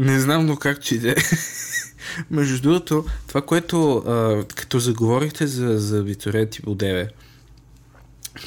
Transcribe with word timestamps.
Не 0.00 0.20
знам, 0.20 0.46
но 0.46 0.56
както 0.56 0.94
и 0.94 0.98
да 0.98 1.10
е. 1.10 1.14
Между 2.30 2.62
другото, 2.62 3.04
това, 3.28 3.42
което 3.42 3.96
а, 3.96 4.44
като 4.54 4.78
заговорихте 4.78 5.46
за, 5.46 5.78
за 5.78 6.04
и 6.58 6.62
Бодеве, 6.64 7.08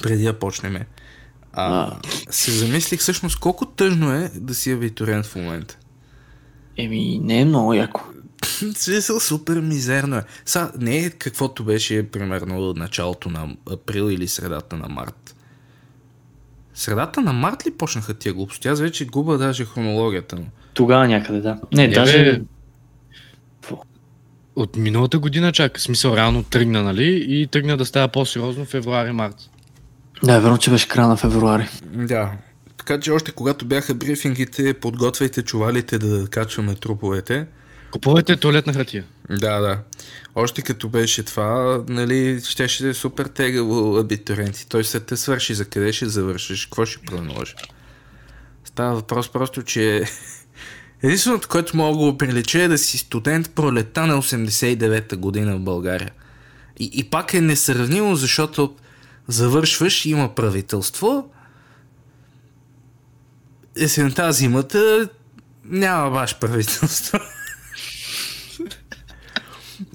преди 0.02 0.24
да 0.24 0.40
почнем, 0.40 0.76
а, 0.76 0.86
А. 1.54 1.98
се 2.30 2.52
замислих 2.52 3.00
всъщност 3.00 3.40
колко 3.40 3.66
тъжно 3.66 4.14
е 4.14 4.32
да 4.36 4.54
си 4.54 4.72
авиториент 4.72 5.26
в 5.26 5.36
момента. 5.36 5.78
Еми, 6.78 7.20
не 7.24 7.42
е 7.42 7.46
много 7.46 7.74
яко. 7.74 8.02
Смисъл 8.76 9.20
супер 9.20 9.60
мизерно 9.60 10.16
е. 10.16 10.24
Са, 10.46 10.72
не 10.80 10.98
е 10.98 11.10
каквото 11.10 11.64
беше 11.64 12.10
примерно 12.10 12.74
началото 12.74 13.30
на 13.30 13.56
април 13.70 14.12
или 14.12 14.28
средата 14.28 14.78
на 14.78 14.90
март. 14.90 15.36
Средата 16.74 17.22
на 17.22 17.34
март 17.34 17.66
ли 17.66 17.72
почнаха 17.72 18.14
тия 18.14 18.34
глупости? 18.34 18.68
Аз 18.68 18.80
вече 18.80 19.06
губа 19.06 19.38
даже 19.38 19.66
хронологията 19.66 20.36
му. 20.36 20.48
Тогава 20.74 21.08
някъде, 21.08 21.42
да. 21.42 21.60
Не, 21.74 21.88
Не, 21.88 21.94
даже... 21.94 22.24
бе. 22.24 22.42
От 24.56 24.76
миналата 24.76 25.20
година 25.20 25.52
чак. 25.52 25.80
Смисъл, 25.80 26.16
реално 26.16 26.44
тръгна, 26.44 26.84
нали? 26.84 27.26
И 27.28 27.48
тръгна 27.48 27.78
да 27.78 27.86
става 27.86 28.08
по-сериозно 28.08 28.66
февруари-март. 28.66 29.36
Да, 30.24 30.34
е 30.34 30.40
верно, 30.40 30.58
че 30.58 30.72
беше 30.72 30.88
края 30.88 31.08
на 31.08 31.18
февруари. 31.18 31.68
Да. 31.94 32.32
Така 32.78 33.00
че 33.00 33.12
още 33.12 33.32
когато 33.32 33.66
бяха 33.66 33.94
брифингите, 33.94 34.74
подготвяйте 34.74 35.42
чувалите 35.42 35.98
да 36.00 36.28
качваме 36.28 36.76
труповете. 36.76 37.46
Купувайте 37.92 38.36
туалетна 38.36 38.74
хартия. 38.74 39.04
Да, 39.30 39.60
да. 39.60 39.80
Още 40.36 40.62
като 40.62 40.90
беше 40.90 41.24
това, 41.24 41.82
нали, 41.88 42.42
щеше 42.46 42.84
да 42.84 42.90
е 42.90 42.94
супер 42.94 43.26
тегаво 43.26 43.98
абитуриенти. 43.98 44.68
Той 44.70 44.84
се 44.84 45.00
те 45.00 45.18
свърши 45.18 45.54
за 45.54 45.66
къде 45.66 45.94
ще 45.94 46.06
завършиш, 46.06 46.66
какво 46.66 46.86
ще 46.86 47.06
плануваш. 47.06 47.56
Става 48.66 48.96
въпрос 48.96 49.32
просто, 49.32 49.64
че 49.64 50.04
единственото, 51.04 51.48
което 51.48 51.78
мога 51.78 51.98
да 51.98 52.12
го 52.12 52.18
прилича 52.18 52.62
е 52.62 52.68
да 52.68 52.78
си 52.78 52.98
студент 52.98 53.50
пролета 53.50 54.08
на 54.08 54.22
89-та 54.22 55.16
година 55.16 55.56
в 55.56 55.60
България. 55.60 56.12
И, 56.80 56.90
и 56.94 57.04
пак 57.04 57.34
е 57.34 57.42
несравнимо, 57.42 58.16
защото 58.16 58.76
завършваш, 59.28 60.06
има 60.06 60.36
правителство, 60.36 61.30
есента, 63.78 64.32
зимата 64.32 65.10
няма 65.66 66.10
ваш 66.10 66.40
правителство. 66.40 67.20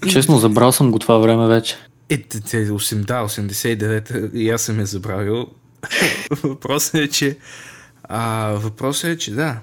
Честно, 0.08 0.38
забрал 0.38 0.72
съм 0.72 0.90
го 0.90 0.98
това 0.98 1.18
време 1.18 1.46
вече. 1.46 1.76
Е, 2.08 2.22
те, 2.22 2.40
те, 2.40 2.70
8, 2.70 2.94
да, 2.94 3.14
89 3.14 4.32
и 4.32 4.50
аз 4.50 4.62
съм 4.62 4.80
я 4.80 4.86
забравил. 4.86 5.46
въпросът 6.42 6.94
е, 6.94 7.08
че 7.08 7.38
а, 8.02 8.48
въпросът 8.48 9.04
е, 9.04 9.18
че 9.18 9.34
да. 9.34 9.60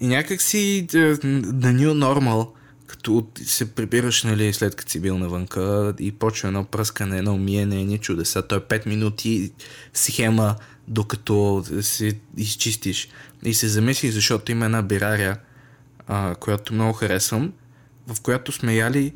И 0.00 0.06
някак 0.06 0.42
си 0.42 0.86
the 0.90 1.72
new 1.72 1.92
normal, 1.92 2.48
като 2.86 3.26
се 3.44 3.74
прибираш, 3.74 4.22
нали, 4.22 4.52
след 4.52 4.74
като 4.74 4.90
си 4.90 5.00
бил 5.00 5.18
навънка 5.18 5.94
и 5.98 6.12
почва 6.12 6.48
едно 6.48 6.64
пръскане, 6.64 7.18
едно 7.18 7.36
миене, 7.36 7.84
ни 7.84 7.98
чудеса. 7.98 8.42
Той 8.42 8.60
5 8.60 8.86
минути 8.86 9.52
схема, 9.94 10.56
докато 10.88 11.64
се 11.80 12.18
изчистиш. 12.36 13.08
И 13.42 13.54
се 13.54 13.68
замислих, 13.68 14.12
защото 14.12 14.52
има 14.52 14.64
една 14.64 14.82
бирария, 14.82 15.36
а, 16.06 16.34
която 16.34 16.74
много 16.74 16.92
харесвам, 16.92 17.52
в 18.06 18.20
която 18.20 18.52
сме 18.52 18.74
яли 18.74 19.12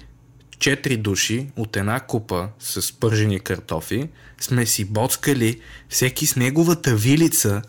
четири 0.59 0.97
души 0.97 1.47
от 1.57 1.77
една 1.77 2.01
купа 2.01 2.49
с 2.59 2.93
пържени 2.93 3.41
картофи, 3.41 4.09
сме 4.41 4.67
си 4.67 4.85
боцкали 4.85 5.61
всеки 5.89 6.27
с 6.27 6.37
неговата 6.37 6.97
вилица 6.97 7.63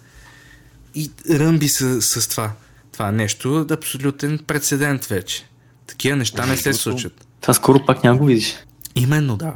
и 0.95 1.11
ръмби 1.29 1.67
с, 1.67 2.01
с 2.01 2.27
това. 2.27 2.53
Това 2.93 3.09
е 3.09 3.11
нещо 3.11 3.67
абсолютен 3.71 4.39
прецедент 4.47 5.05
вече. 5.05 5.45
Такива 5.87 6.15
неща 6.15 6.45
не 6.45 6.57
се 6.57 6.73
случват. 6.73 7.27
Това 7.41 7.53
скоро 7.53 7.85
пак 7.85 8.03
няма 8.03 8.17
го 8.17 8.25
видиш. 8.25 8.55
Именно 8.95 9.37
да. 9.37 9.53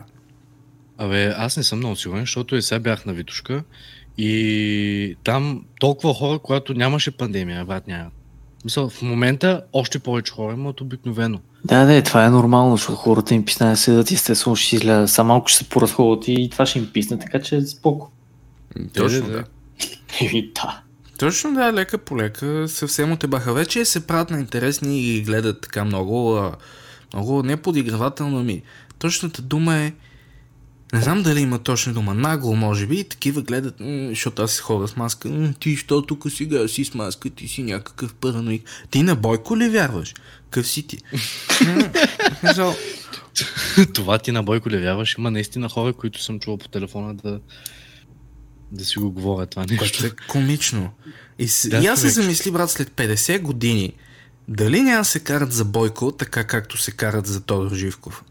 Абе, 0.97 1.33
аз 1.37 1.57
не 1.57 1.63
съм 1.63 1.79
много 1.79 1.95
сигурен, 1.95 2.21
защото 2.21 2.55
и 2.55 2.61
сега 2.61 2.79
бях 2.79 3.05
на 3.05 3.13
Витушка 3.13 3.63
и 4.17 5.15
там 5.23 5.65
толкова 5.79 6.13
хора, 6.13 6.39
когато 6.39 6.73
нямаше 6.73 7.11
пандемия, 7.11 7.65
брат, 7.65 7.87
няма. 7.87 8.09
Мисъл, 8.65 8.89
в 8.89 9.01
момента 9.01 9.61
още 9.73 9.99
повече 9.99 10.33
хора 10.33 10.53
има 10.53 10.69
от 10.69 10.81
обикновено. 10.81 11.39
Да, 11.65 11.85
да, 11.85 12.03
това 12.03 12.25
е 12.25 12.29
нормално, 12.29 12.77
защото 12.77 12.97
хората 12.97 13.33
им 13.35 13.45
писна 13.45 13.69
да 13.69 13.77
седат 13.77 14.11
и 14.11 14.13
естествено 14.13 14.55
ще 14.55 14.75
изгледа. 14.75 15.07
Само 15.07 15.27
малко 15.27 15.47
ще 15.47 15.57
се 15.57 15.69
поразходят 15.69 16.27
и 16.27 16.49
това 16.51 16.65
ще 16.65 16.79
им 16.79 16.89
писне, 16.93 17.19
така 17.19 17.41
че 17.41 17.61
споко. 17.61 18.11
Точно 18.93 19.21
да, 19.21 19.27
да. 19.31 19.43
да. 20.61 20.81
Точно 21.19 21.53
да, 21.53 21.73
лека 21.73 21.97
по 21.97 22.17
лека 22.17 22.67
съвсем 22.67 23.11
от 23.11 23.29
баха. 23.29 23.53
Вече 23.53 23.85
се 23.85 24.07
правят 24.07 24.29
на 24.29 24.39
интересни 24.39 25.01
и 25.01 25.21
гледат 25.21 25.61
така 25.61 25.85
много, 25.85 26.51
много 27.13 27.43
не 27.43 27.57
подигравателно 27.57 28.43
ми. 28.43 28.61
Точната 28.99 29.41
дума 29.41 29.75
е, 29.75 29.93
не 30.93 31.01
знам 31.01 31.23
дали 31.23 31.39
има 31.39 31.59
точна 31.59 31.93
дума, 31.93 32.13
нагло 32.13 32.55
може 32.55 32.87
би, 32.87 32.99
и 32.99 33.03
такива 33.03 33.41
гледат, 33.41 33.75
защото 34.09 34.41
аз 34.41 34.51
си 34.51 34.61
ходя 34.61 34.87
с 34.87 34.95
маска, 34.95 35.53
ти 35.59 35.75
що 35.75 36.01
тук 36.01 36.25
сега 36.29 36.67
си 36.67 36.85
с 36.85 36.93
маска, 36.93 37.29
ти 37.29 37.47
си 37.47 37.63
някакъв 37.63 38.13
параноик. 38.13 38.69
Ти 38.91 39.03
на 39.03 39.15
Бойко 39.15 39.57
ли 39.57 39.69
вярваш? 39.69 40.13
Къв 40.49 40.67
си 40.67 40.87
ти? 40.87 40.97
Това 43.93 44.17
ти 44.17 44.31
на 44.31 44.43
Бойко 44.43 44.69
ли 44.69 44.77
вярваш? 44.77 45.15
Има 45.17 45.31
наистина 45.31 45.69
хора, 45.69 45.93
които 45.93 46.23
съм 46.23 46.39
чувал 46.39 46.57
по 46.57 46.67
телефона 46.67 47.13
да, 47.13 47.39
да 48.71 48.85
си 48.85 48.99
го 48.99 49.11
говорят 49.11 49.49
това 49.49 49.65
нещо. 49.69 49.77
Което 49.79 50.05
е 50.05 50.27
комично. 50.27 50.91
И, 51.39 51.47
с... 51.47 51.69
Да, 51.69 51.77
и 51.77 51.85
аз 51.87 52.01
се 52.01 52.09
замисли, 52.09 52.51
брат, 52.51 52.71
след 52.71 52.89
50 52.89 53.41
години, 53.41 53.93
дали 54.47 54.81
няма 54.81 55.05
се 55.05 55.19
карат 55.19 55.51
за 55.51 55.65
Бойко, 55.65 56.11
така 56.11 56.43
както 56.43 56.77
се 56.77 56.91
карат 56.91 57.27
за 57.27 57.41
Тодор 57.41 57.75
Живков? 57.75 58.23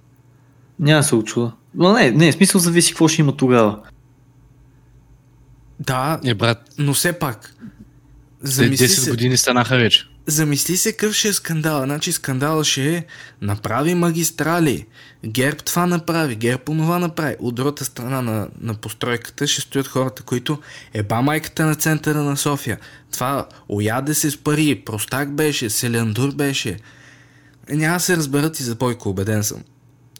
Няма 0.78 1.02
се 1.02 1.14
очуда. 1.14 1.52
Но 1.74 1.92
не, 1.92 2.10
не, 2.10 2.32
смисъл 2.32 2.60
зависи 2.60 2.92
какво 2.92 3.08
ще 3.08 3.22
има 3.22 3.36
тогава. 3.36 3.80
Да, 5.80 6.20
Е, 6.24 6.34
брат, 6.34 6.70
но 6.78 6.94
все 6.94 7.12
пак. 7.12 7.54
Замисли 8.40 8.86
10 8.86 8.88
се, 8.88 9.10
години 9.10 9.36
станаха 9.36 9.76
вече. 9.76 10.08
Замисли 10.26 10.76
се 10.76 10.92
какъв 10.92 11.14
ще 11.14 11.28
е 11.28 11.32
скандал. 11.32 11.82
Значи 11.84 12.12
скандал 12.12 12.64
ще 12.64 12.96
е 12.96 13.04
направи 13.40 13.94
магистрали. 13.94 14.86
Герб 15.26 15.64
това 15.64 15.86
направи, 15.86 16.36
Герб 16.36 16.68
онова 16.68 16.98
направи. 16.98 17.36
От 17.38 17.54
другата 17.54 17.84
страна 17.84 18.22
на, 18.22 18.48
на 18.60 18.74
постройката 18.74 19.46
ще 19.46 19.60
стоят 19.60 19.86
хората, 19.86 20.22
които 20.22 20.58
еба 20.94 21.22
майката 21.22 21.66
на 21.66 21.74
центъра 21.74 22.22
на 22.22 22.36
София. 22.36 22.78
Това 23.12 23.48
ояде 23.68 24.14
се 24.14 24.30
с 24.30 24.36
пари, 24.36 24.82
простак 24.86 25.34
беше, 25.34 25.70
селяндур 25.70 26.34
беше. 26.34 26.78
Е, 27.68 27.76
Няма 27.76 28.00
се 28.00 28.16
разберат 28.16 28.60
и 28.60 28.62
за 28.62 28.74
Бойко, 28.74 29.08
убеден 29.08 29.44
съм. 29.44 29.62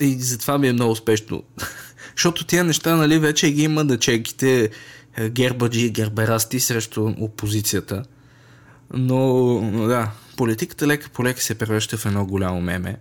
И 0.00 0.14
затова 0.20 0.58
ми 0.58 0.68
е 0.68 0.72
много 0.72 0.92
успешно. 0.92 1.42
Защото 2.16 2.44
тия 2.44 2.64
неща, 2.64 2.96
нали, 2.96 3.18
вече 3.18 3.50
ги 3.50 3.62
има 3.62 3.84
да 3.84 3.98
чеките 3.98 4.70
е, 5.16 5.30
гербаджи 5.30 5.86
и 5.86 5.90
герберасти 5.90 6.60
срещу 6.60 7.14
опозицията. 7.18 8.02
Но, 8.92 9.60
но 9.60 9.86
да, 9.86 10.10
политиката 10.36 10.86
лека 10.86 11.08
по 11.08 11.24
лека 11.24 11.42
се 11.42 11.54
превръща 11.54 11.96
в 11.96 12.06
едно 12.06 12.26
голямо 12.26 12.60
меме. 12.60 12.96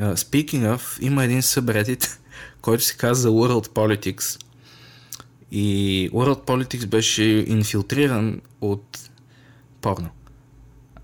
Uh, 0.00 0.14
speaking 0.14 0.76
of, 0.76 1.00
има 1.00 1.24
един 1.24 1.42
събредит, 1.42 2.20
който 2.60 2.84
се 2.84 2.96
казва 2.96 3.30
World 3.30 3.68
Politics. 3.68 4.42
И 5.52 6.10
World 6.12 6.46
Politics 6.46 6.86
беше 6.86 7.24
инфилтриран 7.24 8.40
от 8.60 9.10
порно. 9.80 10.08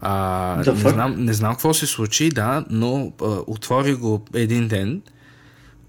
А, 0.01 0.57
не, 0.67 0.91
знам, 0.91 1.25
не 1.25 1.33
знам 1.33 1.53
какво 1.53 1.75
се 1.75 1.87
случи, 1.87 2.31
да, 2.31 2.65
но 2.71 3.13
а, 3.23 3.25
отвори 3.47 3.95
го 3.95 4.25
един 4.35 4.69
ден 4.69 5.03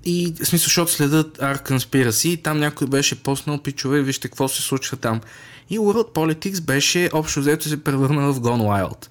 и 0.05 0.33
в 0.41 0.45
смисъл, 0.45 0.65
защото 0.65 0.91
следят 0.91 1.37
Art 1.37 1.69
Conspiracy 1.69 2.27
и 2.27 2.37
там 2.37 2.59
някой 2.59 2.87
беше 2.87 3.23
поснал 3.23 3.57
пичове, 3.57 4.01
вижте 4.01 4.27
какво 4.27 4.47
се 4.47 4.61
случва 4.61 4.97
там. 4.97 5.21
И 5.69 5.79
World 5.79 6.13
Politics 6.13 6.61
беше 6.61 7.09
общо 7.13 7.39
взето 7.39 7.69
се 7.69 7.83
превърнал 7.83 8.33
в 8.33 8.39
Gone 8.39 8.87
Wild. 8.87 9.07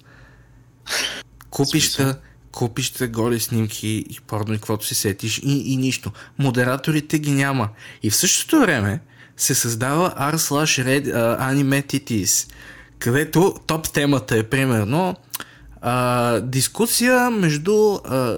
Купища, 1.49 2.19
купища 2.51 3.07
голи 3.07 3.39
снимки 3.39 4.05
и 4.09 4.19
порно 4.27 4.53
и 4.53 4.57
каквото 4.57 4.85
си 4.85 4.95
сетиш 4.95 5.37
и, 5.37 5.73
и 5.73 5.77
нищо. 5.77 6.11
Модераторите 6.39 7.19
ги 7.19 7.31
няма. 7.31 7.69
И 8.03 8.09
в 8.09 8.15
същото 8.15 8.59
време 8.59 8.99
се 9.37 9.55
създава 9.55 10.13
r 10.19 10.35
slash 10.35 10.85
red 10.85 11.13
uh, 11.13 11.53
anime 11.53 11.85
titties, 11.85 12.51
където 12.99 13.55
топ 13.67 13.93
темата 13.93 14.37
е 14.37 14.43
примерно 14.43 15.15
а, 15.85 16.39
дискусия 16.39 17.29
между 17.31 17.93
а, 17.93 18.37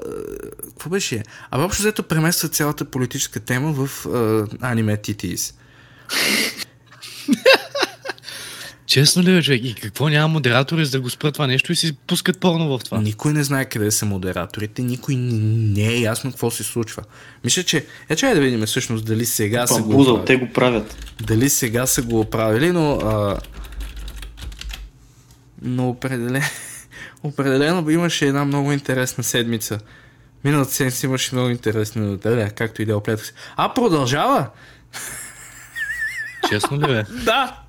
какво 0.69 0.89
беше? 0.89 1.24
А 1.51 1.62
общо 1.62 1.81
взето 1.81 2.04
премества 2.04 2.50
цялата 2.50 2.86
политическа 2.86 3.39
тема 3.39 3.74
в 3.74 4.06
а, 4.06 4.48
аниме 4.62 4.98
titties. 4.98 5.56
Честно 8.86 9.24
ли, 9.24 9.44
човек? 9.44 9.62
И 9.64 9.74
какво 9.74 10.10
няма 10.10 10.28
модератори 10.28 10.86
за 10.86 10.92
да 10.92 11.02
го 11.02 11.10
спрат 11.10 11.34
това 11.34 11.48
нещо 11.48 11.72
и 11.72 11.76
си 11.76 11.98
пускат 12.08 12.40
порно 12.40 12.78
в 12.78 12.84
това? 12.84 13.02
Никой 13.02 13.34
не 13.34 13.44
знае 13.44 13.66
къде 13.66 13.92
са 13.92 14.06
модераторите, 14.06 14.82
никой 14.82 15.16
не 15.16 15.88
е 15.88 16.00
ясно 16.00 16.32
какво 16.32 16.52
се 16.52 16.64
случва. 16.64 17.04
Мисля, 17.44 17.64
че... 17.64 17.86
Е, 18.10 18.16
чай 18.16 18.34
да 18.34 18.42
видим 18.42 18.66
всъщност 18.66 19.06
дали 19.06 19.26
сега 19.26 19.68
са 19.68 19.82
го... 19.82 20.02
Оправили. 20.02 20.26
те 20.26 20.36
го 20.36 20.54
правят. 20.54 21.14
Дали 21.22 21.50
сега 21.50 21.86
са 21.86 22.02
го 22.02 22.20
оправили, 22.20 22.72
но... 22.72 22.96
А... 22.96 23.38
Но 25.62 25.90
определено... 25.90 26.46
определено 27.24 27.90
имаше 27.90 28.26
една 28.26 28.46
много 28.46 28.72
интересна 28.72 29.24
седмица. 29.24 29.80
Миналата 30.44 30.72
седмица 30.72 31.06
имаше 31.06 31.36
много 31.36 31.50
интересна, 31.50 32.18
да, 32.18 32.50
както 32.50 32.82
и 32.82 32.86
да 32.86 32.98
оплетах 32.98 33.26
се. 33.26 33.34
А, 33.56 33.74
продължава! 33.74 34.50
Честно 36.50 36.77
ли 36.77 36.88
бе? 36.88 37.03
Да! 37.25 37.59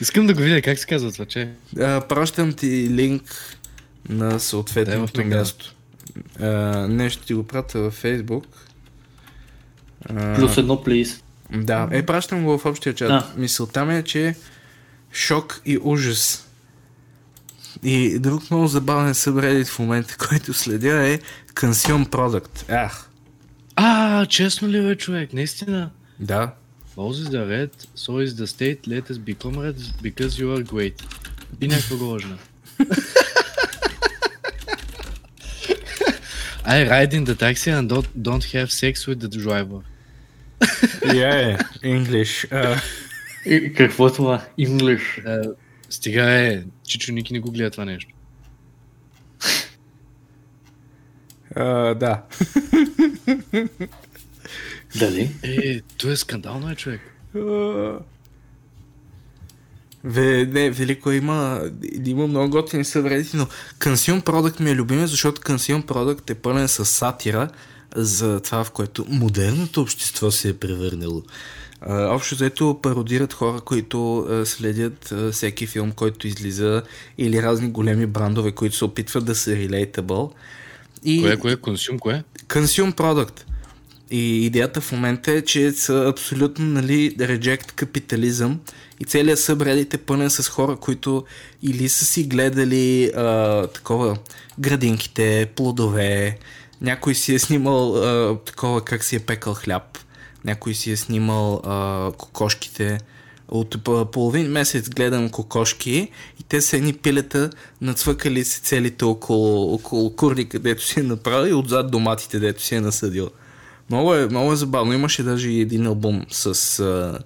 Искам 0.00 0.26
да 0.26 0.34
го 0.34 0.40
видя 0.40 0.62
как 0.62 0.78
се 0.78 0.86
казва 0.86 1.12
това, 1.12 1.24
че. 1.24 1.48
А, 1.80 2.00
пращам 2.00 2.52
ти 2.52 2.66
линк 2.90 3.56
на 4.08 4.40
съответното 4.40 5.24
място. 5.24 5.74
А, 6.40 6.46
не, 6.88 7.10
ще 7.10 7.26
ти 7.26 7.34
го 7.34 7.46
пратя 7.46 7.78
във 7.78 7.94
Фейсбук. 7.94 8.46
А, 10.08 10.34
Плюс 10.34 10.56
едно, 10.56 10.82
плиз. 10.82 11.22
Да, 11.52 11.88
е, 11.90 12.06
пращам 12.06 12.44
го 12.44 12.58
в 12.58 12.66
общия 12.66 12.94
чат. 12.94 13.08
Да. 13.08 13.30
Мисълта 13.36 13.84
ми 13.84 13.96
е, 13.96 14.02
че 14.02 14.34
шок 15.12 15.60
и 15.64 15.78
ужас. 15.82 16.48
И 17.82 18.18
друг 18.18 18.50
много 18.50 18.66
забавен 18.66 19.14
събредит 19.14 19.68
в 19.68 19.78
момента, 19.78 20.16
който 20.28 20.54
следя 20.54 21.08
е 21.08 21.18
Consume 21.54 22.08
Product. 22.08 22.64
Ах, 22.68 23.08
А, 23.76 24.26
честно 24.26 24.68
ли 24.68 24.82
бе, 24.82 24.96
човек? 24.96 25.32
Наистина. 25.32 25.90
да. 26.20 26.52
Balls 26.96 27.20
is 27.20 27.30
the 27.30 27.46
red, 27.46 27.70
so 27.94 28.18
is 28.18 28.36
the 28.36 28.46
state, 28.46 28.86
let 28.86 29.10
us 29.10 29.18
be 29.18 29.34
comrades 29.34 29.92
because 30.02 30.38
you 30.38 30.48
are 30.54 30.62
great. 30.62 31.02
И 31.60 31.68
някаква 31.68 31.96
гложна. 31.96 32.38
I 36.64 36.88
ride 36.88 37.12
in 37.12 37.24
the 37.24 37.34
taxi 37.34 37.70
and 37.70 37.88
don't, 37.88 38.22
don't 38.22 38.44
have 38.44 38.70
sex 38.70 39.06
with 39.08 39.20
the 39.20 39.28
driver. 39.28 39.80
Yeah, 41.02 41.58
English. 41.82 42.46
А, 42.50 42.80
И, 43.46 43.72
какво 43.72 44.08
е 44.08 44.12
това? 44.12 44.46
English. 44.58 45.26
Е, 45.26 45.48
стига 45.90 46.22
е, 46.22 46.62
Чичо 46.84 47.12
Ники 47.12 47.32
не 47.32 47.40
го 47.40 47.50
гледа 47.50 47.70
това 47.70 47.84
нещо. 47.84 48.14
а, 51.56 51.94
да. 51.94 52.22
Дали? 54.98 55.30
Е, 55.42 55.80
то 55.80 56.10
е 56.10 56.16
скандално 56.16 56.70
е, 56.70 56.74
човек. 56.74 57.00
Ве, 60.04 60.46
не, 60.46 60.70
велико 60.70 61.12
има, 61.12 61.60
има 62.04 62.26
много 62.26 62.50
готини 62.50 62.84
съвредити, 62.84 63.36
но 63.36 63.46
Consume 63.78 64.22
Product 64.22 64.60
ми 64.60 64.70
е 64.70 64.74
любимия, 64.74 65.06
защото 65.06 65.40
Consume 65.40 65.84
Product 65.84 66.30
е 66.30 66.34
пълен 66.34 66.68
с 66.68 66.84
сатира 66.84 67.48
за 67.96 68.40
това, 68.40 68.64
в 68.64 68.70
което 68.70 69.06
модерното 69.08 69.80
общество 69.80 70.30
се 70.30 70.48
е 70.48 70.54
превърнало. 70.54 71.22
Общо 71.88 72.34
заето 72.34 72.78
пародират 72.82 73.32
хора, 73.32 73.60
които 73.60 74.26
следят 74.44 75.14
всеки 75.32 75.66
филм, 75.66 75.92
който 75.92 76.26
излиза 76.26 76.82
или 77.18 77.42
разни 77.42 77.68
големи 77.68 78.06
брандове, 78.06 78.52
които 78.52 78.76
се 78.76 78.84
опитват 78.84 79.24
да 79.24 79.34
са 79.34 79.50
relatable. 79.50 80.32
И... 81.04 81.22
Кое, 81.22 81.36
кое, 81.36 81.56
консюм, 81.56 81.98
кое? 81.98 82.22
Consume 82.48 82.94
product. 82.94 83.44
И 84.12 84.46
идеята 84.46 84.80
в 84.80 84.92
момента 84.92 85.32
е, 85.32 85.42
че 85.42 85.72
са 85.72 86.04
абсолютно 86.08 86.66
нали, 86.66 87.16
reject 87.16 87.72
капитализъм 87.72 88.60
и 89.00 89.04
целият 89.04 89.38
събредит 89.38 89.94
е 89.94 89.98
пълен 89.98 90.30
с 90.30 90.48
хора, 90.48 90.76
които 90.76 91.24
или 91.62 91.88
са 91.88 92.04
си 92.04 92.24
гледали 92.24 93.12
а, 93.16 93.66
такова 93.66 94.16
градинките, 94.58 95.50
плодове, 95.56 96.38
някой 96.80 97.14
си 97.14 97.34
е 97.34 97.38
снимал 97.38 97.96
а, 97.96 98.38
такова 98.44 98.84
как 98.84 99.04
си 99.04 99.16
е 99.16 99.20
пекал 99.20 99.54
хляб, 99.54 99.98
някой 100.44 100.74
си 100.74 100.90
е 100.90 100.96
снимал 100.96 101.60
а, 101.64 102.10
кокошките. 102.12 102.98
От 103.48 103.84
половин 104.12 104.50
месец 104.50 104.90
гледам 104.90 105.30
кокошки 105.30 106.08
и 106.40 106.42
те 106.48 106.60
са 106.60 106.76
едни 106.76 106.92
пилета, 106.92 107.50
нацвъкали 107.80 108.44
се 108.44 108.60
целите 108.60 109.04
около, 109.04 109.74
около 109.74 110.16
курлика, 110.16 110.58
дето 110.58 110.84
си 110.84 111.00
е 111.00 111.02
направил 111.02 111.50
и 111.50 111.54
отзад 111.54 111.90
доматите, 111.90 112.38
дето 112.38 112.62
си 112.62 112.74
е 112.74 112.80
насъдил. 112.80 113.30
Много 113.90 114.14
е, 114.14 114.26
много 114.26 114.52
е 114.52 114.56
забавно. 114.56 114.92
Имаше 114.92 115.22
даже 115.22 115.50
и 115.50 115.60
един 115.60 115.86
албум 115.86 116.24
с, 116.30 116.46
а, 116.80 117.18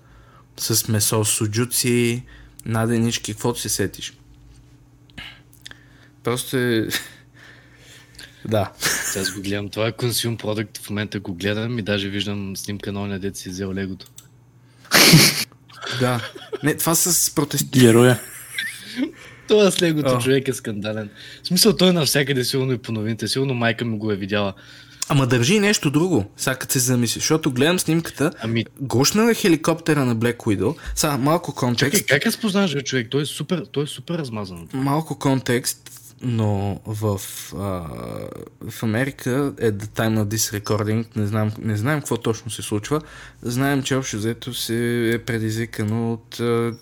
с 0.56 0.88
месо, 0.88 1.24
суджуци, 1.24 2.22
наденички, 2.66 3.32
каквото 3.32 3.60
се 3.60 3.68
сетиш. 3.68 4.12
Просто 6.24 6.56
е... 6.56 6.88
да. 8.48 8.72
Сега 8.78 9.22
аз 9.22 9.30
го 9.30 9.42
гледам. 9.42 9.68
Това 9.68 9.86
е 9.86 9.92
консюм 9.92 10.36
продукт. 10.36 10.78
В 10.78 10.90
момента 10.90 11.20
го 11.20 11.34
гледам 11.34 11.78
и 11.78 11.82
даже 11.82 12.08
виждам 12.08 12.56
снимка 12.56 12.92
на 12.92 13.02
оня 13.02 13.18
дет 13.18 13.36
си 13.36 13.48
е 13.48 13.52
взел 13.52 13.74
легото. 13.74 14.06
Да. 16.00 16.30
Не, 16.62 16.76
това 16.76 16.94
с 16.94 17.34
протести. 17.34 17.80
Героя. 17.80 18.20
Това 19.48 19.70
с 19.70 19.82
легото 19.82 20.14
О. 20.14 20.18
човек 20.18 20.48
е 20.48 20.52
скандален. 20.52 21.10
В 21.42 21.46
смисъл 21.46 21.76
той 21.76 21.88
е 21.88 21.92
навсякъде 21.92 22.44
сигурно 22.44 22.72
и 22.72 22.78
по 22.78 22.92
новините. 22.92 23.28
Сигурно 23.28 23.54
майка 23.54 23.84
ми 23.84 23.98
го 23.98 24.12
е 24.12 24.16
видяла. 24.16 24.54
Ама 25.08 25.26
държи 25.26 25.60
нещо 25.60 25.90
друго, 25.90 26.24
сега 26.36 26.56
като 26.56 26.72
се 26.72 26.78
замислиш, 26.78 27.22
защото 27.22 27.50
гледам 27.52 27.78
снимката, 27.78 28.30
Ами, 28.40 28.64
гушна 28.80 29.30
е 29.30 29.34
хеликоптера 29.34 30.04
на 30.04 30.16
Black 30.16 30.36
Widow. 30.36 30.76
Сега 30.94 31.16
малко 31.16 31.54
контекст. 31.54 32.00
чакай, 32.00 32.18
как 32.18 32.26
разпознаваш 32.26 32.74
бе, 32.74 32.82
човек? 32.82 33.08
Той 33.10 33.22
е 33.22 33.26
супер, 33.26 33.66
той 33.72 33.84
е 33.84 33.86
супер 33.86 34.18
размазан. 34.18 34.68
Малко 34.72 35.18
контекст, 35.18 35.90
но 36.22 36.80
в, 36.86 37.20
а, 37.54 37.58
в 38.70 38.82
Америка 38.82 39.52
е 39.58 39.72
the 39.72 39.86
time 39.86 40.24
of 40.24 40.24
this 40.24 40.60
recording, 40.60 41.06
не, 41.16 41.26
знам, 41.26 41.52
не 41.58 41.76
знаем 41.76 41.98
какво 41.98 42.16
точно 42.16 42.50
се 42.50 42.62
случва. 42.62 43.00
Знаем, 43.42 43.82
че 43.82 43.94
общо 43.94 44.16
взето 44.16 44.54
се 44.54 45.10
е 45.14 45.18
предизвикано 45.18 46.12
от 46.12 46.40
а, 46.40 46.72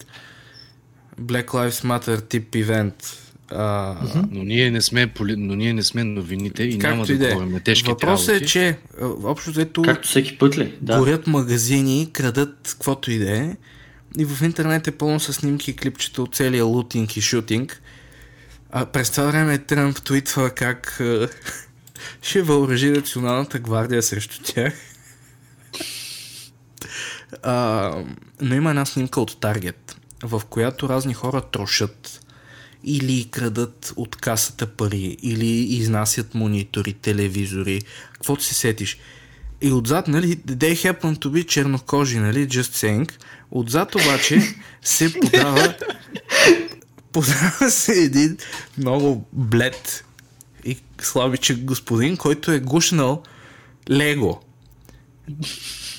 Black 1.20 1.46
Lives 1.46 1.84
Matter 1.84 2.28
тип 2.28 2.54
ивент. 2.54 3.20
А, 3.50 3.94
Но 4.30 4.44
ние 4.44 4.70
не 4.70 4.82
сме, 4.82 5.12
но 5.20 5.54
ние 5.54 5.72
не 5.72 5.82
сме 5.82 6.04
новините 6.04 6.62
и 6.62 6.78
няма 6.78 7.04
и 7.08 7.16
да 7.16 7.28
е. 7.28 7.32
говорим 7.32 7.52
на 7.52 7.60
тежки 7.60 7.90
Въпросът 7.90 8.42
е, 8.42 8.46
че 8.46 8.78
общо 9.02 9.50
взето 9.50 9.82
Както 9.82 10.08
всеки 10.08 10.38
път 10.38 10.58
ли? 10.58 10.74
Да. 10.80 10.98
горят 10.98 11.26
магазини, 11.26 12.10
крадат 12.12 12.56
каквото 12.62 13.10
и 13.10 13.18
да 13.18 13.36
е. 13.36 13.56
И 14.18 14.24
в 14.24 14.42
интернет 14.42 14.88
е 14.88 14.92
пълно 14.92 15.20
с 15.20 15.32
снимки 15.32 15.70
и 15.70 15.76
клипчета 15.76 16.22
от 16.22 16.34
целия 16.34 16.64
лутинг 16.64 17.16
и 17.16 17.20
шутинг. 17.20 17.82
А 18.70 18.86
през 18.86 19.10
това 19.10 19.26
време 19.26 19.58
Тръмп 19.58 20.02
твитва 20.02 20.50
как 20.50 21.02
ще 22.22 22.42
въоръжи 22.42 22.90
националната 22.90 23.58
гвардия 23.58 24.02
срещу 24.02 24.42
тях. 24.42 24.74
А, 27.42 27.92
но 28.40 28.54
има 28.54 28.70
една 28.70 28.84
снимка 28.84 29.20
от 29.20 29.40
Таргет, 29.40 29.96
в 30.22 30.42
която 30.50 30.88
разни 30.88 31.14
хора 31.14 31.40
трошат 31.40 32.23
или 32.84 33.28
крадат 33.30 33.92
от 33.96 34.16
касата 34.16 34.66
пари, 34.66 35.16
или 35.22 35.46
изнасят 35.74 36.34
монитори, 36.34 36.92
телевизори, 36.92 37.82
каквото 38.12 38.44
се 38.44 38.54
сетиш. 38.54 38.98
И 39.62 39.72
отзад, 39.72 40.08
нали, 40.08 40.36
they 40.36 40.74
happen 40.74 41.18
to 41.18 41.28
be 41.28 41.46
чернокожи, 41.46 42.18
нали, 42.18 42.48
just 42.48 42.60
saying. 42.60 43.12
Отзад 43.50 43.94
обаче 43.94 44.54
се 44.82 45.20
подава 45.20 45.74
подава 47.14 47.70
се 47.70 47.92
един 47.92 48.36
много 48.78 49.26
блед 49.32 50.04
и 50.64 50.76
слабичък 51.00 51.64
господин, 51.64 52.16
който 52.16 52.50
е 52.50 52.60
гушнал 52.60 53.22
Лего. 53.90 54.40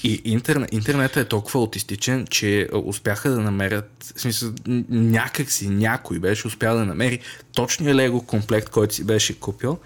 И 0.06 0.22
интернет, 0.26 0.74
интернетът 0.74 1.26
е 1.26 1.30
толкова 1.30 1.60
аутистичен, 1.60 2.28
че 2.30 2.68
успяха 2.86 3.30
да 3.30 3.40
намерят, 3.40 4.14
в 4.16 4.22
смисъл, 4.22 4.52
някак 4.90 5.52
си 5.52 5.70
някой 5.70 6.20
беше 6.20 6.48
успял 6.48 6.76
да 6.78 6.86
намери 6.86 7.20
точния 7.56 7.96
Лего 7.96 8.22
комплект, 8.22 8.70
който 8.70 8.96
си 8.96 9.04
беше 9.04 9.40
купил. 9.40 9.80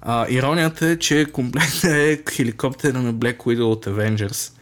А, 0.00 0.26
иронията 0.28 0.88
е, 0.88 0.98
че 0.98 1.26
комплектът 1.32 1.84
е 1.84 2.22
хеликоптера 2.30 3.02
на 3.02 3.14
Black 3.14 3.36
Widow 3.36 3.62
от 3.62 3.86
Avengers. 3.86 4.52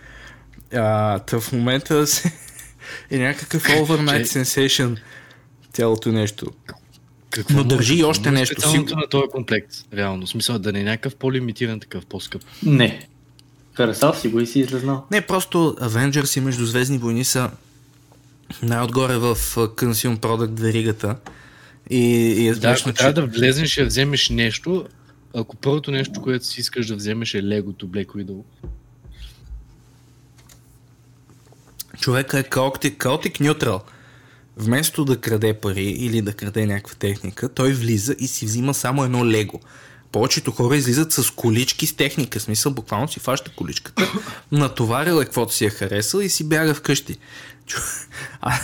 А, 0.75 1.19
та 1.19 1.41
в 1.41 1.53
момента 1.53 2.07
се, 2.07 2.33
е 3.11 3.19
някакъв 3.19 3.63
overnight 3.63 4.25
sensation 4.25 4.97
цялото 5.73 6.13
нещо. 6.13 6.47
Какво 7.31 7.57
Но 7.57 7.65
държи 7.65 7.95
и 7.95 8.05
още 8.05 8.31
нещо. 8.31 8.53
Специалното 8.55 8.89
Сигурно- 8.89 9.01
на 9.01 9.09
този 9.09 9.29
комплект, 9.31 9.71
реално. 9.95 10.27
В 10.27 10.29
смисъл 10.29 10.59
да 10.59 10.73
не 10.73 10.81
е 10.81 10.85
някакъв 10.85 11.17
по-лимитиран 11.17 11.81
такъв, 11.81 12.07
по-скъп. 12.07 12.43
Не. 12.63 13.09
Харесал 13.77 14.15
си 14.15 14.29
го 14.29 14.41
и 14.41 14.47
си 14.47 14.61
излезнал. 14.61 15.07
Не, 15.11 15.21
просто 15.21 15.77
Avengers 15.81 16.39
и 16.39 16.41
Междузвездни 16.41 16.99
войни 16.99 17.25
са 17.25 17.51
най-отгоре 18.63 19.17
в 19.17 19.37
Consume 19.55 20.19
Product 20.19 20.61
веригата. 20.61 21.17
И, 21.91 21.99
и 22.43 22.49
е 22.49 22.55
Да, 22.55 22.61
смешно, 22.61 22.91
ако 22.91 22.97
че... 22.97 22.99
трябва 22.99 23.13
да 23.13 23.27
влезнеш 23.27 23.77
и 23.77 23.81
да 23.81 23.87
вземеш 23.87 24.31
нещо, 24.31 24.87
ако 25.35 25.57
първото 25.57 25.91
нещо, 25.91 26.23
което 26.23 26.47
си 26.47 26.61
искаш 26.61 26.87
да 26.87 26.97
вземеш 26.97 27.35
е 27.35 27.43
легото 27.43 27.87
Black 27.89 28.07
Widow, 28.07 28.43
Човека 32.01 32.39
е 32.39 32.43
каотик, 32.43 32.97
каотик 32.97 33.41
неутрал. 33.41 33.83
Вместо 34.57 35.05
да 35.05 35.21
краде 35.21 35.55
пари 35.55 35.85
или 35.85 36.23
да 36.23 36.33
краде 36.33 36.67
някаква 36.67 36.95
техника, 36.95 37.49
той 37.49 37.73
влиза 37.73 38.17
и 38.19 38.27
си 38.27 38.47
взима 38.47 38.75
само 38.75 39.05
едно 39.05 39.27
лего. 39.27 39.61
Повечето 40.15 40.51
хора 40.51 40.77
излизат 40.77 41.13
с 41.13 41.31
колички 41.31 41.87
с 41.87 41.97
техника, 41.97 42.41
смисъл 42.41 42.73
буквално 42.73 43.09
си 43.09 43.21
фаща 43.21 43.51
количката, 43.57 44.13
натоварил 44.53 45.21
е 45.21 45.25
каквото 45.25 45.55
си 45.55 45.65
е 45.65 45.71
харесал 45.71 46.21
и 46.21 46.29
си 46.29 46.49
бяга 46.49 46.75
вкъщи. 46.75 47.17
Чу... 47.67 47.79
А... 48.41 48.61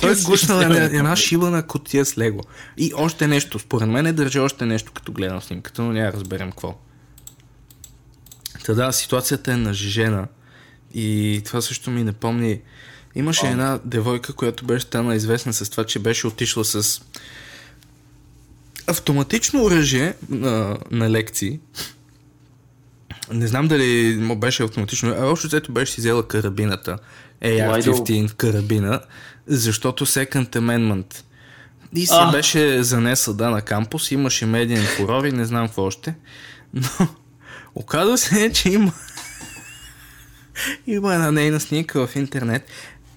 Той 0.00 0.12
е 0.12 0.22
гушнал 0.22 0.60
една, 0.60 0.84
една 0.84 1.16
шибана 1.16 1.66
котия 1.66 2.04
с 2.04 2.18
лего. 2.18 2.40
И 2.76 2.92
още 2.96 3.26
нещо. 3.26 3.58
Според 3.58 3.88
мен 3.88 4.06
е 4.06 4.12
държа 4.12 4.42
още 4.42 4.66
нещо, 4.66 4.92
като 4.92 5.12
гледам 5.12 5.42
снимката, 5.42 5.82
но 5.82 5.92
няма 5.92 6.12
разберем 6.12 6.50
какво. 6.50 6.78
Та 8.64 8.74
да, 8.74 8.92
ситуацията 8.92 9.52
е 9.52 9.56
нажижена. 9.56 10.26
И 10.94 11.42
това 11.44 11.60
също 11.60 11.90
ми 11.90 12.04
напомни. 12.04 12.60
Имаше 13.14 13.46
А. 13.46 13.50
една 13.50 13.78
девойка, 13.84 14.32
която 14.32 14.64
беше 14.64 14.86
станала 14.86 15.16
известна 15.16 15.52
с 15.52 15.70
това, 15.70 15.84
че 15.84 15.98
беше 15.98 16.26
отишла 16.26 16.64
с 16.64 17.00
автоматично 18.88 19.64
оръжие 19.64 20.14
на, 20.28 20.78
на 20.90 21.10
лекции. 21.10 21.60
Не 23.32 23.46
знам 23.46 23.68
дали 23.68 24.18
му 24.20 24.36
беше 24.36 24.62
автоматично, 24.62 25.14
а 25.18 25.26
общо 25.26 25.46
взето 25.46 25.72
беше 25.72 25.92
си 25.92 26.00
взела 26.00 26.28
карабината. 26.28 26.98
AR-15 27.42 28.34
карабина, 28.34 29.00
защото 29.46 30.06
Second 30.06 30.56
Amendment. 30.56 31.22
И 31.94 32.06
се 32.06 32.14
А. 32.14 32.30
беше 32.30 32.82
занесла 32.82 33.34
да 33.34 33.50
на 33.50 33.62
кампус, 33.62 34.10
имаше 34.10 34.46
медиен 34.46 34.84
фурор 34.84 35.24
и 35.24 35.32
не 35.32 35.44
знам 35.44 35.66
какво 35.66 35.82
още. 35.82 36.14
Но 36.74 37.08
оказва 37.74 38.18
се, 38.18 38.52
че 38.52 38.68
има 38.68 38.92
има 40.86 41.14
една 41.14 41.30
нейна 41.30 41.60
снимка 41.60 42.06
в 42.06 42.16
интернет 42.16 42.66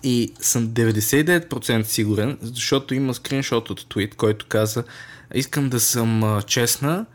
и 0.03 0.33
съм 0.41 0.67
99% 0.67 1.83
сигурен, 1.83 2.37
защото 2.41 2.93
има 2.93 3.13
скриншот 3.13 3.69
от 3.69 3.89
твит, 3.89 4.15
който 4.15 4.45
каза 4.49 4.83
искам 5.35 5.69
да 5.69 5.79
съм 5.79 6.41
честна, 6.47 7.05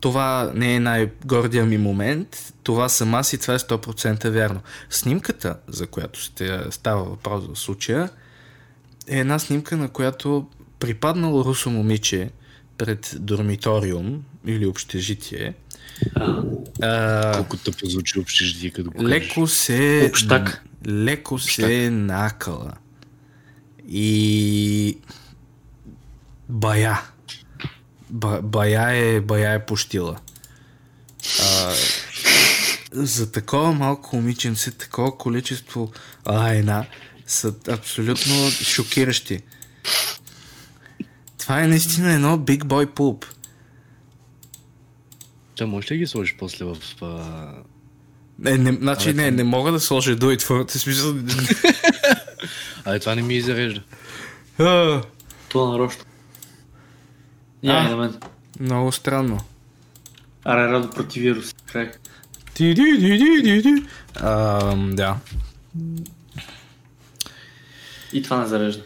това 0.00 0.52
не 0.54 0.74
е 0.74 0.80
най-гордия 0.80 1.66
ми 1.66 1.78
момент, 1.78 2.52
това 2.62 2.88
съм 2.88 3.14
аз 3.14 3.32
и 3.32 3.38
това 3.38 3.54
е 3.54 3.58
100% 3.58 4.28
вярно. 4.30 4.60
Снимката, 4.90 5.56
за 5.68 5.86
която 5.86 6.22
сте, 6.22 6.60
става 6.70 7.04
въпрос 7.04 7.46
в 7.46 7.58
случая, 7.58 8.10
е 9.06 9.18
една 9.18 9.38
снимка, 9.38 9.76
на 9.76 9.88
която 9.88 10.46
припаднало 10.78 11.44
русо 11.44 11.70
момиче 11.70 12.30
пред 12.78 13.16
дормиториум 13.18 14.22
или 14.46 14.66
общежитие, 14.66 15.54
А, 16.14 16.42
а, 16.82 17.32
Колко 17.34 17.56
тъпо 17.56 17.86
звучи 17.86 18.18
общежитие, 18.20 18.70
като 18.70 18.90
го 18.90 18.98
кажеш. 19.04 19.10
леко 19.10 19.46
се 19.46 20.06
Общак. 20.08 20.64
леко 20.86 21.38
се 21.38 21.84
е 21.84 21.90
накала 21.90 22.72
и 23.88 24.98
бая 26.48 27.00
ба, 28.10 28.42
бая 28.42 28.90
е 28.90 29.20
бая 29.20 29.52
е 29.52 29.66
пощила. 29.66 30.18
А, 31.40 31.74
за 32.92 33.32
такова 33.32 33.72
малко 33.72 34.16
момиченце 34.16 34.70
такова 34.70 35.18
количество 35.18 35.92
лайна 36.28 36.86
са 37.26 37.54
абсолютно 37.68 38.50
шокиращи. 38.50 39.40
Това 41.38 41.62
е 41.62 41.66
наистина 41.66 42.12
едно 42.12 42.38
big 42.38 42.58
boy 42.58 42.86
poop. 42.86 43.24
Та 45.56 45.66
можеш 45.66 45.90
ли 45.90 45.94
да 45.94 45.98
ги 45.98 46.06
сложиш 46.06 46.36
после 46.38 46.64
в... 46.64 46.76
А... 47.02 47.48
не, 48.38 48.58
не, 48.58 48.72
значи 48.72 49.10
Абе, 49.10 49.22
не, 49.22 49.30
не 49.30 49.44
мога 49.44 49.72
да 49.72 49.80
сложа 49.80 50.16
do 50.16 50.36
it 50.36 50.42
for 50.42 50.70
смисъл 50.70 51.14
Абе, 52.84 52.98
това 52.98 53.14
не 53.14 53.22
ми 53.22 53.34
изрежда. 53.34 53.82
А, 54.58 55.02
то 55.48 55.72
нарочно. 55.72 56.04
Няма 57.62 57.78
А. 57.80 57.90
на 57.90 57.96
мен. 57.96 58.20
Много 58.60 58.92
странно. 58.92 59.40
Аре, 60.44 60.68
радо 60.72 60.90
против 60.90 61.22
вирус. 61.22 61.54
Край. 61.72 61.90
Ти-ди-ди-ди-ди-ди. 62.54 63.86
Ам, 64.14 64.90
Да. 64.96 65.16
И 68.12 68.22
това 68.22 68.40
не 68.40 68.46
зарежда. 68.46 68.82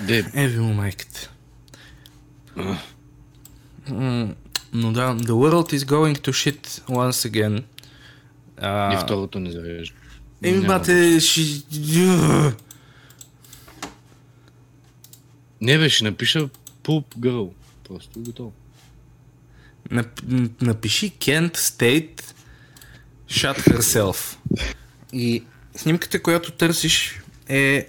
Де, 0.00 0.30
Еви 0.34 0.60
му 0.60 0.74
майката. 0.74 1.30
Но 4.72 4.92
да, 4.92 5.16
the 5.16 5.30
world 5.30 5.74
is 5.74 5.78
going 5.78 6.18
to 6.18 6.30
shit 6.32 6.66
once 6.88 7.30
again. 7.30 7.62
А, 8.60 8.94
и 8.94 9.04
второто 9.04 9.40
не 9.40 9.50
зарежда. 9.50 9.94
Еми, 10.42 10.66
бате, 10.66 11.20
ши... 11.20 11.62
Не 15.60 15.78
бе, 15.78 15.88
ще 15.88 16.04
напиша 16.04 16.48
Poop 16.82 17.04
Girl. 17.18 17.50
Просто 17.88 18.20
готово. 18.20 18.52
Нап- 19.90 20.62
Напиши 20.62 21.12
Kent 21.18 21.56
State 21.56 22.22
Shut 23.30 23.58
Herself. 23.58 24.36
И 25.12 25.44
снимката, 25.76 26.22
която 26.22 26.52
търсиш 26.52 27.20
е 27.48 27.88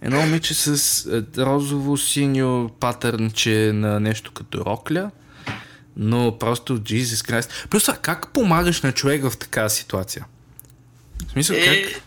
едно 0.00 0.20
момиче 0.20 0.54
с 0.54 0.66
е, 1.06 1.42
розово-синьо 1.42 2.70
патърнче 2.80 3.72
на 3.74 4.00
нещо 4.00 4.32
като 4.32 4.64
рокля, 4.64 5.10
но 5.96 6.38
просто 6.38 6.78
Jesus 6.78 7.30
Christ. 7.30 7.68
Плюс 7.68 7.82
това, 7.82 7.96
как 7.96 8.32
помагаш 8.32 8.82
на 8.82 8.92
човек 8.92 9.22
в 9.30 9.36
такава 9.38 9.70
ситуация? 9.70 10.26
В 11.28 11.30
смисъл, 11.30 11.56
как? 11.64 12.02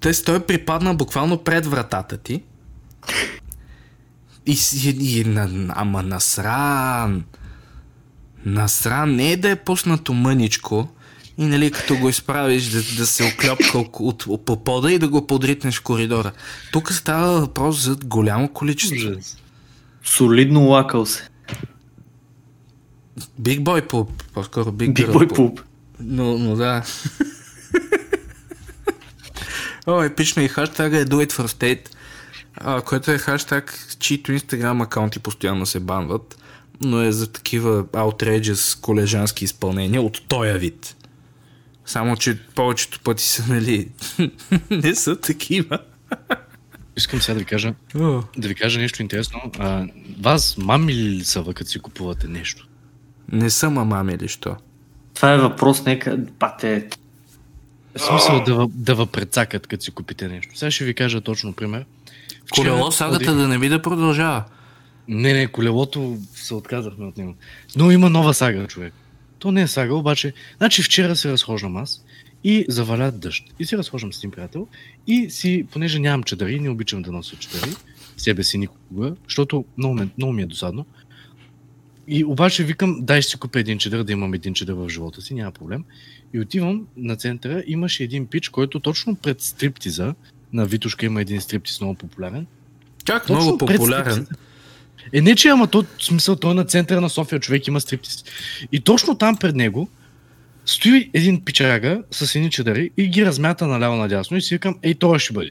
Те 0.00 0.24
той 0.24 0.36
е 0.36 0.40
припаднал 0.46 0.94
буквално 0.94 1.44
пред 1.44 1.66
вратата 1.66 2.16
ти. 2.16 2.42
И, 4.46 4.58
и, 4.84 5.20
и 5.20 5.24
на, 5.24 5.72
ама 5.76 6.02
насран. 6.02 7.24
Насран 8.44 9.16
не 9.16 9.32
е 9.32 9.36
да 9.36 9.50
е 9.50 9.56
пуснато 9.56 10.12
мъничко 10.12 10.88
и 11.40 11.44
нали 11.44 11.70
като 11.70 11.96
го 11.96 12.08
изправиш 12.08 12.64
да, 12.64 12.82
да 12.96 13.06
се 13.06 13.24
оклепка 13.24 13.78
от, 13.78 14.26
от 14.26 14.44
по 14.44 14.64
пода 14.64 14.92
и 14.92 14.98
да 14.98 15.08
го 15.08 15.26
подритнеш 15.26 15.78
в 15.78 15.82
коридора. 15.82 16.32
Тук 16.72 16.92
става 16.92 17.40
въпрос 17.40 17.84
за 17.84 17.96
голямо 18.04 18.48
количество. 18.48 19.10
Солидно 20.04 20.68
лакал 20.68 21.06
се. 21.06 21.28
Big 23.40 23.62
boy 23.62 23.90
poop, 23.90 24.08
по-скоро 24.34 24.72
big, 24.72 24.92
Big 24.92 25.12
boy 25.12 25.30
poop. 25.30 25.60
Но, 26.00 26.38
но 26.38 26.56
да. 26.56 26.82
О, 29.86 30.02
епично 30.02 30.42
и 30.42 30.48
хаштага 30.48 30.98
е 30.98 31.04
Do 31.04 31.26
It 31.26 31.32
For 31.32 31.46
State, 31.46 31.88
а, 32.56 32.80
който 32.80 33.10
е 33.10 33.18
хаштаг, 33.18 33.86
чието 33.98 34.32
инстаграм 34.32 34.80
акаунти 34.80 35.18
постоянно 35.18 35.66
се 35.66 35.80
банват, 35.80 36.38
но 36.80 37.02
е 37.02 37.12
за 37.12 37.32
такива 37.32 37.84
outrageous 37.84 38.80
колежански 38.80 39.44
изпълнения 39.44 40.02
от 40.02 40.22
тоя 40.28 40.58
вид. 40.58 40.96
Само, 41.84 42.16
че 42.16 42.38
повечето 42.54 43.00
пъти 43.00 43.24
са, 43.24 43.44
нали, 43.48 43.88
не 44.70 44.94
са 44.94 45.20
такива. 45.20 45.78
Искам 46.96 47.20
сега 47.20 47.34
да 47.34 47.40
ви 47.40 47.46
кажа, 47.46 47.74
О, 47.94 48.22
да 48.36 48.48
ви 48.48 48.54
кажа 48.54 48.80
нещо 48.80 49.02
интересно. 49.02 49.40
А, 49.58 49.86
вас 50.20 50.56
мами 50.58 50.94
ли 50.94 51.24
са, 51.24 51.44
като 51.54 51.70
си 51.70 51.78
купувате 51.78 52.28
нещо? 52.28 52.66
не 53.32 53.50
са 53.50 53.70
мамами 53.70 54.12
или 54.12 54.28
що? 54.28 54.56
Това 55.14 55.32
е 55.32 55.38
въпрос, 55.38 55.84
нека... 55.84 56.16
Бате, 56.16 56.88
В 57.98 58.00
смисъл 58.00 58.44
да, 58.44 58.66
да 58.70 58.94
ви 58.94 59.06
прецакат, 59.06 59.66
като 59.66 59.84
си 59.84 59.90
купите 59.90 60.28
нещо. 60.28 60.58
Сега 60.58 60.70
ще 60.70 60.84
ви 60.84 60.94
кажа 60.94 61.20
точно 61.20 61.52
пример. 61.52 61.84
Колело 62.50 62.90
сагата 62.92 63.34
да 63.34 63.48
не 63.48 63.58
би 63.58 63.68
да 63.68 63.82
продължава. 63.82 64.44
Не, 65.08 65.32
не, 65.32 65.46
колелото 65.46 66.18
се 66.34 66.54
отказахме 66.54 67.06
от 67.06 67.18
него. 67.18 67.34
Но 67.76 67.90
има 67.90 68.10
нова 68.10 68.34
сага, 68.34 68.66
човек. 68.66 68.94
То 69.38 69.52
не 69.52 69.62
е 69.62 69.66
сага, 69.66 69.94
обаче... 69.94 70.32
Значи 70.56 70.82
вчера 70.82 71.16
се 71.16 71.32
разхождам 71.32 71.76
аз 71.76 72.04
и 72.44 72.64
заваля 72.68 73.10
дъжд. 73.10 73.44
И 73.58 73.64
се 73.64 73.78
разхождам 73.78 74.12
с 74.12 74.18
един 74.18 74.30
приятел 74.30 74.66
и 75.06 75.30
си, 75.30 75.66
понеже 75.72 75.98
нямам 75.98 76.22
чадъри, 76.22 76.60
не 76.60 76.70
обичам 76.70 77.02
да 77.02 77.12
нося 77.12 77.36
чадъри, 77.36 77.70
себе 78.16 78.42
си 78.42 78.58
никога, 78.58 79.14
защото 79.28 79.64
много, 79.78 79.94
ме, 79.94 80.08
много 80.18 80.32
ми 80.32 80.42
е 80.42 80.46
досадно. 80.46 80.86
И 82.08 82.24
обаче 82.24 82.64
викам, 82.64 82.98
дай 83.02 83.22
ще 83.22 83.30
си 83.30 83.38
купя 83.38 83.60
един 83.60 83.78
чадър, 83.78 84.02
да 84.02 84.12
имам 84.12 84.34
един 84.34 84.54
чадър 84.54 84.74
в 84.74 84.88
живота 84.88 85.22
си, 85.22 85.34
няма 85.34 85.52
проблем. 85.52 85.84
И 86.34 86.40
отивам 86.40 86.86
на 86.96 87.16
центъра, 87.16 87.62
имаше 87.66 88.04
един 88.04 88.26
пич, 88.26 88.48
който 88.48 88.80
точно 88.80 89.16
пред 89.16 89.40
стриптиза, 89.40 90.14
на 90.52 90.66
Витушка 90.66 91.06
има 91.06 91.20
един 91.20 91.40
стриптиз 91.40 91.80
много 91.80 91.94
популярен, 91.94 92.46
Как 93.06 93.26
точно 93.26 93.44
много 93.44 93.58
популярен. 93.58 94.26
Е, 95.12 95.20
не 95.20 95.36
че, 95.36 95.48
ама 95.48 95.66
то, 95.66 95.84
в 95.98 96.04
смисъл, 96.04 96.36
той 96.36 96.50
е 96.50 96.54
на 96.54 96.64
центъра 96.64 97.00
на 97.00 97.10
София, 97.10 97.40
човек 97.40 97.66
има 97.66 97.80
стриптиз. 97.80 98.24
И 98.72 98.80
точно 98.80 99.18
там 99.18 99.36
пред 99.36 99.56
него 99.56 99.88
стои 100.66 101.10
един 101.14 101.44
пичага 101.44 102.02
с 102.10 102.34
едни 102.34 102.50
чадъри 102.50 102.90
и 102.96 103.08
ги 103.08 103.26
размята 103.26 103.66
наляво 103.66 103.96
надясно 103.96 104.36
и 104.36 104.42
си 104.42 104.54
викам, 104.54 104.78
ей, 104.82 104.94
той 104.94 105.18
ще 105.18 105.32
бъде. 105.32 105.50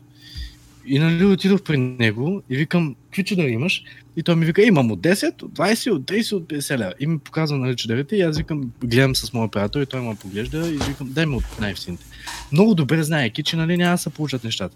И 0.91 0.99
нали 0.99 1.25
отидох 1.25 1.61
при 1.61 1.77
него 1.77 2.41
и 2.49 2.57
викам, 2.57 2.95
какви 3.05 3.23
чадъри 3.23 3.51
имаш? 3.51 3.83
И 4.15 4.23
той 4.23 4.35
ми 4.35 4.45
вика, 4.45 4.63
имам 4.63 4.91
от 4.91 4.99
10, 4.99 5.43
от 5.43 5.51
20, 5.51 5.91
от 5.91 6.03
30, 6.03 6.33
от 6.33 6.43
50 6.43 6.77
лева. 6.77 6.93
И 6.99 7.07
ми 7.07 7.19
показва 7.19 7.57
нали, 7.57 7.75
чадърите 7.75 8.15
и 8.15 8.21
аз 8.21 8.37
викам, 8.37 8.71
гледам 8.83 9.15
с 9.15 9.33
моя 9.33 9.51
приятел 9.51 9.79
и 9.79 9.85
той 9.85 10.01
ме 10.01 10.15
поглежда 10.15 10.67
и 10.67 10.77
викам, 10.89 11.09
дай 11.11 11.25
ми 11.25 11.35
от 11.35 11.43
най-ефтините. 11.59 12.05
Много 12.51 12.75
добре 12.75 13.03
знаеки, 13.03 13.43
че 13.43 13.57
нали 13.57 13.77
няма 13.77 13.91
да 13.91 13.97
се 13.97 14.09
получат 14.09 14.43
нещата. 14.43 14.75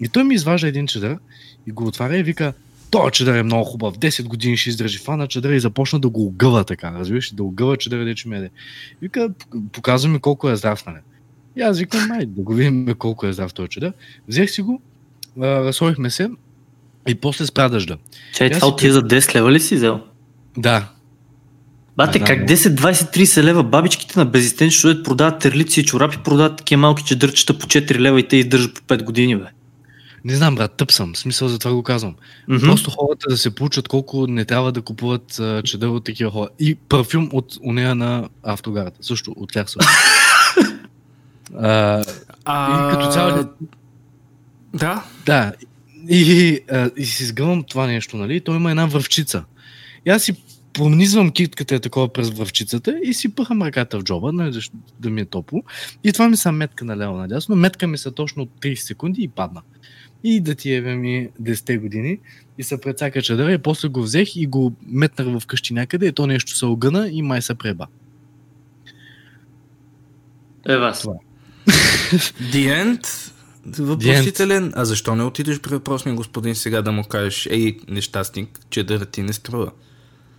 И 0.00 0.08
той 0.08 0.24
ми 0.24 0.34
изважда 0.34 0.68
един 0.68 0.86
чадър 0.86 1.18
и 1.66 1.72
го 1.72 1.86
отваря 1.86 2.18
и 2.18 2.22
вика, 2.22 2.52
този 2.90 3.12
чадър 3.12 3.34
е 3.34 3.42
много 3.42 3.64
хубав, 3.64 3.98
10 3.98 4.24
години 4.24 4.56
ще 4.56 4.70
издържи 4.70 4.98
фана 4.98 5.28
чадъра 5.28 5.54
и 5.54 5.60
започна 5.60 6.00
да 6.00 6.08
го 6.08 6.26
огъва 6.26 6.64
така, 6.64 6.92
разбираш, 6.92 7.34
да 7.34 7.42
огъва 7.42 7.76
чадъра, 7.76 8.04
де 8.04 8.14
че 8.14 8.28
ме 8.28 8.38
е. 8.38 8.50
Вика, 9.02 9.30
«Пок- 9.30 9.70
показва 9.72 10.10
ми 10.10 10.18
колко 10.18 10.50
е 10.50 10.56
здрав, 10.56 10.86
нали. 10.86 10.98
И 11.56 11.60
аз 11.60 11.78
викам, 11.78 12.08
май, 12.08 12.26
да 12.26 12.42
го 12.42 12.54
видим 12.54 12.94
колко 12.98 13.26
е 13.26 13.32
здрав 13.32 13.54
този 13.54 13.68
чадър. 13.68 13.92
Взех 14.28 14.50
си 14.50 14.62
го 14.62 14.82
а, 15.40 15.46
разходихме 15.46 16.10
се 16.10 16.30
и 17.08 17.14
после 17.14 17.46
спря 17.46 17.68
дъжда. 17.68 17.96
Чай, 18.34 18.50
това 18.50 18.60
си 18.60 18.64
от 18.64 18.78
тия 18.78 18.92
за 18.92 19.02
10 19.02 19.34
лева 19.34 19.52
ли 19.52 19.60
си 19.60 19.76
взел? 19.76 20.00
Да. 20.56 20.88
Бате, 21.96 22.18
Да, 22.18 22.24
как 22.24 22.44
да. 22.44 22.56
10, 22.56 22.68
20, 22.70 22.92
30 23.16 23.42
лева 23.42 23.62
бабичките 23.64 24.18
на 24.18 24.24
безистен 24.24 24.70
ще 24.70 25.02
продават 25.02 25.38
терлици 25.38 25.80
и 25.80 25.84
чорапи, 25.84 26.18
продават 26.18 26.56
такива 26.56 26.80
малки 26.80 27.04
чедърчета 27.04 27.58
по 27.58 27.66
4 27.66 27.98
лева 27.98 28.20
и 28.20 28.28
те 28.28 28.36
издържат 28.36 28.74
по 28.76 28.94
5 28.94 29.02
години, 29.02 29.36
бе. 29.36 29.44
Не 30.24 30.34
знам, 30.34 30.54
брат, 30.54 30.72
тъп 30.72 30.92
съм. 30.92 31.16
Смисъл 31.16 31.48
за 31.48 31.58
това 31.58 31.74
го 31.74 31.82
казвам. 31.82 32.14
Мгм. 32.48 32.60
Просто 32.60 32.90
хората 32.90 33.26
да 33.28 33.36
се 33.38 33.54
получат 33.54 33.88
колко 33.88 34.26
не 34.26 34.44
трябва 34.44 34.72
да 34.72 34.82
купуват 34.82 35.38
а, 35.38 35.62
чедър 35.62 35.88
от 35.88 36.04
такива 36.04 36.30
хора. 36.30 36.48
И 36.58 36.74
парфюм 36.74 37.28
от 37.32 37.56
уния 37.62 37.94
на 37.94 38.28
автогарата. 38.42 38.98
Също 39.00 39.30
от 39.30 39.52
тях 39.52 39.70
също. 39.70 39.90
а, 41.58 42.04
А, 42.44 42.88
И 42.88 42.94
като 42.94 43.12
цяло- 43.12 43.44
Да, 44.74 45.04
да. 45.26 45.52
И, 46.08 46.60
а, 46.70 46.90
и 46.96 47.04
си 47.04 47.24
сгъвам 47.24 47.62
това 47.62 47.86
нещо, 47.86 48.16
нали? 48.16 48.40
Той 48.40 48.56
има 48.56 48.70
една 48.70 48.86
връвчица. 48.86 49.44
И 50.06 50.10
аз 50.10 50.22
си 50.22 50.36
пронизвам 50.72 51.30
китката 51.30 51.74
е 51.74 51.80
такова 51.80 52.12
през 52.12 52.30
връвчицата 52.30 53.00
и 53.04 53.14
си 53.14 53.34
пъхам 53.34 53.62
ръката 53.62 53.98
в 53.98 54.02
джоба, 54.02 54.32
нали, 54.32 54.60
да 55.00 55.10
ми 55.10 55.20
е 55.20 55.24
топло. 55.24 55.62
И 56.04 56.12
това 56.12 56.28
ми 56.28 56.36
са 56.36 56.52
метка 56.52 56.84
наляво 56.84 57.16
надясно. 57.16 57.56
Метка 57.56 57.86
ми 57.86 57.98
са 57.98 58.12
точно 58.12 58.42
от 58.42 58.50
30 58.60 58.74
секунди 58.74 59.22
и 59.22 59.28
падна. 59.28 59.62
И 60.24 60.40
да 60.40 60.54
ти 60.54 60.72
ебе 60.72 60.94
ми 60.94 61.28
10 61.42 61.80
години 61.80 62.18
и 62.58 62.62
се 62.62 62.80
прецака 62.80 63.22
чадъра 63.22 63.52
и 63.52 63.58
после 63.58 63.88
го 63.88 64.02
взех 64.02 64.36
и 64.36 64.46
го 64.46 64.72
метнах 64.86 65.38
в 65.38 65.46
къщи 65.46 65.74
някъде 65.74 66.06
и 66.06 66.12
то 66.12 66.26
нещо 66.26 66.56
се 66.56 66.66
огъна 66.66 67.08
и 67.08 67.22
май 67.22 67.42
се 67.42 67.54
преба. 67.54 67.86
Е, 70.68 70.76
вас. 70.76 71.06
The 71.66 72.84
End, 72.84 73.23
въпросителен. 73.78 74.72
А 74.76 74.84
защо 74.84 75.16
не 75.16 75.22
отидеш 75.22 75.60
при 75.60 75.70
въпросния 75.70 76.14
господин 76.14 76.54
сега 76.54 76.82
да 76.82 76.92
му 76.92 77.04
кажеш, 77.04 77.46
ей, 77.50 77.76
нещастник, 77.88 78.60
че 78.70 78.84
да 78.84 79.06
ти 79.06 79.22
не 79.22 79.32
струва? 79.32 79.70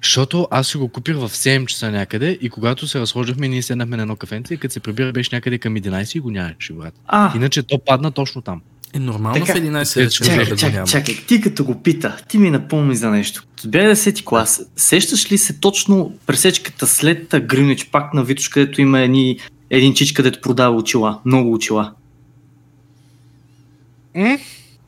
Защото 0.03 0.47
аз 0.51 0.67
си 0.67 0.77
го 0.77 0.89
купих 0.89 1.15
в 1.15 1.29
7 1.29 1.65
часа 1.65 1.91
някъде 1.91 2.37
и 2.41 2.49
когато 2.49 2.87
се 2.87 2.99
разхождахме, 2.99 3.47
ние 3.47 3.61
седнахме 3.61 3.97
на 3.97 4.01
едно 4.01 4.15
кафенце 4.15 4.53
и 4.53 4.57
като 4.57 4.73
се 4.73 4.79
прибира 4.79 5.11
беше 5.11 5.35
някъде 5.35 5.57
към 5.57 5.75
11 5.75 6.17
и 6.17 6.19
го 6.19 6.31
нямаше, 6.31 6.73
брат. 6.73 6.93
А, 7.07 7.35
Иначе 7.35 7.63
то 7.63 7.79
падна 7.85 8.11
точно 8.11 8.41
там. 8.41 8.61
Е 8.93 8.99
нормално 8.99 9.45
Така, 9.45 9.59
в 9.59 9.63
11 9.63 9.93
чакай, 9.93 10.03
вечера 10.03 10.25
чакай, 10.27 10.45
да 10.45 10.51
го 10.51 10.57
чакай, 10.57 10.75
няма. 10.75 10.87
чакай, 10.87 11.15
ти 11.27 11.41
като 11.41 11.65
го 11.65 11.81
пита, 11.81 12.17
ти 12.27 12.37
ми 12.37 12.51
напомни 12.51 12.95
за 12.95 13.09
нещо. 13.09 13.43
Като 13.55 13.69
бях 13.69 13.83
10 13.83 14.23
клас, 14.23 14.61
сещаш 14.75 15.31
ли 15.31 15.37
се 15.37 15.59
точно 15.59 16.13
пресечката 16.25 16.87
след 16.87 17.35
Гринич 17.41 17.85
пак 17.85 18.13
на 18.13 18.23
Витош, 18.23 18.49
където 18.49 18.81
има 18.81 18.99
едни, 18.99 19.39
един 19.69 19.93
чич, 19.93 20.11
където 20.11 20.41
продава 20.41 20.75
очила, 20.75 21.19
много 21.25 21.53
очила. 21.53 21.93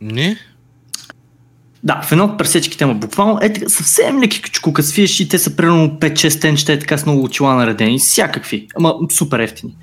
Не? 0.02 0.38
Да, 1.84 2.02
в 2.02 2.12
едно 2.12 2.24
от 2.26 2.38
пресечките 2.38 2.84
има 2.84 2.94
буквално 2.94 3.40
е 3.42 3.54
така, 3.54 3.70
съвсем 3.70 4.22
леки 4.22 4.42
качкука 4.42 4.84
свиеш 4.84 5.20
и 5.20 5.30
те 5.30 5.40
са 5.40 5.56
примерно 5.56 5.90
5-6 6.00 6.42
тенчета 6.42 6.74
е 6.74 6.80
така 6.80 6.98
с 6.98 7.06
много 7.06 7.24
очила 7.24 7.56
наредени, 7.56 8.00
всякакви, 8.00 8.68
ама 8.76 8.96
супер 9.12 9.40
ефтини. 9.40 9.76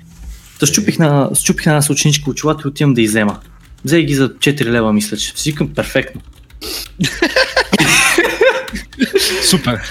Та 0.59 0.65
щупих 0.65 0.99
на, 0.99 1.29
щупих 1.33 1.65
на 1.65 1.71
една 1.71 1.81
съученичка 1.81 2.29
очилата 2.29 2.61
и 2.65 2.67
отивам 2.67 2.93
да 2.93 3.01
изема. 3.01 3.39
Взех 3.85 4.05
ги 4.05 4.13
за 4.13 4.29
4 4.29 4.65
лева, 4.65 4.93
мисля, 4.93 5.17
че 5.17 5.33
си 5.35 5.51
викам 5.51 5.73
перфектно. 5.73 6.21
Супер. 9.43 9.81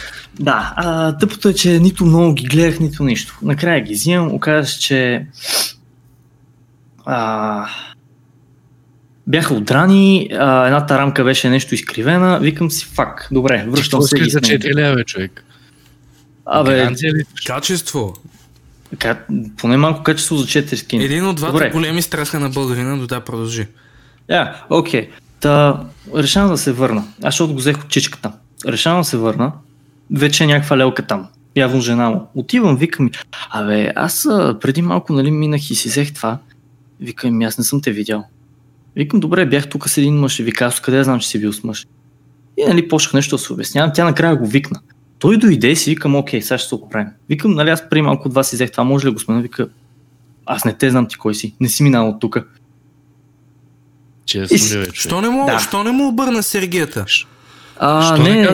Да, 0.40 0.74
а, 0.76 1.18
тъпото 1.18 1.48
е, 1.48 1.54
че 1.54 1.78
нито 1.78 2.04
много 2.04 2.34
ги 2.34 2.44
гледах, 2.44 2.80
нито 2.80 3.04
нищо. 3.04 3.38
Накрая 3.42 3.80
ги 3.80 3.94
взимам, 3.94 4.34
оказа 4.34 4.68
се, 4.68 4.80
че 4.80 5.26
а, 7.04 7.66
бяха 9.26 9.54
удрани, 9.54 10.28
а, 10.32 10.66
едната 10.66 10.98
рамка 10.98 11.24
беше 11.24 11.50
нещо 11.50 11.74
изкривена, 11.74 12.38
викам 12.38 12.70
си, 12.70 12.84
фак, 12.84 13.28
добре, 13.32 13.66
връщам 13.68 14.02
се. 14.02 14.18
ги 14.18 14.30
за 14.30 14.38
снимам. 14.38 14.60
4 14.60 14.74
лева, 14.74 15.04
човек? 15.04 15.44
Абе? 16.46 16.88
Качество. 17.46 18.14
Ка... 18.98 19.18
Поне 19.56 19.76
малко 19.76 20.02
качество 20.02 20.36
за 20.36 20.46
4 20.46 20.74
скини. 20.74 21.04
Един 21.04 21.26
от 21.26 21.36
двата 21.36 21.52
Добре. 21.52 21.70
големи 21.70 22.02
страха 22.02 22.40
на 22.40 22.50
българина, 22.50 22.96
до 22.96 23.06
да 23.06 23.20
продължи. 23.20 23.66
Я, 24.30 24.62
окей. 24.70 25.10
Та, 25.40 25.84
решавам 26.16 26.50
да 26.50 26.58
се 26.58 26.72
върна. 26.72 27.04
Аз 27.22 27.34
защото 27.34 27.52
го 27.52 27.58
взех 27.58 27.84
от 27.84 27.88
чичката. 27.88 28.32
Решавам 28.66 29.00
да 29.00 29.04
се 29.04 29.16
върна. 29.16 29.52
Вече 30.10 30.44
е 30.44 30.46
някаква 30.46 30.78
лелка 30.78 31.02
там. 31.02 31.28
Явно 31.56 31.80
жена 31.80 32.10
му. 32.10 32.28
Отивам, 32.34 32.76
викам 32.76 33.04
ми, 33.04 33.10
абе, 33.50 33.92
аз 33.96 34.28
преди 34.60 34.82
малко 34.82 35.12
нали, 35.12 35.30
минах 35.30 35.70
и 35.70 35.74
си 35.74 35.88
взех 35.88 36.14
това. 36.14 36.38
Викам 37.00 37.36
ми, 37.38 37.44
аз 37.44 37.58
не 37.58 37.64
съм 37.64 37.80
те 37.80 37.92
видял. 37.92 38.24
Викам, 38.96 39.20
добре, 39.20 39.46
бях 39.46 39.68
тук 39.68 39.88
с 39.88 39.98
един 39.98 40.14
мъж 40.14 40.38
и 40.38 40.42
вика, 40.42 40.64
аз 40.64 40.80
къде 40.80 41.04
знам, 41.04 41.20
че 41.20 41.28
си 41.28 41.40
бил 41.40 41.52
с 41.52 41.64
мъж. 41.64 41.86
И 42.56 42.64
нали, 42.68 42.88
почнах 42.88 43.14
нещо 43.14 43.36
да 43.36 43.42
се 43.42 43.52
обяснявам, 43.52 43.90
тя 43.94 44.04
накрая 44.04 44.36
го 44.36 44.46
викна. 44.46 44.80
Той 45.18 45.36
дойде 45.36 45.68
и 45.68 45.76
си 45.76 45.90
викам, 45.90 46.16
окей, 46.16 46.42
сега 46.42 46.58
ще 46.58 46.68
се 46.68 46.74
оправим. 46.74 47.08
Викам, 47.28 47.54
нали, 47.54 47.70
аз 47.70 47.88
преди 47.88 48.02
малко 48.02 48.28
от 48.28 48.34
вас 48.34 48.48
си 48.48 48.56
взех 48.56 48.70
това, 48.70 48.84
може 48.84 49.06
ли 49.06 49.12
го 49.12 49.18
смена? 49.18 49.40
Вика, 49.42 49.68
аз 50.46 50.64
не 50.64 50.72
те 50.72 50.90
знам 50.90 51.06
ти 51.08 51.16
кой 51.16 51.34
си, 51.34 51.54
не 51.60 51.68
си 51.68 51.82
минал 51.82 52.08
от 52.08 52.20
тук. 52.20 52.38
Честно 54.26 54.56
ли, 54.56 54.60
човек? 54.60 54.94
Що 54.94 55.20
не 55.20 55.28
му, 55.28 55.46
Да. 55.46 55.58
що 55.58 55.84
не 55.84 55.92
му 55.92 56.08
обърна 56.08 56.42
Сергията? 56.42 57.04
А, 57.76 58.14
Що 58.16 58.22
не, 58.22 58.30
не 58.34 58.48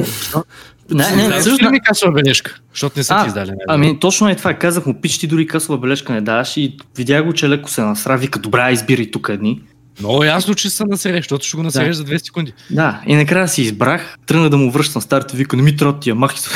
не, 0.90 1.16
не, 1.16 1.28
не, 1.28 1.44
ли 1.44 1.68
ми 1.70 1.80
касова 1.80 2.12
бележка? 2.12 2.60
Защото 2.72 2.98
не 2.98 3.04
са 3.04 3.14
А, 3.14 3.22
ти 3.22 3.28
издали. 3.28 3.50
нали? 3.50 3.58
Ами 3.68 4.00
точно 4.00 4.28
е 4.28 4.34
това. 4.36 4.54
Казах 4.54 4.86
му, 4.86 5.00
пич 5.00 5.18
ти 5.18 5.26
дори 5.26 5.46
късова 5.46 5.78
бележка 5.78 6.12
не 6.12 6.20
даваш 6.20 6.56
и 6.56 6.76
видях 6.96 7.24
го, 7.24 7.32
че 7.32 7.48
леко 7.48 7.70
се 7.70 7.82
насра. 7.82 8.16
Вика, 8.16 8.38
добре, 8.38 8.70
избирай 8.72 9.10
тук 9.10 9.28
едни. 9.32 9.62
Много 10.00 10.24
ясно, 10.24 10.54
че 10.54 10.70
са 10.70 10.84
насереш, 10.86 11.24
защото 11.24 11.46
ще 11.46 11.56
го 11.56 11.62
насереш 11.62 11.96
за 11.96 12.04
2 12.04 12.24
секунди. 12.24 12.52
Да, 12.70 13.00
и 13.06 13.14
накрая 13.14 13.48
си 13.48 13.62
избрах, 13.62 14.16
тръгна 14.26 14.50
да 14.50 14.56
му 14.56 14.70
връщам 14.70 15.02
старото, 15.02 15.36
вика, 15.36 15.56
не 15.56 15.62
ми 15.62 15.76
трябва 15.76 16.00
тия 16.00 16.14
махи. 16.14 16.38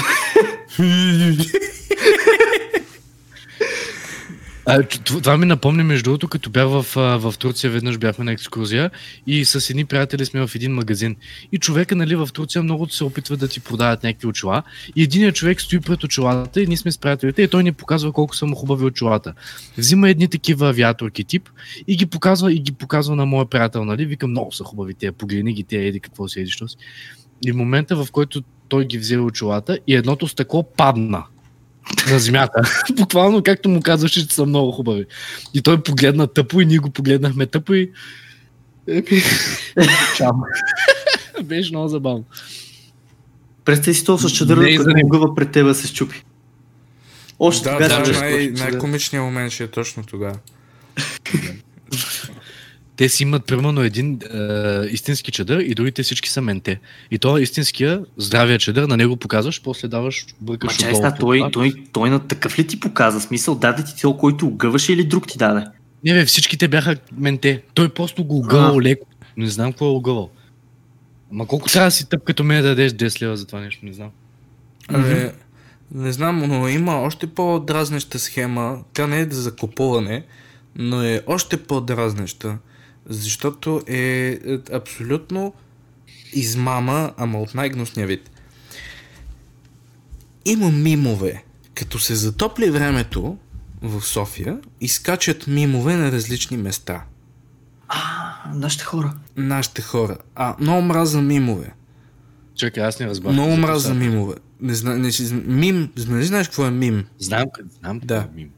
се». 4.69 4.73
А, 4.73 4.83
това 5.07 5.37
ми 5.37 5.47
напомня, 5.47 5.85
между 5.85 6.05
другото, 6.05 6.29
като 6.29 6.51
бях 6.51 6.69
в, 6.69 6.87
в 6.95 7.35
Турция, 7.39 7.71
веднъж 7.71 7.99
бяхме 7.99 8.25
на 8.25 8.33
екскурзия 8.33 8.91
и 9.27 9.45
с 9.45 9.71
едни 9.71 9.85
приятели 9.85 10.27
сме 10.27 10.47
в 10.47 10.55
един 10.55 10.73
магазин. 10.73 11.17
И 11.53 11.59
човека, 11.59 11.97
нали, 11.97 12.17
в 12.17 12.29
Турция 12.33 12.63
много 12.63 12.89
се 12.89 13.05
опитва 13.05 13.37
да 13.37 13.49
ти 13.49 13.61
продават 13.61 14.03
някакви 14.03 14.27
очила. 14.27 14.63
И 14.97 15.03
единият 15.03 15.35
човек 15.35 15.61
стои 15.61 15.81
пред 15.81 16.05
очилата 16.05 16.63
и 16.63 16.67
ние 16.67 16.77
сме 16.77 16.93
с 16.93 16.99
приятелите 16.99 17.43
и 17.43 17.49
той 17.49 17.63
ни 17.63 17.73
показва 17.73 18.13
колко 18.13 18.37
са 18.37 18.47
му 18.47 18.57
хубави 18.57 18.85
очилата. 18.85 19.35
Взима 19.79 20.11
едни 20.11 20.29
такива 20.29 20.69
авиаторки 20.69 21.25
тип 21.25 21.49
и 21.87 21.97
ги 21.97 22.07
показва 22.07 22.53
и 22.53 22.59
ги 22.59 22.73
показва 22.73 23.17
на 23.17 23.27
моя 23.27 23.47
приятел, 23.47 23.85
нали? 23.85 24.07
Викам, 24.07 24.31
много 24.31 24.53
са 24.53 24.65
хубави 24.65 24.95
те, 24.95 25.13
погледни 25.13 25.53
ги, 25.53 25.65
те, 25.65 25.77
еди 25.77 26.01
какво 26.01 26.29
си, 26.29 26.41
еди, 26.41 26.51
що 26.51 26.69
си. 26.69 26.77
И 27.47 27.53
в 27.53 27.57
момента, 27.57 28.05
в 28.05 28.11
който 28.13 28.43
той 28.69 28.85
ги 28.85 28.99
взе 28.99 29.19
очилата 29.19 29.79
и 29.87 29.95
едното 29.95 30.29
стъкло 30.29 30.63
падна 30.77 31.25
на 32.11 32.19
земята. 32.19 32.85
Буквално 32.97 33.43
както 33.43 33.69
му 33.69 33.81
казваше, 33.83 34.29
че 34.29 34.35
са 34.35 34.47
много 34.47 34.73
хубави. 34.73 35.05
И 35.55 35.63
той 35.63 35.83
погледна 35.83 36.27
тъпо 36.27 36.61
и 36.61 36.67
ние 36.67 36.79
го 36.79 36.91
погледнахме 36.91 37.47
тъпо 37.47 37.75
и... 37.75 37.91
Чао. 40.17 40.33
Беше 41.45 41.71
много 41.71 41.89
забавно. 41.89 42.25
Представи 43.65 43.95
си 43.95 44.05
то 44.05 44.19
с 44.19 44.31
чадъра, 44.31 44.77
като 44.77 44.91
него. 44.91 45.09
огъва 45.09 45.35
пред 45.35 45.51
тебе 45.51 45.75
се 45.75 45.87
щупи. 45.87 46.25
Още 47.39 47.69
Да, 47.69 47.79
тогава 47.79 48.05
да, 48.05 48.21
най- 48.21 48.51
най-комичният 48.51 49.25
момент 49.25 49.53
ще 49.53 49.65
е 49.65 49.69
точно 49.69 50.05
тогава. 50.05 50.37
Те 52.97 53.09
си 53.09 53.23
имат 53.23 53.47
примерно 53.47 53.83
един 53.83 54.19
е, 54.35 54.87
истински 54.91 55.31
чадър 55.33 55.61
и 55.61 55.75
другите 55.75 56.03
всички 56.03 56.29
са 56.29 56.41
менте. 56.41 56.81
И 57.11 57.19
то 57.19 57.39
истинския, 57.39 58.01
здравия 58.17 58.59
чадър, 58.59 58.89
на 58.89 58.97
него 58.97 59.17
показваш, 59.17 59.63
после 59.63 59.89
даваш, 59.89 60.27
Ма 60.29 60.47
бъркаш 60.47 60.77
чай, 60.77 60.93
отдолу 60.93 61.11
ста, 61.11 61.17
той, 61.21 61.51
той, 61.53 61.75
той, 61.93 62.11
на 62.11 62.19
такъв 62.19 62.59
ли 62.59 62.67
ти 62.67 62.81
показа? 62.81 63.21
Смисъл, 63.21 63.55
даде 63.55 63.85
ти 63.85 63.93
то, 64.03 64.17
който 64.17 64.47
огъваше 64.47 64.93
или 64.93 65.05
друг 65.05 65.29
ти 65.29 65.39
даде? 65.39 65.67
Не, 66.05 66.15
бе, 66.15 66.25
всичките 66.25 66.69
бяха 66.69 66.97
менте. 67.17 67.63
Той 67.75 67.89
просто 67.89 68.25
го 68.25 68.39
огъвал 68.39 68.81
леко. 68.81 69.07
Не 69.37 69.47
знам 69.47 69.73
какво 69.73 69.87
е 69.87 69.89
огъвал. 69.89 70.31
Ама 71.33 71.47
колко 71.47 71.69
трябва 71.69 71.87
да 71.87 71.91
си 71.91 72.09
тъп 72.09 72.25
като 72.25 72.45
мен 72.45 72.63
да 72.63 72.69
дадеш 72.69 72.93
10 72.93 73.23
лева 73.23 73.37
за 73.37 73.47
това 73.47 73.61
нещо, 73.61 73.87
не 73.87 73.93
знам. 73.93 74.11
Абе, 74.89 75.33
не 75.95 76.13
знам, 76.13 76.39
но 76.49 76.69
има 76.69 77.01
още 77.01 77.27
по-дразнеща 77.27 78.19
схема. 78.19 78.79
Тя 78.93 79.07
не 79.07 79.21
е 79.21 79.29
за 79.31 79.43
закупуване, 79.43 80.25
но 80.77 81.03
е 81.03 81.23
още 81.27 81.63
по-дразнеща. 81.63 82.59
Защото 83.09 83.83
е, 83.87 83.99
е 84.45 84.59
абсолютно 84.73 85.55
измама, 86.33 87.13
ама 87.17 87.41
от 87.41 87.55
най-гнусния 87.55 88.07
вид. 88.07 88.31
Има 90.45 90.71
мимове. 90.71 91.45
Като 91.75 91.99
се 91.99 92.15
затопли 92.15 92.71
времето 92.71 93.37
в 93.83 94.03
София, 94.03 94.59
изкачат 94.81 95.47
мимове 95.47 95.97
на 95.97 96.13
различни 96.13 96.57
места. 96.57 97.05
А, 97.89 97.99
нашите 98.55 98.85
хора. 98.85 99.15
Нашите 99.37 99.83
хора. 99.83 100.17
А, 100.35 100.57
много 100.61 100.83
мраза 100.83 101.23
мимове. 101.23 101.73
Чакай, 102.55 102.85
аз 102.85 103.01
не 103.01 103.07
разбрах. 103.07 103.33
Много 103.33 103.51
За 103.51 103.57
мраза 103.57 103.95
мимове. 103.95 104.35
Не, 104.61 104.75
зна, 104.75 104.99
не 104.99 105.11
мим, 105.47 105.93
нали 106.09 106.25
знаеш 106.25 106.47
какво 106.47 106.67
е 106.67 106.71
мим? 106.71 107.05
Знам, 107.19 107.45
знам. 107.81 108.01
Да. 108.05 108.29
Мим. 108.35 108.51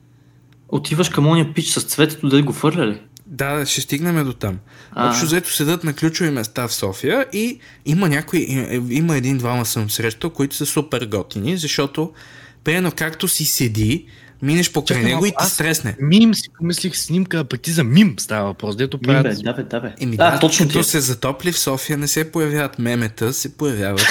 Отиваш 0.69 1.09
към 1.09 1.27
ония 1.27 1.55
пич 1.55 1.69
с 1.69 1.83
цветето 1.83 2.29
да 2.29 2.43
го 2.43 2.53
фърля 2.53 2.87
ли? 2.87 3.01
Да, 3.27 3.67
ще 3.67 3.81
стигнем 3.81 4.25
до 4.25 4.33
там. 4.33 4.59
А. 4.93 5.09
Общо 5.11 5.27
взето 5.27 5.53
седат 5.53 5.85
на 5.85 5.93
ключови 5.93 6.31
места 6.31 6.69
в 6.69 6.75
София 6.75 7.27
и 7.33 7.59
има 7.87 8.09
някои, 8.09 8.41
и- 8.41 8.81
има 8.91 9.17
един-двама 9.17 9.67
съм 9.67 9.91
срещал, 9.91 10.31
които 10.31 10.57
са 10.57 10.67
супер 10.67 11.07
готини, 11.07 11.57
защото 11.57 12.13
примерно 12.65 12.93
както 12.97 13.29
си 13.29 13.45
седи, 13.45 14.07
минеш 14.43 14.73
покрай 14.73 14.99
Чакай 14.99 15.13
него 15.13 15.27
и 15.27 15.33
ти 15.41 15.47
стресне. 15.47 15.97
Мим 16.01 16.35
си 16.35 16.49
помислих 16.59 16.97
снимка, 16.97 17.45
пък 17.45 17.61
ти 17.61 17.71
за 17.71 17.85
мим 17.85 18.15
става 18.19 18.45
въпрос, 18.47 18.77
дето 18.77 18.99
Мим, 19.03 19.07
бе, 19.07 19.23
правят. 19.23 19.43
да, 19.45 19.53
бе, 19.55 19.63
да, 19.63 19.81
бе. 19.81 19.95
Еми 20.01 20.17
да, 20.17 20.31
да, 20.31 20.39
точно 20.39 20.67
като 20.67 20.79
ти. 20.79 20.85
се 20.85 21.01
затопли 21.01 21.53
в 21.53 21.59
София, 21.59 21.99
не 21.99 22.09
се 22.09 22.33
появяват 22.33 22.79
мемета, 22.79 23.33
се 23.33 23.57
появяват 23.57 24.07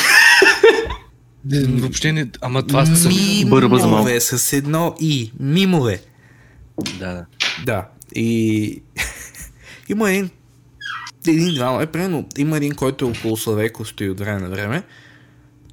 Въобще 1.68 2.12
не, 2.12 2.28
ама 2.42 2.68
това 2.68 2.86
са 2.86 3.10
мимове 3.10 4.20
с 4.20 4.54
едно 4.54 4.96
и. 5.00 5.32
Мимове. 5.40 6.02
Да, 7.00 7.14
да. 7.14 7.26
Да. 7.66 7.88
И 8.16 8.82
има 9.90 10.12
един 10.12 10.30
един 11.28 11.54
двама, 11.54 11.84
е, 11.84 11.86
примерно, 11.86 12.28
има 12.38 12.58
един, 12.58 12.72
който 12.72 13.06
е 13.06 13.08
около 13.08 13.38
Славейко 13.38 13.86
стои 13.86 14.10
от 14.10 14.20
време 14.20 14.40
на 14.40 14.50
време. 14.50 14.84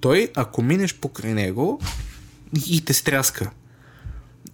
Той, 0.00 0.28
ако 0.34 0.62
минеш 0.62 0.94
покрай 0.94 1.34
него, 1.34 1.80
и 2.66 2.80
те 2.80 2.92
стряска. 2.92 3.50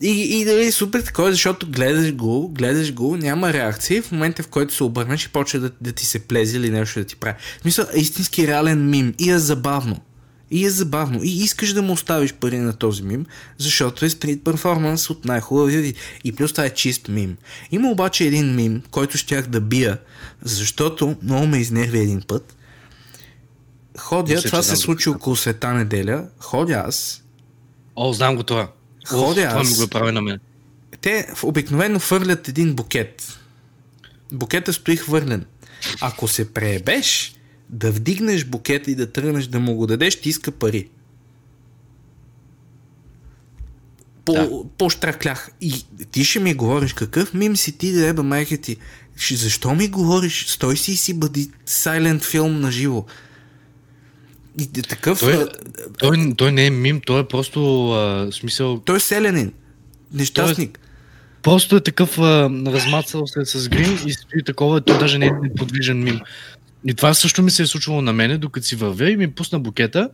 И, 0.01 0.41
и 0.41 0.45
дали 0.45 0.73
супер 0.73 1.01
такова, 1.03 1.33
защото 1.33 1.71
гледаш 1.71 2.15
го, 2.15 2.49
гледаш 2.49 2.95
го, 2.95 3.17
няма 3.17 3.53
реакция 3.53 3.99
и 3.99 4.03
в 4.03 4.13
момента 4.13 4.43
в 4.43 4.49
който 4.49 4.75
се 4.75 4.85
обърнеш 4.85 5.25
и 5.25 5.29
почва 5.29 5.61
да, 5.61 5.71
да 5.81 5.93
ти 5.93 6.07
се 6.07 6.19
плези 6.19 6.57
или 6.57 6.71
нещо 6.71 7.01
да 7.01 7.05
ти 7.05 7.17
прави. 7.17 7.37
В 7.59 7.63
смисъл, 7.63 7.87
е 7.95 7.99
истински 7.99 8.47
реален 8.47 8.91
мим 8.91 9.15
и 9.19 9.31
е 9.31 9.39
забавно. 9.39 10.01
И 10.51 10.65
е 10.67 10.71
забавно. 10.71 11.21
И 11.23 11.29
искаш 11.29 11.73
да 11.73 11.83
му 11.83 11.93
оставиш 11.93 12.33
пари 12.33 12.59
на 12.59 12.73
този 12.73 13.03
мим, 13.03 13.27
защото 13.59 14.05
е 14.05 14.11
стрит 14.11 14.45
перформанс 14.45 15.11
от 15.11 15.25
най-хубавия 15.25 15.81
вид. 15.81 15.97
И 16.25 16.33
плюс 16.33 16.53
това 16.53 16.65
е 16.65 16.75
чист 16.75 17.09
мим. 17.09 17.37
Има 17.71 17.91
обаче 17.91 18.25
един 18.25 18.55
мим, 18.55 18.83
който 18.91 19.19
щях 19.19 19.47
да 19.47 19.61
бия, 19.61 19.99
защото 20.43 21.17
много 21.23 21.47
ме 21.47 21.59
изнерви 21.59 21.99
един 21.99 22.23
път. 22.29 22.57
Ходя, 23.99 24.35
Мисля, 24.35 24.51
това 24.51 24.63
се 24.63 24.77
случи 24.77 25.09
около 25.09 25.37
света 25.37 25.73
неделя. 25.75 26.25
Ходя 26.39 26.85
аз, 26.87 27.23
О, 27.97 28.13
знам 28.13 28.37
го 28.37 28.43
това. 28.43 28.69
Ходя 29.07 29.41
Оф, 29.43 29.49
това 29.49 29.61
аз. 29.61 29.71
ми 29.71 29.77
го 29.77 29.83
е 29.83 29.87
прави 29.89 30.13
на 30.13 30.23
мен. 30.23 30.41
те 31.01 31.27
обикновено 31.43 31.99
фърлят 31.99 32.49
един 32.49 32.75
букет. 32.75 33.39
Букета 34.33 34.73
стои 34.73 34.97
хвърлен. 34.97 35.45
Ако 36.01 36.29
се 36.29 36.53
преебеш, 36.53 37.35
да 37.69 37.93
вдигнеш 37.93 38.45
букета 38.45 38.91
и 38.91 38.95
да 38.95 39.13
тръгнеш 39.13 39.47
да 39.47 39.61
му 39.61 39.75
го 39.75 39.87
дадеш, 39.87 40.21
ти 40.21 40.29
иска 40.29 40.51
пари. 40.51 40.89
По, 44.25 44.33
Да. 44.33 44.51
По-штраклях. 44.79 45.51
И 45.61 45.85
ти 46.11 46.25
ще 46.25 46.41
ми 46.41 46.55
говориш 46.55 46.93
какъв 46.93 47.35
мим 47.35 47.57
си 47.57 47.79
ти, 47.79 47.93
да 47.93 48.07
еба 48.07 48.23
майка 48.23 48.59
ти. 48.59 48.77
Защо 49.33 49.75
ми 49.75 49.89
говориш? 49.89 50.47
Стой 50.47 50.77
си 50.77 50.93
и 50.93 50.97
си 50.97 51.15
бъди 51.15 51.51
сайлент 51.67 52.25
филм 52.25 52.61
на 52.61 52.71
живо. 52.71 53.05
И 54.61 54.83
такъв... 54.83 55.21
Той, 55.21 55.35
а, 55.35 55.49
той, 55.99 56.35
той 56.37 56.53
не 56.53 56.67
е 56.67 56.71
мим, 56.71 57.01
той 57.01 57.21
е 57.21 57.25
просто 57.25 57.91
а, 57.91 58.29
смисъл. 58.33 58.81
той 58.81 58.97
е 58.97 59.01
селянин. 59.01 59.53
Нещастник. 60.13 60.79
Просто 61.43 61.77
е 61.77 61.81
такъв 61.81 62.19
а, 62.19 62.51
размацал 62.67 63.27
се 63.27 63.45
с 63.45 63.69
грим 63.69 63.99
и 64.07 64.13
стои 64.13 64.45
такова, 64.45 64.81
той 64.81 64.99
даже 64.99 65.19
не 65.19 65.27
е 65.27 65.31
неподвижен 65.43 66.03
мим. 66.03 66.21
И 66.89 66.95
това 66.95 67.15
също 67.15 67.43
ми 67.43 67.51
се 67.51 67.63
е 67.63 67.67
случвало 67.67 68.03
на 68.03 68.13
мене, 68.13 68.39
докато 68.39 68.67
си 68.67 68.77
вървя 68.77 69.11
и 69.11 69.17
ми 69.17 69.35
пусна 69.35 69.61
букета. 69.61 70.11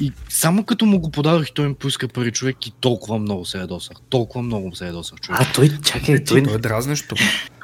И 0.00 0.12
само 0.28 0.64
като 0.64 0.86
му 0.86 0.98
го 0.98 1.10
подадох 1.10 1.46
той 1.54 1.68
ми 1.68 1.74
поиска 1.74 2.08
пари 2.08 2.30
човек 2.32 2.66
и 2.66 2.72
толкова 2.80 3.18
много 3.18 3.44
се 3.44 3.58
ядосах. 3.58 3.96
Толкова 4.10 4.42
много 4.42 4.74
се 4.74 4.86
ядосах 4.86 5.20
човек. 5.20 5.40
А, 5.40 5.52
той, 5.52 5.70
чакай, 5.84 6.24
той... 6.24 6.42
Той 6.42 6.54
е 6.54 6.58
дразнещо. 6.58 7.14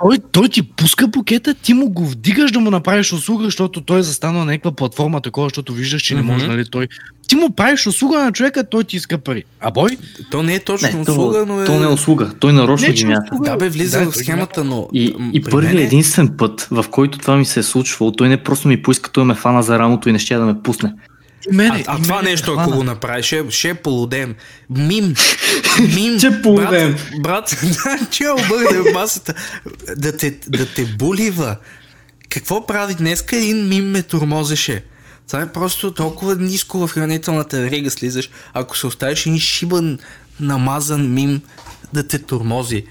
Той, 0.02 0.18
той 0.32 0.48
ти 0.48 0.62
пуска 0.62 1.06
букета, 1.08 1.54
ти 1.54 1.74
му 1.74 1.88
го 1.90 2.06
вдигаш 2.06 2.52
да 2.52 2.60
му 2.60 2.70
направиш 2.70 3.12
услуга, 3.12 3.44
защото 3.44 3.80
той 3.80 3.98
е 3.98 4.02
застанал 4.02 4.40
на 4.40 4.46
някаква 4.52 4.72
платформа 4.72 5.20
такова, 5.20 5.46
защото 5.46 5.72
виждаш, 5.72 6.02
че 6.02 6.14
не 6.14 6.22
може, 6.22 6.46
нали, 6.46 6.64
той. 6.70 6.88
Ти 7.28 7.36
му 7.36 7.50
правиш 7.50 7.86
услуга 7.86 8.24
на 8.24 8.32
човека, 8.32 8.64
той 8.70 8.84
ти 8.84 8.96
иска 8.96 9.18
пари. 9.18 9.44
А 9.60 9.70
бой? 9.70 9.98
То 10.30 10.42
не 10.42 10.54
е 10.54 10.60
точно 10.60 10.88
Не, 10.92 11.00
услуга, 11.00 11.44
но 11.46 11.62
е... 11.62 11.64
то 11.64 11.80
не 11.80 11.84
е 11.84 11.88
услуга. 11.88 12.32
Той 12.40 12.52
нарочно 12.52 12.88
Не, 12.88 12.94
ги 12.94 13.04
мята. 13.04 13.22
услуга. 13.32 13.50
Да 13.50 13.56
бе, 13.56 13.68
влиза 13.68 13.98
Да, 14.00 14.10
в 14.10 14.16
схемата, 14.16 14.64
но... 14.64 14.88
И, 14.92 15.16
и 15.32 15.42
първият 15.42 15.80
е- 15.80 15.82
единствен 15.82 16.36
път, 16.38 16.68
в 16.70 16.84
който 16.90 17.18
това 17.18 17.36
ми 17.36 17.44
се 17.44 17.60
е 17.60 17.62
случвало, 17.62 18.12
той 18.12 18.28
не 18.28 18.42
просто 18.42 18.68
ми 18.68 18.82
поиска, 18.82 19.10
той 19.12 19.24
ме 19.24 19.34
фана 19.34 19.62
за 19.62 19.78
рамото 19.78 20.08
и 20.08 20.12
не 20.12 20.18
ще 20.18 20.36
да 20.36 20.44
ме 20.44 20.62
пусне. 20.62 20.92
Мене, 21.52 21.84
А, 21.86 21.96
а 21.96 22.02
това 22.02 22.16
мене 22.16 22.30
нещо, 22.30 22.56
ако 22.58 22.70
го 22.70 22.84
направиш, 22.84 23.26
ще, 23.26 23.50
ще 23.50 23.68
е 23.68 23.74
полудем. 23.74 24.34
Мим. 24.70 25.14
Мим. 25.94 26.18
Ще 26.18 26.42
полудем. 26.42 26.96
Брат, 27.18 27.56
брат 27.84 28.10
че 28.10 28.24
обърне 28.28 28.92
масата. 28.92 29.34
Да 29.96 30.16
те, 30.16 30.38
да 30.48 30.66
те 30.66 30.84
булива. 30.84 31.56
Какво 32.28 32.66
прави 32.66 32.94
днеска? 32.94 33.36
Един 33.36 33.68
мим 33.68 33.90
ме 33.90 34.02
тормозеше. 34.02 34.84
Това 35.26 35.42
е 35.42 35.52
просто 35.52 35.94
толкова 35.94 36.36
ниско 36.36 36.86
в 36.86 36.90
хранителната 36.90 37.60
верига 37.60 37.90
слизаш, 37.90 38.30
ако 38.52 38.78
се 38.78 38.86
оставиш 38.86 39.26
един 39.26 39.40
шибан, 39.40 39.98
намазан 40.40 41.12
мим 41.12 41.40
да 41.92 42.08
те 42.08 42.18
тормози. 42.18 42.84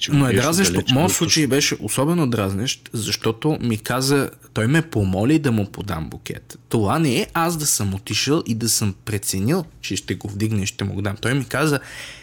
Че 0.00 0.12
Но 0.12 0.28
е 0.28 0.32
дразнещо. 0.32 0.72
далече 0.72 0.94
Моят 0.94 1.12
случай 1.12 1.46
беше 1.46 1.76
особено 1.80 2.26
дразнещ, 2.26 2.90
защото 2.92 3.58
ми 3.60 3.78
каза, 3.78 4.30
той 4.54 4.66
ме 4.66 4.82
помоли 4.82 5.38
да 5.38 5.52
му 5.52 5.66
подам 5.72 6.10
букет. 6.10 6.58
Това 6.68 6.98
не 6.98 7.20
е 7.20 7.26
аз 7.34 7.56
да 7.56 7.66
съм 7.66 7.94
отишъл 7.94 8.42
и 8.46 8.54
да 8.54 8.68
съм 8.68 8.94
преценил, 9.04 9.64
че 9.80 9.96
ще 9.96 10.14
го 10.14 10.28
вдигне 10.28 10.62
и 10.62 10.66
ще 10.66 10.84
му 10.84 10.94
го 10.94 11.02
дам. 11.02 11.16
Той 11.16 11.34
ми 11.34 11.44
каза, 11.44 11.80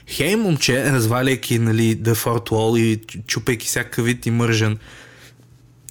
хей 0.08 0.36
момче, 0.36 0.92
разваляйки 0.92 1.60
нали, 1.60 1.98
The 1.98 2.14
Fort 2.14 2.50
Wall 2.50 2.80
и 2.80 3.22
чупейки 3.28 3.66
всякакъв 3.68 4.06
вид 4.06 4.26
и 4.26 4.32
мържен 4.32 4.78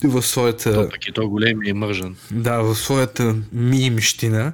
в 0.04 0.22
своята, 0.22 0.72
Въпреки 0.72 1.12
той 1.12 1.26
голем 1.26 1.62
и 1.62 1.70
е 1.70 1.74
мържен. 1.74 2.16
да, 2.30 2.58
в 2.58 2.74
своята 2.74 3.36
мимщина, 3.52 4.52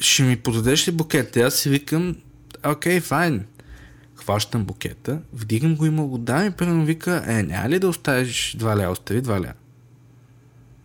ще 0.00 0.22
ми 0.22 0.36
подадеш 0.36 0.88
ли 0.88 0.92
букет? 0.92 1.36
И 1.36 1.40
аз 1.40 1.54
си 1.54 1.70
викам, 1.70 2.16
окей, 2.66 3.00
файн. 3.00 3.44
Хващам 4.24 4.64
букета, 4.64 5.18
вдигам 5.32 5.76
го 5.76 5.86
и 5.86 5.90
му 5.90 6.06
го 6.06 6.18
дам 6.18 6.46
и 6.46 6.50
първо 6.50 6.84
вика, 6.84 7.24
е, 7.26 7.42
няма 7.42 7.68
ли 7.68 7.78
да 7.78 7.88
оставиш 7.88 8.56
два 8.58 8.76
ля, 8.76 8.90
остави 8.90 9.20
два 9.20 9.40
ля. 9.40 9.52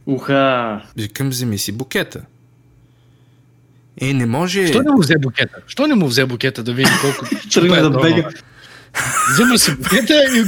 Уха! 0.05 0.81
Викам, 0.97 1.29
вземи 1.29 1.57
си 1.57 1.71
букета. 1.71 2.21
Е, 4.01 4.13
не 4.13 4.25
може... 4.25 4.67
Що 4.67 4.81
не 4.81 4.91
му 4.91 4.99
взе 4.99 5.17
букета? 5.17 5.57
Що 5.67 5.87
не 5.87 5.95
му 5.95 6.07
взе 6.07 6.25
букета 6.25 6.63
да 6.63 6.73
видим 6.73 6.93
колко... 7.01 7.25
Тръгна 7.53 7.77
е 7.77 7.81
да 7.81 7.89
бега. 7.89 8.29
Взема 9.33 9.59
си 9.59 9.75
букета 9.75 10.13
и, 10.13 10.43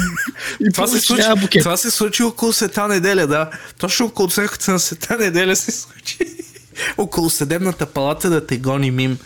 и 0.66 0.72
Това 0.74 0.88
се, 0.88 1.00
случи, 1.00 1.24
букет. 1.42 1.64
това 1.64 1.78
се 1.78 1.92
случи 1.92 2.24
около 2.24 2.54
света 2.54 2.88
неделя, 2.88 3.28
да. 3.28 3.50
Точно 3.80 4.06
около 4.06 4.30
църквата 4.30 4.72
на 4.72 4.80
света 4.80 5.18
неделя 5.18 5.56
се 5.56 5.72
случи. 5.72 6.18
около 6.98 7.30
съдебната 7.30 7.86
палата 7.86 8.30
да 8.30 8.48
те 8.48 8.58
гони 8.58 8.92
мим. 8.92 9.18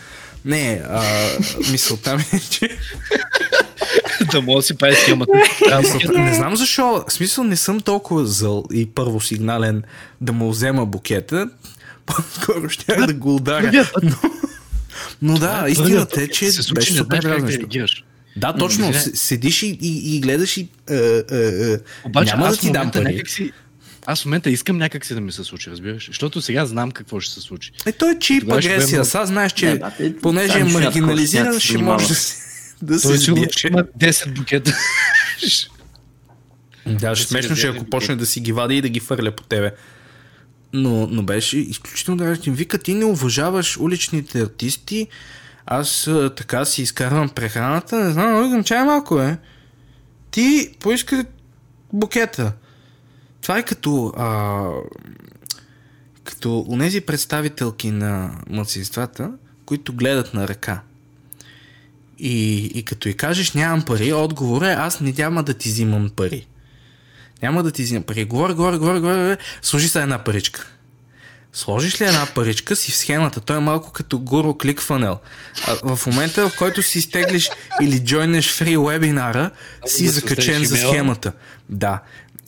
Не, 0.46 0.82
а, 0.88 1.02
мисълта 1.70 2.16
ми 2.16 2.24
е, 2.32 2.40
че... 2.50 2.78
да 4.32 4.42
мога 4.42 4.58
да 4.58 4.62
си 4.62 4.76
прави 4.76 4.94
схемата. 4.94 5.32
Не 6.14 6.34
знам 6.34 6.56
защо. 6.56 7.04
В 7.08 7.12
смисъл 7.12 7.44
не 7.44 7.56
съм 7.56 7.80
толкова 7.80 8.26
зъл 8.26 8.64
и 8.72 8.86
първосигнален 8.86 9.82
да 10.20 10.32
му 10.32 10.50
взема 10.50 10.86
букета. 10.86 11.50
По-скоро 12.06 12.68
ще 12.68 12.96
да 12.96 13.14
го 13.14 13.34
ударя. 13.34 13.90
Но, 14.02 14.16
но 15.22 15.38
да, 15.38 15.64
истината 15.68 16.22
е, 16.22 16.28
че 16.28 16.50
беше 16.74 16.92
супер 16.92 17.22
дразнещо. 17.22 17.66
Да, 18.36 18.52
точно. 18.52 18.92
Седиш 19.14 19.62
и, 19.62 19.78
и, 19.82 20.16
и 20.16 20.20
гледаш 20.20 20.56
и... 20.56 20.68
Е, 20.90 20.94
е, 20.96 21.72
е, 21.72 21.78
Обаче 22.04 22.36
няма 22.36 22.48
да 22.48 22.56
ти 22.56 22.72
дам 22.72 22.90
пари. 22.90 23.04
някак 23.04 23.28
си... 23.28 23.52
Аз 24.06 24.22
в 24.22 24.24
момента 24.24 24.50
искам 24.50 24.78
някак 24.78 25.06
си 25.06 25.14
да 25.14 25.20
ми 25.20 25.32
се 25.32 25.44
случи, 25.44 25.70
разбираш? 25.70 26.06
Защото 26.06 26.42
сега 26.42 26.66
знам 26.66 26.90
какво 26.90 27.20
ще 27.20 27.34
се 27.34 27.40
случи. 27.40 27.72
Е, 27.86 27.92
той 27.92 28.12
е 28.12 28.18
чип 28.18 28.42
агресия. 28.42 28.98
бъде 28.98 29.04
Сега 29.04 29.26
знаеш, 29.26 29.52
че 29.52 29.80
Не, 30.00 30.16
понеже 30.16 30.58
е 30.58 30.64
маргинализиран, 30.64 31.60
ще 31.60 31.68
ще 31.68 31.78
може 31.78 32.08
да 32.08 32.14
се, 32.14 32.36
да 32.82 32.98
се 32.98 33.08
Той 33.08 33.18
сигурно 33.18 33.46
ще 33.50 33.68
има 33.68 33.84
10 33.84 34.34
букета. 34.34 34.72
Да, 36.86 37.16
ще 37.16 37.24
си 37.24 37.28
смешно, 37.28 37.56
ще 37.56 37.66
ако 37.66 37.84
почне 37.84 38.16
да 38.16 38.26
си 38.26 38.40
ги 38.40 38.52
вади 38.52 38.76
и 38.76 38.80
да 38.80 38.88
ги 38.88 39.00
фърля 39.00 39.30
по 39.30 39.42
тебе. 39.42 39.72
Но, 40.72 41.06
но 41.06 41.22
беше 41.22 41.58
изключително 41.58 42.18
дразнен. 42.18 42.54
Вика, 42.54 42.78
ти 42.78 42.94
не 42.94 43.04
уважаваш 43.04 43.76
уличните 43.76 44.40
артисти, 44.40 45.06
аз 45.66 46.06
а, 46.06 46.34
така 46.34 46.64
си 46.64 46.82
изкарвам 46.82 47.28
прехраната, 47.28 47.96
не 47.96 48.10
знам, 48.10 48.44
викам, 48.44 48.64
чай 48.64 48.84
малко 48.84 49.20
е. 49.20 49.38
Ти 50.30 50.70
поиска 50.80 51.24
букета. 51.92 52.52
Това 53.46 53.58
е 53.58 53.62
като 53.62 54.12
а, 54.16 54.68
като 56.24 56.64
унези 56.68 57.00
представителки 57.00 57.90
на 57.90 58.30
младсинствата, 58.50 59.30
които 59.66 59.92
гледат 59.92 60.34
на 60.34 60.48
ръка. 60.48 60.80
И, 62.18 62.64
и 62.64 62.82
като 62.82 63.08
и 63.08 63.14
кажеш 63.14 63.52
нямам 63.52 63.84
пари, 63.84 64.12
отговор 64.12 64.62
е 64.62 64.72
аз 64.72 65.00
не 65.00 65.14
няма 65.18 65.42
да 65.42 65.54
ти 65.54 65.68
взимам 65.68 66.10
пари. 66.16 66.46
Няма 67.42 67.62
да 67.62 67.70
ти 67.70 67.82
взимам 67.82 68.02
пари. 68.02 68.24
Говори, 68.24 68.54
говори, 68.54 68.78
говори, 68.78 69.00
говори. 69.00 69.36
Служи 69.62 69.88
се 69.88 70.02
една 70.02 70.24
паричка. 70.24 70.66
Сложиш 71.52 72.00
ли 72.00 72.04
една 72.04 72.26
паричка 72.34 72.76
си 72.76 72.92
в 72.92 72.96
схемата, 72.96 73.40
той 73.40 73.56
е 73.56 73.60
малко 73.60 73.92
като 73.92 74.18
Guru. 74.18 75.18
А 75.66 75.96
в 75.96 76.06
момента, 76.06 76.48
в 76.48 76.56
който 76.58 76.82
си 76.82 76.98
изтеглиш 76.98 77.50
или 77.82 78.04
джойнеш 78.04 78.52
фри 78.52 78.76
вебинара, 78.76 79.50
си 79.86 80.04
да 80.04 80.12
се 80.12 80.20
закачен 80.20 80.64
за 80.64 80.76
схемата. 80.76 81.32
Да. 81.68 82.00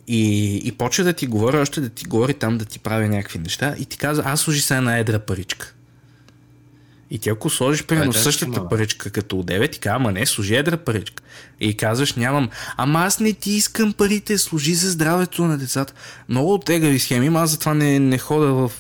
И, 0.08 0.56
и 0.64 0.72
почва 0.72 1.04
да 1.04 1.12
ти 1.12 1.26
говори, 1.26 1.56
още 1.56 1.80
да 1.80 1.88
ти 1.88 2.04
говори 2.04 2.34
там 2.34 2.58
да 2.58 2.64
ти 2.64 2.78
прави 2.78 3.08
някакви 3.08 3.38
неща 3.38 3.74
и 3.78 3.84
ти 3.84 3.98
казва, 3.98 4.24
аз 4.26 4.40
служи 4.40 4.60
сега 4.60 4.78
една 4.78 4.98
едра 4.98 5.18
паричка. 5.18 5.74
И 7.10 7.18
ти 7.18 7.28
ако 7.28 7.50
сложиш 7.50 7.84
примерно 7.84 8.12
тежко, 8.12 8.24
същата 8.24 8.58
мала. 8.58 8.68
паричка 8.68 9.10
като 9.10 9.38
от 9.38 9.46
9, 9.46 9.72
ти 9.72 9.78
казва, 9.78 9.96
ама 9.96 10.12
не, 10.12 10.26
служи 10.26 10.54
едра 10.54 10.76
паричка. 10.76 11.22
И 11.60 11.76
казваш, 11.76 12.14
нямам, 12.14 12.50
ама 12.76 13.00
аз 13.00 13.20
не 13.20 13.32
ти 13.32 13.50
искам 13.50 13.92
парите, 13.92 14.38
служи 14.38 14.74
за 14.74 14.90
здравето 14.90 15.44
на 15.44 15.58
децата. 15.58 15.92
Много 16.28 16.54
от 16.54 16.64
тегави 16.64 16.98
схеми, 16.98 17.26
има, 17.26 17.40
аз 17.40 17.50
затова 17.50 17.74
не, 17.74 17.98
не 17.98 18.18
хода 18.18 18.46
в 18.46 18.72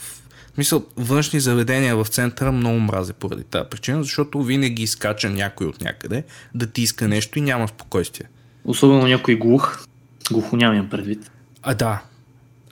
смисъл, 0.54 0.86
външни 0.96 1.40
заведения 1.40 1.96
в 1.96 2.06
центъра 2.08 2.52
много 2.52 2.78
мразя 2.78 3.12
поради 3.12 3.44
тази 3.44 3.68
причина, 3.70 4.02
защото 4.02 4.42
винаги 4.42 4.82
изкача 4.82 5.30
някой 5.30 5.66
от 5.66 5.80
някъде 5.80 6.24
да 6.54 6.66
ти 6.66 6.82
иска 6.82 7.08
нещо 7.08 7.38
и 7.38 7.42
няма 7.42 7.68
спокойствие. 7.68 8.28
Особено 8.64 9.06
някой 9.06 9.34
глух. 9.34 9.87
Глухоням 10.30 10.74
имам 10.74 10.88
предвид. 10.88 11.30
А 11.62 11.74
да, 11.74 12.02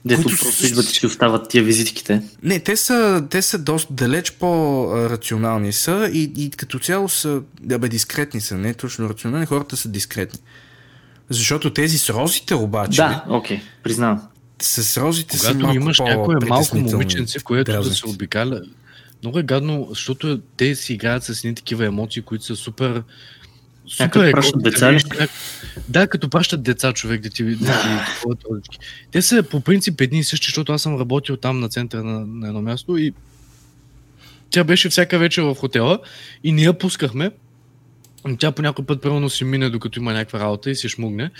Дето 0.06 0.22
Които 0.22 0.38
просто 0.42 0.66
идват 0.66 0.84
и 0.84 0.88
си 0.88 1.06
остават 1.06 1.48
тия 1.48 1.64
визитките. 1.64 2.22
Не, 2.42 2.58
те 2.58 2.76
са, 2.76 3.24
те 3.30 3.42
са 3.42 3.58
доста 3.58 3.92
далеч 3.92 4.32
по-рационални 4.32 5.72
са 5.72 6.10
и, 6.12 6.32
и 6.36 6.50
като 6.50 6.78
цяло 6.78 7.08
са, 7.08 7.40
да 7.60 7.78
бе, 7.78 7.88
дискретни 7.88 8.40
са, 8.40 8.58
не 8.58 8.74
точно 8.74 9.08
рационални, 9.08 9.46
хората 9.46 9.76
са 9.76 9.88
дискретни. 9.88 10.40
Защото 11.30 11.72
тези 11.72 11.98
с 11.98 12.10
розите 12.10 12.54
обаче, 12.54 12.96
Да, 12.96 13.24
окей, 13.28 13.60
признавам. 13.82 14.22
с 14.62 14.96
розите 15.00 15.38
са 15.38 15.46
Когато 15.46 15.58
малко 15.58 15.76
имаш 15.76 15.98
някое 15.98 16.36
малко 16.48 16.76
момиченце, 16.76 17.38
което 17.40 17.72
да 17.72 17.94
се 17.94 18.06
обикаля, 18.06 18.60
много 19.22 19.38
е 19.38 19.42
гадно, 19.42 19.86
защото 19.90 20.40
те 20.56 20.74
си 20.74 20.94
играят 20.94 21.24
с 21.24 21.44
едни 21.44 21.54
такива 21.54 21.86
емоции, 21.86 22.22
които 22.22 22.44
са 22.44 22.56
супер... 22.56 23.02
като 23.98 24.22
е 24.22 24.32
пращат 24.32 24.62
деца 24.62 24.92
ли? 24.92 25.02
Как- 25.08 25.30
Да, 25.88 26.06
като 26.06 26.28
пращат 26.30 26.62
деца 26.62 26.92
човек 26.92 27.20
да 27.20 27.30
ти, 27.30 27.44
да 27.44 27.56
ти 27.56 28.14
купуват 28.14 28.44
розички. 28.50 28.78
Те 29.10 29.22
са 29.22 29.42
по 29.42 29.60
принцип 29.60 30.00
едни 30.00 30.18
и 30.18 30.24
същи, 30.24 30.44
защото 30.46 30.72
аз 30.72 30.82
съм 30.82 30.98
работил 31.00 31.36
там 31.36 31.60
на 31.60 31.68
центъра 31.68 32.04
на, 32.04 32.26
на 32.26 32.48
едно 32.48 32.62
място 32.62 32.96
и 32.96 33.12
тя 34.50 34.64
беше 34.64 34.88
всяка 34.88 35.18
вечер 35.18 35.42
в 35.42 35.54
хотела 35.54 35.98
и 36.44 36.52
ние 36.52 36.64
я 36.64 36.78
пускахме. 36.78 37.30
Тя 38.38 38.52
по 38.52 38.62
някой 38.62 38.86
път 38.86 39.02
примерно 39.02 39.30
си 39.30 39.44
мине, 39.44 39.70
докато 39.70 39.98
има 39.98 40.12
някаква 40.12 40.40
работа 40.40 40.70
и 40.70 40.74
се 40.74 40.88
шмугне. 40.88 41.30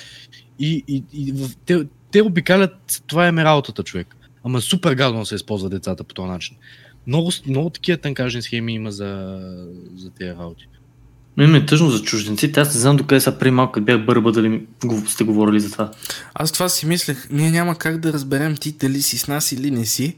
И, 0.59 0.85
и, 0.89 1.05
и 1.13 1.35
те, 1.67 1.87
те 2.13 2.23
обикалят, 2.23 3.03
това 3.07 3.29
е 3.29 3.33
работата, 3.33 3.83
човек. 3.83 4.17
Ама 4.45 4.61
супер 4.61 4.95
гадно 4.95 5.27
се 5.27 5.35
използва 5.35 5.71
децата 5.71 6.05
по 6.05 6.15
този 6.15 6.29
начин. 6.29 6.57
Много, 7.07 7.31
много 7.47 7.71
такива 7.71 7.99
тънкажни 7.99 8.43
схеми 8.43 8.75
има 8.75 8.93
за, 8.93 9.39
за 9.97 10.11
тези 10.11 10.31
работи. 10.31 10.69
Но 11.37 11.49
ми 11.49 11.59
е 11.59 11.67
тъжно 11.67 11.91
за 11.91 12.03
чужденците. 12.03 12.61
Аз 12.61 12.75
не 12.75 12.81
знам 12.81 12.97
докъде 12.97 13.21
са 13.21 13.39
преди 13.39 13.51
малко, 13.51 13.81
бях 13.81 14.05
бърба, 14.05 14.33
дали 14.33 14.67
сте 15.07 15.25
говорили 15.25 15.61
за 15.61 15.73
това. 15.73 15.91
Аз 16.35 16.53
това 16.53 16.69
си 16.69 16.87
мислех, 16.87 17.29
ние 17.31 17.51
няма 17.51 17.75
как 17.75 17.99
да 18.01 18.13
разберем 18.13 18.57
ти 18.57 18.73
дали 18.73 19.03
си 19.03 19.19
с 19.19 19.29
нас 19.29 19.53
или 19.53 19.71
не 19.71 19.87
си, 19.87 20.17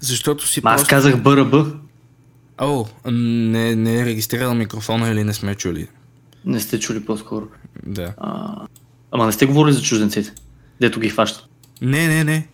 защото 0.00 0.48
си 0.48 0.60
Ма 0.64 0.70
аз 0.70 0.80
просто... 0.80 0.90
казах 0.90 1.22
БРБ. 1.22 1.66
О, 2.60 2.86
не, 3.10 3.74
не 3.76 4.00
е 4.00 4.04
регистрирал 4.04 4.54
микрофона 4.54 5.08
или 5.08 5.24
не 5.24 5.34
сме 5.34 5.54
чули. 5.54 5.88
Не 6.44 6.60
сте 6.60 6.80
чули 6.80 7.04
по-скоро. 7.04 7.46
Да. 7.86 8.14
А... 8.16 8.54
Ама 9.10 9.26
не 9.26 9.32
сте 9.32 9.46
говорили 9.46 9.74
за 9.74 9.82
чужденците. 9.82 10.32
Дето 10.80 11.00
ги 11.00 11.08
хващат. 11.08 11.44
Не, 11.82 12.08
не, 12.08 12.24
не. 12.24 12.48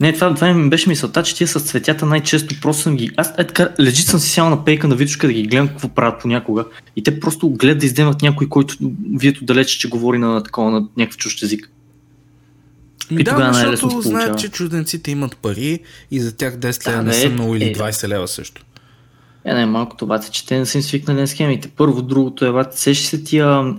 Не, 0.00 0.12
това, 0.12 0.34
това 0.34 0.54
ми 0.54 0.70
беше 0.70 0.88
мисълта, 0.88 1.22
че 1.22 1.36
тия 1.36 1.48
с 1.48 1.60
цветята 1.60 2.06
най-често 2.06 2.54
просто 2.60 2.82
съм 2.82 2.96
ги... 2.96 3.10
Аз 3.16 3.32
е 3.38 3.46
така, 3.46 3.68
лежит 3.80 4.06
съм 4.06 4.20
си 4.20 4.30
сял 4.30 4.50
на 4.50 4.64
пейка 4.64 4.88
на 4.88 4.96
видушка 4.96 5.26
да 5.26 5.32
ги 5.32 5.42
гледам 5.42 5.68
какво 5.68 5.88
правят 5.88 6.20
понякога. 6.20 6.64
И 6.96 7.02
те 7.02 7.20
просто 7.20 7.50
гледат 7.50 7.78
да 7.78 7.86
издемат 7.86 8.22
някой, 8.22 8.48
който 8.48 8.76
вието 9.14 9.44
далече, 9.44 9.78
че 9.78 9.88
говори 9.88 10.18
на 10.18 10.42
такова, 10.42 10.70
на 10.70 10.86
някакъв 10.96 11.16
чужд 11.16 11.42
език. 11.42 11.70
И 13.10 13.24
да, 13.24 13.30
тогава 13.30 13.54
защото 13.54 14.00
знаят, 14.00 14.38
че 14.38 14.48
чужденците 14.48 15.10
имат 15.10 15.36
пари 15.36 15.78
и 16.10 16.20
за 16.20 16.36
тях 16.36 16.56
10 16.56 16.88
лева 16.88 16.96
Да, 16.96 17.02
не 17.02 17.10
бе, 17.10 17.16
са 17.16 17.28
много 17.28 17.56
или 17.56 17.64
е, 17.64 17.72
да. 17.72 17.80
20 17.80 18.08
лева 18.08 18.28
също. 18.28 18.64
Е, 19.44 19.54
най-малкото 19.54 20.04
обаче, 20.04 20.30
че 20.30 20.46
те 20.46 20.58
не 20.58 20.66
са 20.66 20.78
им 20.78 20.82
свикнали 20.82 21.20
на 21.20 21.26
схемите. 21.28 21.68
Първо, 21.68 22.02
другото 22.02 22.44
е, 22.44 22.52
бате, 22.52 22.80
сещаш 22.80 23.06
се 23.06 23.24
тия 23.24 23.74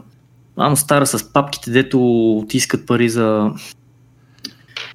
мамо 0.57 0.77
стара 0.77 1.05
с 1.05 1.33
папките, 1.33 1.71
дето 1.71 2.45
ти 2.49 2.57
искат 2.57 2.85
пари 2.85 3.09
за... 3.09 3.51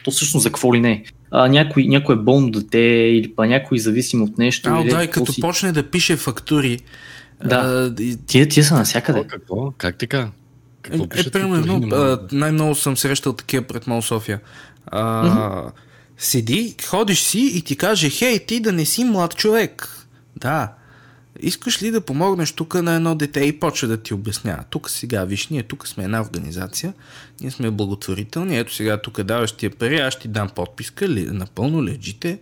То 0.04 0.10
всъщност 0.10 0.42
за 0.42 0.48
какво 0.48 0.74
ли 0.74 0.80
не. 0.80 1.04
А, 1.30 1.48
някой, 1.48 1.84
някой 1.84 2.14
е 2.14 2.18
болно 2.18 2.50
дете 2.50 2.78
или 2.78 3.32
па 3.36 3.46
някой 3.46 3.78
зависим 3.78 4.22
от 4.22 4.38
нещо. 4.38 4.70
А, 4.72 4.80
или 4.82 4.90
да, 4.90 5.04
и 5.04 5.10
като 5.10 5.32
си. 5.32 5.40
почне 5.40 5.72
да 5.72 5.90
пише 5.90 6.16
фактури. 6.16 6.78
Да. 7.44 7.90
а, 7.98 8.02
и- 8.02 8.16
Тия, 8.26 8.48
тия 8.48 8.64
са 8.64 8.74
навсякъде. 8.74 9.24
Какво? 9.26 9.70
Как 9.70 9.98
така? 9.98 10.28
Какво 10.82 11.04
Е, 11.04 11.20
е, 11.20 11.30
примерно, 11.30 12.18
най-много 12.32 12.74
съм 12.74 12.96
срещал 12.96 13.32
такива 13.32 13.62
пред 13.62 13.86
Мол 13.86 14.02
София. 14.02 14.40
А, 14.86 15.62
Седи, 16.18 16.74
ходиш 16.86 17.20
си 17.20 17.52
и 17.54 17.62
ти 17.62 17.76
каже, 17.76 18.10
хей, 18.10 18.38
ти 18.46 18.60
да 18.60 18.72
не 18.72 18.84
си 18.84 19.04
млад 19.04 19.36
човек. 19.36 19.88
Да. 20.36 20.72
Искаш 21.42 21.82
ли 21.82 21.90
да 21.90 22.00
помогнеш 22.00 22.52
тук 22.52 22.74
на 22.74 22.94
едно 22.94 23.14
дете 23.14 23.40
и 23.40 23.58
почва 23.58 23.88
да 23.88 23.96
ти 23.96 24.14
обяснява. 24.14 24.64
Тук 24.70 24.90
сега, 24.90 25.24
виж, 25.24 25.48
ние 25.48 25.62
тук 25.62 25.88
сме 25.88 26.04
една 26.04 26.20
организация, 26.22 26.92
ние 27.40 27.50
сме 27.50 27.70
благотворителни, 27.70 28.58
ето 28.58 28.74
сега 28.74 29.02
тук 29.02 29.22
даваш 29.22 29.52
тия 29.52 29.70
пари, 29.70 29.96
аз 30.00 30.12
ще 30.12 30.22
ти 30.22 30.28
дам 30.28 30.48
подписка, 30.48 31.08
ли, 31.08 31.26
напълно 31.26 31.84
лежите. 31.84 32.38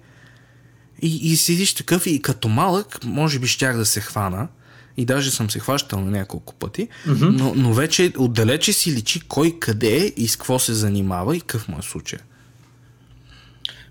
И, 1.02 1.32
и 1.32 1.36
седиш 1.36 1.74
такъв 1.74 2.06
и 2.06 2.22
като 2.22 2.48
малък, 2.48 3.04
може 3.04 3.38
би 3.38 3.46
щях 3.46 3.76
да 3.76 3.86
се 3.86 4.00
хвана, 4.00 4.48
и 4.96 5.04
даже 5.04 5.30
съм 5.30 5.50
се 5.50 5.58
хващал 5.58 6.00
на 6.00 6.10
няколко 6.10 6.54
пъти, 6.54 6.88
Мгм. 7.06 7.26
но, 7.26 7.54
но 7.54 7.74
вече 7.74 8.12
отдалече 8.18 8.72
си 8.72 8.92
личи 8.92 9.20
кой 9.20 9.58
къде 9.60 9.96
е 9.96 10.12
и 10.16 10.28
с 10.28 10.36
какво 10.36 10.58
се 10.58 10.74
занимава 10.74 11.36
и 11.36 11.40
какъв 11.40 11.68
му 11.68 11.78
е 11.78 11.82
случай. 11.82 12.18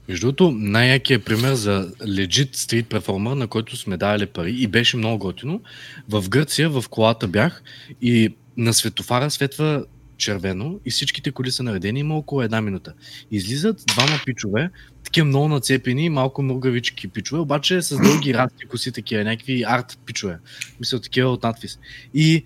Между 0.09 0.27
другото, 0.27 0.51
най-якият 0.51 1.25
пример 1.25 1.53
за 1.53 1.91
legit 2.01 2.55
стрит 2.55 2.87
перформер, 2.87 3.31
на 3.31 3.47
който 3.47 3.77
сме 3.77 3.97
давали 3.97 4.25
пари 4.25 4.51
и 4.51 4.67
беше 4.67 4.97
много 4.97 5.17
готино. 5.17 5.61
В 6.09 6.29
Гърция, 6.29 6.69
в 6.69 6.85
колата 6.89 7.27
бях 7.27 7.63
и 8.01 8.35
на 8.57 8.73
светофара 8.73 9.31
светва 9.31 9.85
червено 10.17 10.79
и 10.85 10.91
всичките 10.91 11.31
коли 11.31 11.51
са 11.51 11.63
наредени, 11.63 11.99
има 11.99 12.17
около 12.17 12.41
една 12.41 12.61
минута. 12.61 12.93
Излизат 13.31 13.83
двама 13.87 14.19
пичове, 14.25 14.69
такива 15.03 15.25
много 15.25 15.47
нацепени, 15.47 16.09
малко 16.09 16.43
мургавички 16.43 17.07
пичове, 17.07 17.41
обаче 17.41 17.81
с 17.81 17.97
дълги 17.97 18.33
расти 18.33 18.65
коси, 18.65 18.91
такива, 18.91 19.23
някакви 19.23 19.63
арт 19.67 19.99
пичове. 20.05 20.37
Мисля, 20.79 20.99
такива 20.99 21.29
от 21.29 21.43
надпис. 21.43 21.79
И, 22.13 22.43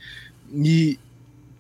и, 0.63 0.97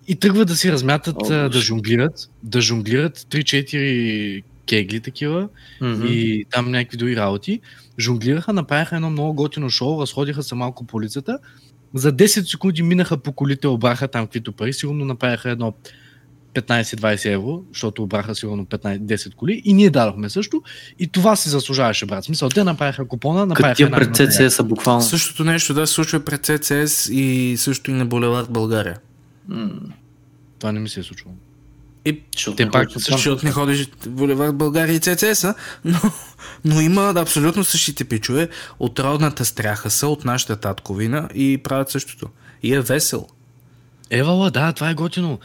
и 0.07 0.15
тръгват 0.15 0.47
да 0.47 0.55
си 0.55 0.71
размятат, 0.71 1.15
О, 1.19 1.49
да 1.49 1.59
жонглират, 1.59 2.29
да 2.43 2.61
жонглират 2.61 3.19
3-4 3.19 4.43
кегли 4.71 4.99
такива, 4.99 5.49
Мгм. 5.81 6.05
и 6.07 6.45
там 6.51 6.71
някакви 6.71 6.97
други 6.97 7.15
работи. 7.15 7.59
Жонглираха, 7.99 8.53
направиха 8.53 8.95
едно 8.95 9.09
много 9.09 9.33
готино 9.33 9.69
шоу, 9.69 10.01
разходиха 10.01 10.43
се 10.43 10.55
малко 10.55 10.83
по 10.87 10.97
улицата. 10.97 11.37
За 11.93 12.11
10 12.13 12.25
секунди 12.51 12.81
минаха 12.83 13.17
по 13.17 13.31
колите, 13.31 13.67
обраха 13.67 14.07
там 14.07 14.25
каквито 14.25 14.51
пари, 14.51 14.73
сигурно 14.73 15.05
направиха 15.05 15.49
едно 15.49 15.73
15-20 16.53 17.25
евро, 17.25 17.63
защото 17.73 18.03
обраха 18.03 18.35
сигурно 18.35 18.65
15-10 18.65 19.35
коли 19.35 19.61
и 19.65 19.73
ние 19.73 19.89
дадохме 19.89 20.29
също. 20.29 20.61
И 20.99 21.07
това 21.07 21.35
си 21.35 21.49
заслужаваше, 21.49 22.05
брат. 22.05 22.23
Смисъл, 22.23 22.49
те 22.49 22.63
направиха 22.63 23.07
купона, 23.07 23.45
направиха 23.45 23.75
тия 23.75 23.91
пред 23.91 24.51
са 24.51 24.63
буквално. 24.63 25.01
Същото 25.01 25.43
нещо 25.43 25.73
да 25.73 25.87
се 25.87 25.93
случва 25.93 26.19
пред 26.19 26.41
ЦЦС 26.45 27.09
и 27.11 27.55
също 27.57 27.91
и 27.91 27.93
на 27.93 28.05
Булевард 28.05 28.51
България. 28.51 28.97
М, 29.47 29.69
Това 30.59 30.71
не 30.71 30.79
ми 30.79 30.89
се 30.89 30.99
е 30.99 31.03
случвало. 31.03 31.35
И 32.05 32.21
Те 32.57 32.69
пак 32.69 32.89
защото 32.91 33.45
не 33.45 33.51
ходиш 33.51 33.87
в 34.05 34.09
Булевард 34.09 34.55
България 34.55 34.95
и 34.95 34.99
ЦЦС, 34.99 35.45
но, 35.85 35.99
но 36.65 36.81
има 36.81 37.13
абсолютно 37.17 37.63
същите 37.63 38.03
пичове 38.03 38.49
от 38.79 38.99
родната 38.99 39.45
стряха 39.45 39.89
са, 39.89 40.07
от 40.07 40.25
нашата 40.25 40.55
татковина 40.55 41.29
и 41.35 41.57
правят 41.57 41.89
същото. 41.89 42.27
И 42.63 42.73
е 42.73 42.81
весел. 42.81 43.27
Евала, 44.09 44.51
да, 44.51 44.73
това 44.73 44.89
е 44.89 44.93
готино. 44.93 45.39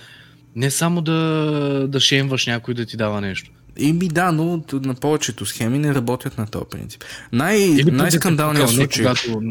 Не 0.57 0.71
само 0.71 1.03
да, 1.03 1.87
да 1.89 2.01
шемваш 2.01 2.47
някой 2.47 2.75
да 2.75 2.87
ти 2.87 2.97
дава 2.97 3.21
нещо. 3.21 3.51
И 3.79 3.93
ми 3.93 4.09
да, 4.09 4.33
но 4.33 4.63
на 4.73 4.95
повечето 4.95 5.47
схеми 5.47 5.79
не 5.79 5.95
работят 5.95 6.39
на 6.39 6.47
този 6.47 6.65
принцип. 6.71 7.05
Най- 7.33 7.85
най-скандалният 7.87 8.71
случай. 8.71 9.05
когато 9.05 9.43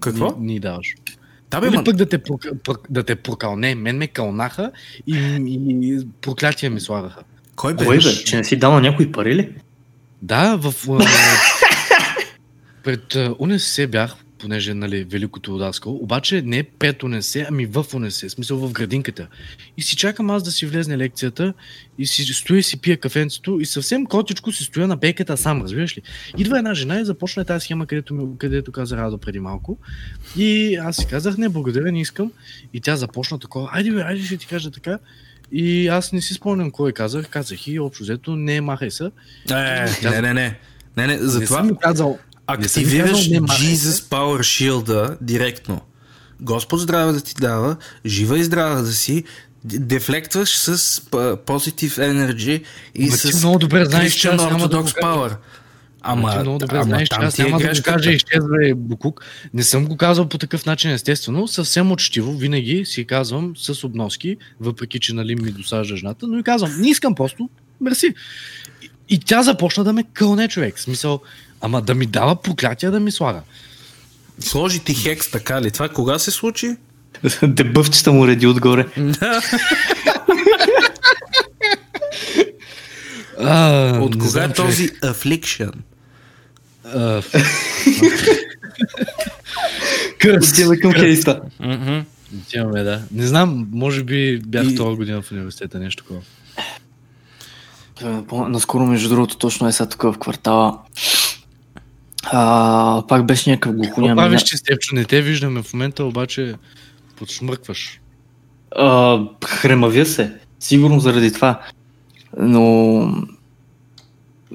Какво? 0.00 0.36
Ни, 0.38 0.46
ни 0.46 0.60
даваш. 0.60 0.94
Да, 1.52 1.60
бе, 1.60 1.66
Или 1.66 1.76
ма, 1.76 1.84
пък 1.84 1.96
да 1.96 2.06
те, 2.06 2.20
да 2.90 3.02
те 3.02 3.16
прокълне. 3.16 3.74
Мен 3.74 3.96
ме 3.96 4.06
кълнаха 4.06 4.72
и, 5.06 5.16
и 5.46 6.06
проклятия 6.20 6.70
ми 6.70 6.80
слагаха. 6.80 7.20
кой 7.56 7.74
бе? 7.74 7.84
Кой 7.84 7.96
бе? 7.96 8.24
Че 8.24 8.36
не 8.36 8.44
си 8.44 8.56
дал 8.56 8.72
на 8.72 8.80
някой 8.80 9.12
пари 9.12 9.34
ли? 9.34 9.52
Да, 10.22 10.56
в... 10.56 10.74
пред 12.84 13.16
УНСС 13.38 13.86
бях 13.86 14.16
понеже 14.42 14.74
нали, 14.74 15.04
великото 15.04 15.54
удаскал, 15.54 15.96
обаче 15.96 16.42
не 16.42 16.62
пред 16.62 17.02
унесе, 17.02 17.46
ами 17.48 17.66
в 17.66 17.86
унесе, 17.94 18.28
в 18.28 18.32
смисъл 18.32 18.58
в 18.58 18.72
градинката. 18.72 19.28
И 19.76 19.82
си 19.82 19.96
чакам 19.96 20.30
аз 20.30 20.42
да 20.42 20.50
си 20.50 20.66
влезне 20.66 20.98
лекцията 20.98 21.54
и 21.98 22.06
си 22.06 22.24
стоя 22.24 22.62
си 22.62 22.80
пия 22.80 22.96
кафенцето 22.96 23.60
и 23.60 23.66
съвсем 23.66 24.06
котичко 24.06 24.52
си 24.52 24.64
стоя 24.64 24.88
на 24.88 24.96
бейката 24.96 25.36
сам, 25.36 25.62
разбираш 25.62 25.98
ли? 25.98 26.02
Идва 26.38 26.58
една 26.58 26.74
жена 26.74 27.00
и 27.00 27.04
започна 27.04 27.44
тази 27.44 27.64
схема, 27.64 27.86
където, 27.86 28.14
ми, 28.14 28.38
където 28.38 28.72
каза 28.72 28.96
Радо 28.96 29.18
преди 29.18 29.40
малко. 29.40 29.78
И 30.36 30.74
аз 30.74 30.96
си 30.96 31.06
казах, 31.06 31.36
не, 31.36 31.48
благодаря, 31.48 31.92
не 31.92 32.00
искам. 32.00 32.32
И 32.72 32.80
тя 32.80 32.96
започна 32.96 33.38
такова, 33.38 33.70
айде 33.72 33.90
бе, 33.90 34.02
айде 34.02 34.22
ще 34.22 34.36
ти 34.36 34.46
кажа 34.46 34.70
така. 34.70 34.98
И 35.52 35.88
аз 35.88 36.12
не 36.12 36.20
си 36.20 36.34
спомням 36.34 36.70
кой 36.70 36.92
казах, 36.92 37.28
казах 37.28 37.66
и 37.66 37.80
общо 37.80 38.02
взето 38.02 38.36
не 38.36 38.60
махай 38.60 38.90
се. 38.90 39.10
Е, 39.50 39.86
не, 40.04 40.20
не, 40.20 40.34
не. 40.34 40.58
Не, 40.96 41.06
не, 41.06 41.16
Не 41.16 41.18
затова 41.18 41.56
съм 41.56 41.66
ми 41.66 41.72
казал, 41.80 42.18
активираш 42.46 43.28
казал. 43.28 43.46
Jesus 43.46 44.10
Power 44.10 44.40
Shield 44.40 45.16
директно. 45.20 45.80
Господ 46.40 46.80
здраве 46.80 47.12
да 47.12 47.20
ти 47.20 47.34
дава, 47.40 47.76
жива 48.06 48.38
и 48.38 48.44
здрава 48.44 48.74
да 48.74 48.92
си, 48.92 49.24
дефлектваш 49.64 50.56
с 50.56 50.76
Positive 51.46 51.98
Energy 51.98 52.62
и 52.94 53.04
Ма 53.04 53.16
с 53.16 53.38
много 53.38 53.58
добре 53.58 53.84
знаеш, 53.84 54.14
че 54.14 54.28
Christian 54.28 54.36
да 54.36 54.42
Orthodox 54.42 54.94
кажа. 54.94 55.06
Power. 55.06 55.36
Ама, 56.02 56.32
ти 56.32 56.38
много 56.38 56.58
добре 56.58 56.76
ама 56.76 56.84
знаеш, 56.84 57.08
че 57.08 57.16
там 57.16 57.24
аз 57.24 57.34
ти 57.34 57.42
е 57.42 57.44
няма 57.44 57.58
да 57.58 57.68
го 57.68 57.82
кажа 57.84 58.10
изчезва 58.10 58.68
е 58.68 58.74
Букук. 58.74 59.24
Не 59.54 59.62
съм 59.62 59.86
го 59.86 59.96
казал 59.96 60.28
по 60.28 60.38
такъв 60.38 60.66
начин, 60.66 60.90
естествено. 60.90 61.48
Съвсем 61.48 61.92
учтиво, 61.92 62.32
винаги 62.32 62.84
си 62.84 63.04
казвам 63.04 63.52
с 63.56 63.84
обноски, 63.84 64.36
въпреки 64.60 65.00
че 65.00 65.14
нали, 65.14 65.34
ми 65.34 65.50
досажда 65.50 65.96
жената, 65.96 66.26
но 66.26 66.38
и 66.38 66.42
казвам, 66.42 66.80
не 66.80 66.90
искам 66.90 67.14
просто, 67.14 67.48
мерси. 67.80 68.14
И, 68.82 68.90
и 69.08 69.20
тя 69.20 69.42
започна 69.42 69.84
да 69.84 69.92
ме 69.92 70.04
кълне 70.04 70.48
човек. 70.48 70.80
Смисъл, 70.80 71.20
ама 71.62 71.82
да 71.82 71.94
ми 71.94 72.06
дава 72.06 72.36
проклятия 72.36 72.90
да 72.92 73.00
ми 73.00 73.12
слага. 73.12 73.40
Сложи 74.38 74.78
ти 74.78 74.94
хекс, 74.94 75.30
така 75.30 75.62
ли? 75.62 75.70
Това 75.70 75.88
кога 75.88 76.18
се 76.18 76.30
случи? 76.30 76.76
Дебъвчета 77.42 78.12
му 78.12 78.26
реди 78.26 78.46
отгоре. 78.46 78.86
А, 83.40 83.98
От 83.98 84.12
кога 84.12 84.28
знам, 84.28 84.50
е 84.50 84.54
този 84.54 84.88
Affliction? 84.88 85.72
А, 86.84 87.22
Кърст. 90.18 90.52
Отиваме 90.52 90.78
към 90.78 90.92
кейста. 90.92 91.40
Отиваме, 92.38 92.82
да. 92.82 93.02
Не 93.12 93.26
знам, 93.26 93.68
може 93.72 94.04
би 94.04 94.40
бях 94.46 94.66
И- 94.66 94.74
втора 94.74 94.96
година 94.96 95.22
в 95.22 95.32
университета, 95.32 95.78
нещо 95.78 96.02
такова. 96.04 96.20
Е, 98.02 98.06
Наскоро, 98.48 98.86
между 98.86 99.08
другото, 99.08 99.36
точно 99.36 99.68
е 99.68 99.72
сега 99.72 99.88
тук 99.88 100.02
в 100.02 100.14
квартала. 100.18 100.78
А, 102.22 103.02
пак 103.08 103.26
беше 103.26 103.50
някакъв 103.50 103.72
Какво 103.72 103.82
глухоням. 103.82 104.16
правиш, 104.16 104.42
че 104.42 104.56
Степчо? 104.56 104.94
Не 104.94 105.04
те 105.04 105.22
виждаме 105.22 105.62
в 105.62 105.72
момента, 105.72 106.04
обаче 106.04 106.54
подшмъркваш. 107.16 108.00
А, 108.76 109.20
хремавя 109.44 110.06
се. 110.06 110.32
Сигурно 110.60 111.00
заради 111.00 111.32
това. 111.32 111.60
Но... 112.38 113.00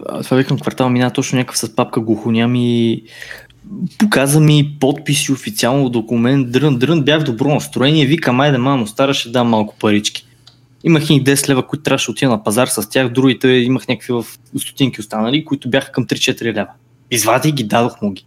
а, 0.10 0.24
Това 0.24 0.38
викам 0.38 0.60
квартал, 0.60 0.90
мина 0.90 1.12
точно 1.12 1.38
някакъв 1.38 1.58
с 1.58 1.76
папка 1.76 2.02
глухоням 2.02 2.56
и 2.56 3.04
показа 3.98 4.40
ми 4.40 4.78
подписи, 4.80 5.32
официално 5.32 5.90
документ, 5.90 6.52
дрън, 6.52 6.78
дрън, 6.78 7.02
бях 7.04 7.22
в 7.22 7.26
добро 7.26 7.54
настроение, 7.54 8.06
викам, 8.06 8.40
айде 8.40 8.58
мамо, 8.58 8.88
стара 8.88 9.14
ще 9.14 9.30
дам 9.30 9.48
малко 9.50 9.76
парички. 9.80 10.28
Имах 10.84 11.10
и 11.10 11.24
10 11.24 11.50
лева, 11.50 11.68
които 11.68 11.84
трябваше 11.84 12.06
да 12.06 12.12
отида 12.12 12.32
на 12.32 12.44
пазар 12.44 12.68
с 12.68 12.90
тях, 12.90 13.10
другите 13.10 13.48
имах 13.48 13.88
някакви 13.88 14.14
в 14.14 14.26
стотинки 14.58 15.02
останали, 15.02 15.46
които 15.46 15.70
бяха 15.70 15.92
към 15.92 16.06
3-4 16.08 16.42
лева. 16.44 16.68
Извадих 17.12 17.54
ги, 17.54 17.64
дадох 17.64 18.02
му 18.02 18.12
ги. 18.12 18.26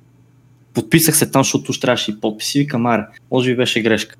Подписах 0.74 1.16
се 1.16 1.30
там, 1.30 1.44
защото 1.44 1.70
уж 1.70 1.80
трябваше 1.80 2.10
и 2.10 2.20
подписи, 2.20 2.58
викам, 2.58 2.86
аре, 2.86 3.06
може 3.30 3.50
би 3.50 3.56
беше 3.56 3.82
грешка. 3.82 4.16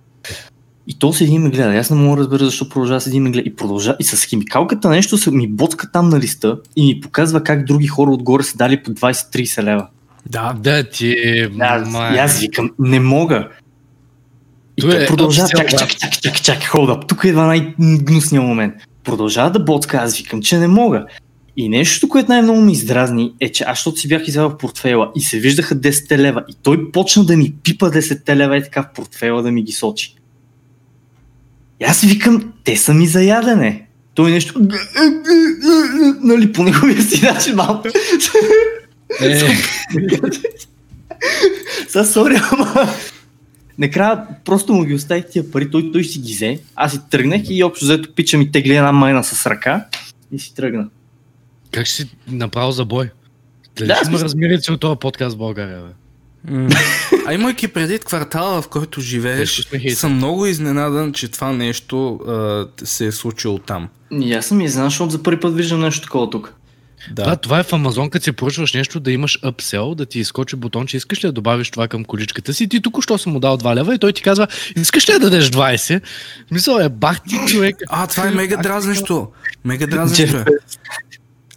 И 0.86 0.98
то 0.98 1.12
седи 1.12 1.32
и 1.32 1.38
ме 1.38 1.50
гледа. 1.50 1.76
Аз 1.76 1.90
не 1.90 1.96
мога 1.96 2.16
да 2.16 2.22
разбера 2.22 2.44
защо 2.44 2.68
продължава 2.68 3.00
седи 3.00 3.16
и 3.16 3.20
ме 3.20 3.30
гледа. 3.30 3.48
И 3.48 3.56
продължава. 3.56 3.96
И 4.00 4.04
с 4.04 4.24
химикалката 4.24 4.90
нещо 4.90 5.18
се 5.18 5.30
ми 5.30 5.48
боцка 5.48 5.92
там 5.92 6.08
на 6.08 6.18
листа 6.18 6.58
и 6.76 6.86
ми 6.86 7.00
показва 7.00 7.42
как 7.42 7.64
други 7.64 7.86
хора 7.86 8.10
отгоре 8.10 8.42
са 8.42 8.56
дали 8.56 8.82
по 8.82 8.90
20-30 8.90 9.62
лева. 9.62 9.86
Да. 10.26 10.52
Да, 10.52 10.84
ти 10.84 11.10
е... 11.10 11.48
Да, 11.48 12.12
и 12.14 12.18
аз 12.18 12.40
викам, 12.40 12.70
не 12.78 13.00
мога. 13.00 13.48
И 14.76 14.80
Той 14.82 15.04
е 15.04 15.06
продължава, 15.06 15.48
чакай, 15.48 15.68
чакай, 15.68 15.96
чакай, 15.96 16.20
чакай, 16.20 16.40
чакай, 16.40 16.68
up. 16.68 17.08
Тук 17.08 17.24
идва 17.24 17.46
най-гнусният 17.46 18.44
момент. 18.44 18.74
Продължава 19.04 19.50
да 19.50 19.58
боцка, 19.60 19.96
аз 19.96 20.18
викам, 20.18 20.42
че 20.42 20.58
не 20.58 20.68
мога. 20.68 21.06
И 21.56 21.68
нещо, 21.68 22.08
което 22.08 22.32
най-много 22.32 22.60
ми 22.60 22.72
издразни 22.72 23.32
е, 23.40 23.52
че 23.52 23.64
аз 23.64 23.78
защото 23.78 23.96
си 23.96 24.08
бях 24.08 24.28
извел 24.28 24.48
в 24.48 24.58
портфейла 24.58 25.12
и 25.16 25.20
се 25.20 25.38
виждаха 25.38 25.76
10 25.76 26.18
лева 26.18 26.44
и 26.48 26.54
той 26.62 26.92
почна 26.92 27.24
да 27.24 27.36
ми 27.36 27.54
пипа 27.62 27.90
10 27.90 28.36
лева 28.36 28.56
и 28.56 28.62
така 28.62 28.82
в 28.82 28.94
портфейла 28.94 29.42
да 29.42 29.50
ми 29.50 29.62
ги 29.62 29.72
сочи. 29.72 30.14
И 31.80 31.84
аз 31.84 32.00
викам, 32.00 32.52
те 32.64 32.76
са 32.76 32.94
ми 32.94 33.06
за 33.06 33.22
ядене. 33.22 33.86
Той 34.14 34.30
нещо... 34.30 34.60
Нали, 36.22 36.52
по 36.52 36.62
неговия 36.62 37.02
си 37.02 37.24
начин 37.24 37.54
малко. 37.54 37.88
Е, 39.20 39.40
Са, 41.88 42.06
сори, 42.06 42.40
ама... 42.50 42.88
Накрая 43.78 44.26
просто 44.44 44.74
му 44.74 44.84
ги 44.84 44.94
оставих 44.94 45.26
тия 45.30 45.50
пари, 45.50 45.70
той, 45.70 45.92
той 45.92 46.04
си 46.04 46.18
ги 46.18 46.34
взе. 46.34 46.58
Аз 46.76 46.92
си 46.92 46.98
тръгнах 47.10 47.42
и 47.44 47.64
общо 47.64 47.84
взето 47.84 48.14
пича 48.14 48.38
ми 48.38 48.52
тегли 48.52 48.76
една 48.76 48.92
майна 48.92 49.24
с 49.24 49.46
ръка 49.46 49.84
и 50.32 50.38
си 50.38 50.54
тръгна. 50.54 50.88
Как 51.70 51.86
ще 51.86 51.94
си 51.96 52.10
направил 52.28 52.72
за 52.72 52.84
бой? 52.84 53.10
Дали 53.76 53.88
Да, 53.88 54.00
смисъл- 54.04 54.24
размерите 54.24 54.72
от 54.72 54.80
този 54.80 54.98
подкаст 54.98 55.34
в 55.34 55.38
България, 55.38 55.80
бе? 55.80 55.92
А 57.26 57.34
имайки 57.34 57.68
предвид 57.68 58.04
квартала, 58.04 58.62
в 58.62 58.68
който 58.68 59.00
живееш, 59.00 59.66
сме 59.66 59.90
съм 59.90 60.14
много 60.14 60.46
изненадан, 60.46 61.12
че 61.12 61.28
това 61.28 61.52
нещо 61.52 62.14
а, 62.14 62.66
се 62.86 63.06
е 63.06 63.12
случило 63.12 63.58
там. 63.58 63.88
И 64.20 64.34
аз 64.34 64.46
съм 64.46 64.60
изненадан, 64.60 64.90
защото 64.90 65.10
за 65.10 65.22
първи 65.22 65.40
път 65.40 65.56
виждам 65.56 65.80
нещо 65.80 66.02
такова 66.02 66.30
тук. 66.30 66.54
Да. 67.10 67.24
да, 67.24 67.36
това 67.36 67.58
е 67.58 67.62
в 67.62 67.72
Амазон, 67.72 68.10
като 68.10 68.24
си 68.24 68.32
поръчваш 68.32 68.72
нещо, 68.72 69.00
да 69.00 69.12
имаш 69.12 69.40
upsell, 69.40 69.94
да 69.94 70.06
ти 70.06 70.18
изкочи 70.18 70.56
бутон, 70.56 70.86
че 70.86 70.96
искаш 70.96 71.24
ли 71.24 71.28
да 71.28 71.32
добавиш 71.32 71.70
това 71.70 71.88
към 71.88 72.04
количката 72.04 72.54
си. 72.54 72.68
Ти 72.68 72.80
току-що 72.82 73.18
съм 73.18 73.32
му 73.32 73.40
дал 73.40 73.58
2 73.58 73.74
лева 73.74 73.94
и 73.94 73.98
той 73.98 74.12
ти 74.12 74.22
казва, 74.22 74.46
искаш 74.76 75.08
ли 75.08 75.12
да 75.12 75.18
дадеш 75.18 75.50
20? 75.50 76.00
Мисъл 76.50 76.78
е, 76.78 76.88
бах 76.88 77.20
ти 77.28 77.36
човек. 77.46 77.76
А, 77.88 78.06
това 78.06 78.28
е 78.28 78.30
мега 78.30 78.56
дразнещо. 78.56 79.28
Мега 79.64 79.86
дразнещо 79.86 80.36
е. 80.36 80.44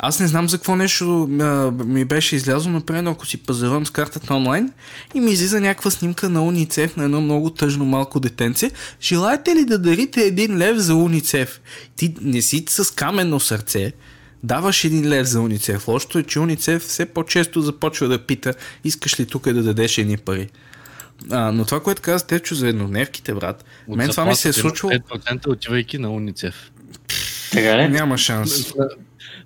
Аз 0.05 0.19
не 0.19 0.27
знам 0.27 0.49
за 0.49 0.57
какво 0.57 0.75
нещо 0.75 1.29
а, 1.41 1.71
ми 1.85 2.05
беше 2.05 2.35
излязло, 2.35 2.71
например, 2.71 3.11
ако 3.11 3.25
си 3.25 3.37
пазарувам 3.37 3.85
с 3.85 3.89
картата 3.89 4.33
онлайн 4.33 4.71
и 5.13 5.19
ми 5.19 5.31
излиза 5.31 5.59
някаква 5.59 5.91
снимка 5.91 6.29
на 6.29 6.43
Уницев 6.43 6.97
на 6.97 7.03
едно 7.03 7.21
много 7.21 7.49
тъжно 7.49 7.85
малко 7.85 8.19
детенце. 8.19 8.71
Желаете 9.01 9.55
ли 9.55 9.65
да 9.65 9.79
дарите 9.79 10.21
един 10.21 10.57
лев 10.57 10.77
за 10.77 10.95
Уницев? 10.95 11.61
Ти 11.95 12.15
не 12.21 12.41
си 12.41 12.65
с 12.69 12.93
каменно 12.95 13.39
сърце, 13.39 13.93
даваш 14.43 14.83
един 14.83 15.09
лев 15.09 15.27
за 15.27 15.41
Уницев. 15.41 15.87
Лошото 15.87 16.19
е, 16.19 16.23
че 16.23 16.39
Уницев 16.39 16.81
все 16.81 17.05
по-често 17.05 17.61
започва 17.61 18.07
да 18.07 18.25
пита, 18.25 18.53
искаш 18.83 19.19
ли 19.19 19.25
тук 19.25 19.51
да 19.51 19.63
дадеш 19.63 19.97
едни 19.97 20.17
пари. 20.17 20.49
А, 21.31 21.51
но 21.51 21.65
това, 21.65 21.79
което 21.83 22.01
каза 22.01 22.27
Течо 22.27 22.55
за 22.55 22.67
еднодневките, 22.67 23.33
брат, 23.33 23.65
От 23.87 23.97
мен 23.97 24.09
това 24.09 24.25
ми 24.25 24.35
се 24.35 24.49
е 24.49 24.51
има 24.59 24.69
5% 24.71 25.47
отивайки 25.47 25.97
на 25.97 26.09
Уницев. 26.09 26.71
Така 27.51 27.77
ли? 27.77 27.89
Няма 27.89 28.17
шанс. 28.17 28.73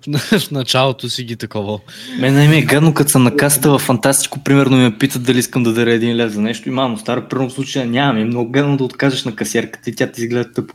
В 0.38 0.50
началото 0.50 1.10
си 1.10 1.24
ги 1.24 1.36
такова. 1.36 1.78
Мен 2.18 2.34
най 2.34 2.48
ми 2.48 2.56
е 2.56 2.62
гадно, 2.62 2.94
като 2.94 3.10
съм 3.10 3.22
на 3.22 3.36
касата 3.36 3.70
в 3.70 3.78
Фантастико, 3.78 4.44
примерно 4.44 4.76
и 4.76 4.80
ме 4.80 4.98
питат 4.98 5.22
дали 5.22 5.38
искам 5.38 5.62
да 5.62 5.72
даря 5.72 5.92
един 5.92 6.16
лев 6.16 6.32
за 6.32 6.40
нещо. 6.40 6.68
И 6.68 6.72
мамо, 6.72 6.98
стара, 6.98 7.28
първо 7.28 7.50
случая 7.50 7.86
нямам. 7.86 8.16
Е 8.22 8.24
много 8.24 8.50
гадно 8.50 8.76
да 8.76 8.84
откажеш 8.84 9.24
на 9.24 9.36
касиерката 9.36 9.90
и 9.90 9.94
тя 9.94 10.06
ти 10.12 10.20
изгледа 10.20 10.52
тъпо. 10.52 10.74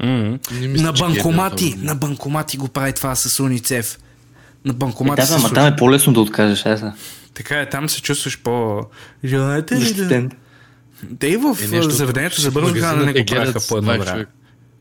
Не 0.00 0.38
мисля, 0.68 0.82
На 0.82 0.88
е 0.88 0.92
банкомати, 0.92 1.70
дал. 1.70 1.84
на 1.84 1.94
банкомати 1.94 2.56
го 2.56 2.68
прави 2.68 2.92
това 2.92 3.14
с 3.14 3.40
Уницев. 3.40 3.98
На 4.64 4.70
Е, 4.70 4.74
банкомати 4.74 5.20
да, 5.20 5.26
се 5.26 5.34
ама 5.34 5.52
там 5.52 5.66
е 5.66 5.76
по-лесно 5.76 6.12
да 6.12 6.20
откажеш. 6.20 6.66
Е, 6.66 6.76
сега. 6.76 6.94
Така 7.34 7.60
е, 7.60 7.68
там 7.68 7.88
се 7.88 8.02
чувстваш 8.02 8.42
по... 8.42 8.80
Желаете 9.24 9.76
ли 9.76 9.94
да... 9.94 10.28
Те 11.18 11.28
и 11.28 11.36
в 11.36 11.56
Е, 11.72 11.82
заведението 11.82 12.40
за 12.40 12.50
в 12.50 12.54
бързо 12.54 12.74
хранене 12.74 13.12
го 13.12 13.26
правиха 13.26 13.60
по 13.68 13.78
едно 13.78 13.92
20 13.92 14.04
време. 14.04 14.26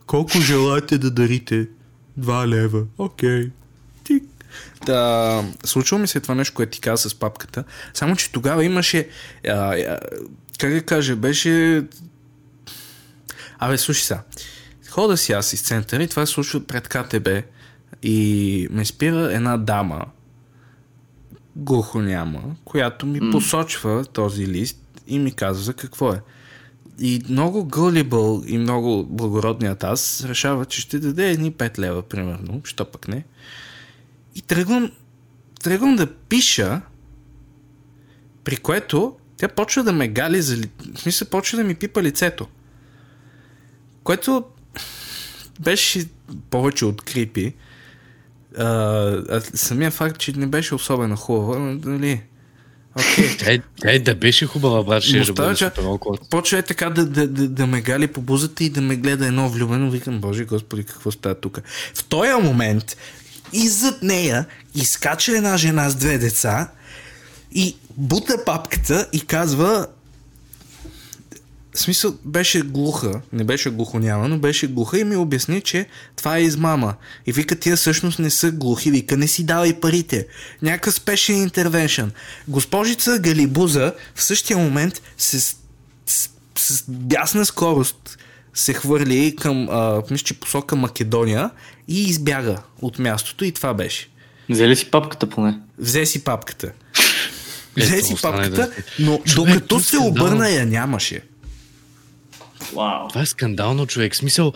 Колко 0.07 0.41
желаете 0.41 0.97
да 0.97 1.11
дарите? 1.11 1.67
Два 2.17 2.47
лева. 2.47 2.83
Окей. 2.97 3.43
Тик. 3.43 3.53
Да, 4.85 5.43
случва 5.65 5.97
ми 5.97 6.07
се 6.07 6.19
това 6.19 6.35
нещо, 6.35 6.53
което 6.53 6.71
ти 6.71 6.81
каза 6.81 7.09
с 7.09 7.15
папката. 7.15 7.63
Само, 7.93 8.15
че 8.15 8.31
тогава 8.31 8.65
имаше... 8.65 9.09
А, 9.47 9.51
а, 9.51 9.99
как 10.59 10.73
да 10.73 10.81
кажа, 10.81 11.15
беше... 11.15 11.83
Абе, 13.59 13.77
слушай 13.77 14.03
сега. 14.03 14.23
Хода 14.89 15.17
си 15.17 15.33
аз 15.33 15.53
из 15.53 15.61
центъра 15.61 16.03
и 16.03 16.07
това 16.07 16.25
се 16.25 16.33
случва 16.33 16.67
пред 16.67 16.87
КТБ. 16.87 17.27
И 18.03 18.67
ме 18.71 18.85
спира 18.85 19.33
една 19.33 19.57
дама, 19.57 20.05
глухоняма, 21.55 22.41
която 22.65 23.05
ми 23.05 23.19
М. 23.19 23.31
посочва 23.31 24.05
този 24.05 24.47
лист 24.47 24.77
и 25.07 25.19
ми 25.19 25.31
казва 25.31 25.63
за 25.63 25.73
какво 25.73 26.13
е. 26.13 26.21
И 26.99 27.21
много 27.29 27.65
гъллибъл 27.65 28.43
и 28.47 28.57
много 28.57 29.05
благородният 29.09 29.83
аз 29.83 30.23
решава, 30.23 30.65
че 30.65 30.81
ще 30.81 30.99
даде 30.99 31.29
едни 31.29 31.51
5 31.51 31.79
лева, 31.79 32.01
примерно, 32.01 32.61
що 32.63 32.85
пък 32.85 33.07
не. 33.07 33.23
И 34.35 34.41
тръгвам, 34.41 34.91
тръгвам 35.63 35.95
да 35.95 36.13
пиша, 36.13 36.81
при 38.43 38.57
което 38.57 39.15
Тя 39.43 39.47
почва 39.47 39.83
да 39.83 39.93
ме 39.93 40.07
гали 40.07 40.41
за. 40.41 40.57
В 40.95 40.99
смисъл, 40.99 41.27
почва 41.27 41.57
да 41.57 41.63
ми 41.63 41.75
пипа 41.75 42.01
лицето. 42.01 42.47
Което 44.03 44.43
беше 45.59 46.05
повече 46.49 46.85
от 46.85 47.01
крипи. 47.01 47.53
А, 48.57 49.41
самия 49.53 49.91
факт, 49.91 50.17
че 50.17 50.31
не 50.31 50.47
беше 50.47 50.75
особено 50.75 51.15
хубава, 51.15 51.77
нали, 51.85 52.21
Окей. 52.99 53.37
Тя, 53.81 53.99
да 53.99 54.15
беше 54.15 54.45
хубава, 54.45 54.83
брат, 54.83 55.03
ще 55.03 55.19
да 55.19 55.33
бъде. 55.33 55.71
Почва 56.29 56.57
е 56.57 56.61
така 56.61 56.89
да, 56.89 57.05
да, 57.05 57.27
да, 57.27 57.47
да 57.47 57.67
ме 57.67 57.81
гали 57.81 58.07
по 58.07 58.21
бузата 58.21 58.63
и 58.63 58.69
да 58.69 58.81
ме 58.81 58.95
гледа 58.95 59.27
едно 59.27 59.49
влюбено. 59.49 59.91
Викам, 59.91 60.19
боже 60.19 60.45
господи, 60.45 60.83
какво 60.83 61.11
става 61.11 61.35
тук? 61.35 61.61
В 61.93 62.03
този 62.03 62.33
момент 62.43 62.97
и 63.53 63.67
зад 63.67 64.03
нея 64.03 64.45
изкача 64.75 65.37
една 65.37 65.57
жена 65.57 65.89
с 65.89 65.95
две 65.95 66.17
деца 66.17 66.71
и 67.51 67.77
бута 67.97 68.45
папката 68.45 69.07
и 69.13 69.21
казва 69.21 69.87
в 71.73 71.79
смисъл, 71.79 72.17
беше 72.25 72.61
глуха, 72.61 73.21
не 73.33 73.43
беше 73.43 73.69
глухоняма, 73.69 74.27
но 74.27 74.37
беше 74.37 74.67
глуха 74.67 74.99
и 74.99 75.03
ми 75.03 75.15
обясни, 75.15 75.61
че 75.61 75.87
това 76.15 76.37
е 76.37 76.41
измама. 76.41 76.95
И 77.25 77.31
вика, 77.31 77.55
тия 77.55 77.75
всъщност 77.75 78.19
не 78.19 78.29
са 78.29 78.51
глухи, 78.51 78.91
вика, 78.91 79.17
не 79.17 79.27
си 79.27 79.43
давай 79.43 79.79
парите. 79.79 80.27
Някакъв 80.61 80.93
спешен 80.93 81.41
интервеншън. 81.41 82.11
Госпожица 82.47 83.19
Галибуза 83.19 83.93
в 84.15 84.23
същия 84.23 84.57
момент 84.57 85.01
с, 85.17 85.55
с, 86.05 86.29
с 86.57 86.83
бясна 86.87 87.45
скорост 87.45 88.17
се 88.53 88.73
хвърли 88.73 89.35
към, 89.35 89.69
а, 89.69 90.01
мисля, 90.11 90.23
че 90.25 90.33
посока 90.33 90.75
Македония 90.75 91.49
и 91.87 92.03
избяга 92.03 92.57
от 92.81 92.99
мястото 92.99 93.45
и 93.45 93.51
това 93.51 93.73
беше. 93.73 94.09
Взели 94.49 94.75
си 94.75 94.91
папката 94.91 95.29
поне. 95.29 95.59
Взе 95.77 96.05
си 96.05 96.23
папката. 96.23 96.71
Ето, 97.77 97.85
Взе 97.85 98.01
си 98.01 98.15
папката, 98.21 98.49
да- 98.51 98.71
но 98.99 99.17
Човек, 99.17 99.35
докато 99.53 99.67
това 99.67 99.81
се 99.81 99.87
скандално. 99.87 100.09
обърна 100.11 100.49
я 100.49 100.65
нямаше. 100.65 101.21
Вау. 102.73 103.07
Това 103.07 103.21
е 103.21 103.25
скандално, 103.25 103.85
човек. 103.87 104.15
Смисъл, 104.15 104.53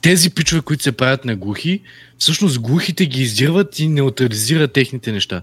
тези 0.00 0.30
пичове, 0.30 0.60
които 0.60 0.82
се 0.82 0.92
правят 0.92 1.24
на 1.24 1.36
глухи, 1.36 1.80
всъщност 2.18 2.58
глухите 2.58 3.06
ги 3.06 3.22
издирват 3.22 3.78
и 3.78 3.88
неутрализират 3.88 4.72
техните 4.72 5.12
неща. 5.12 5.42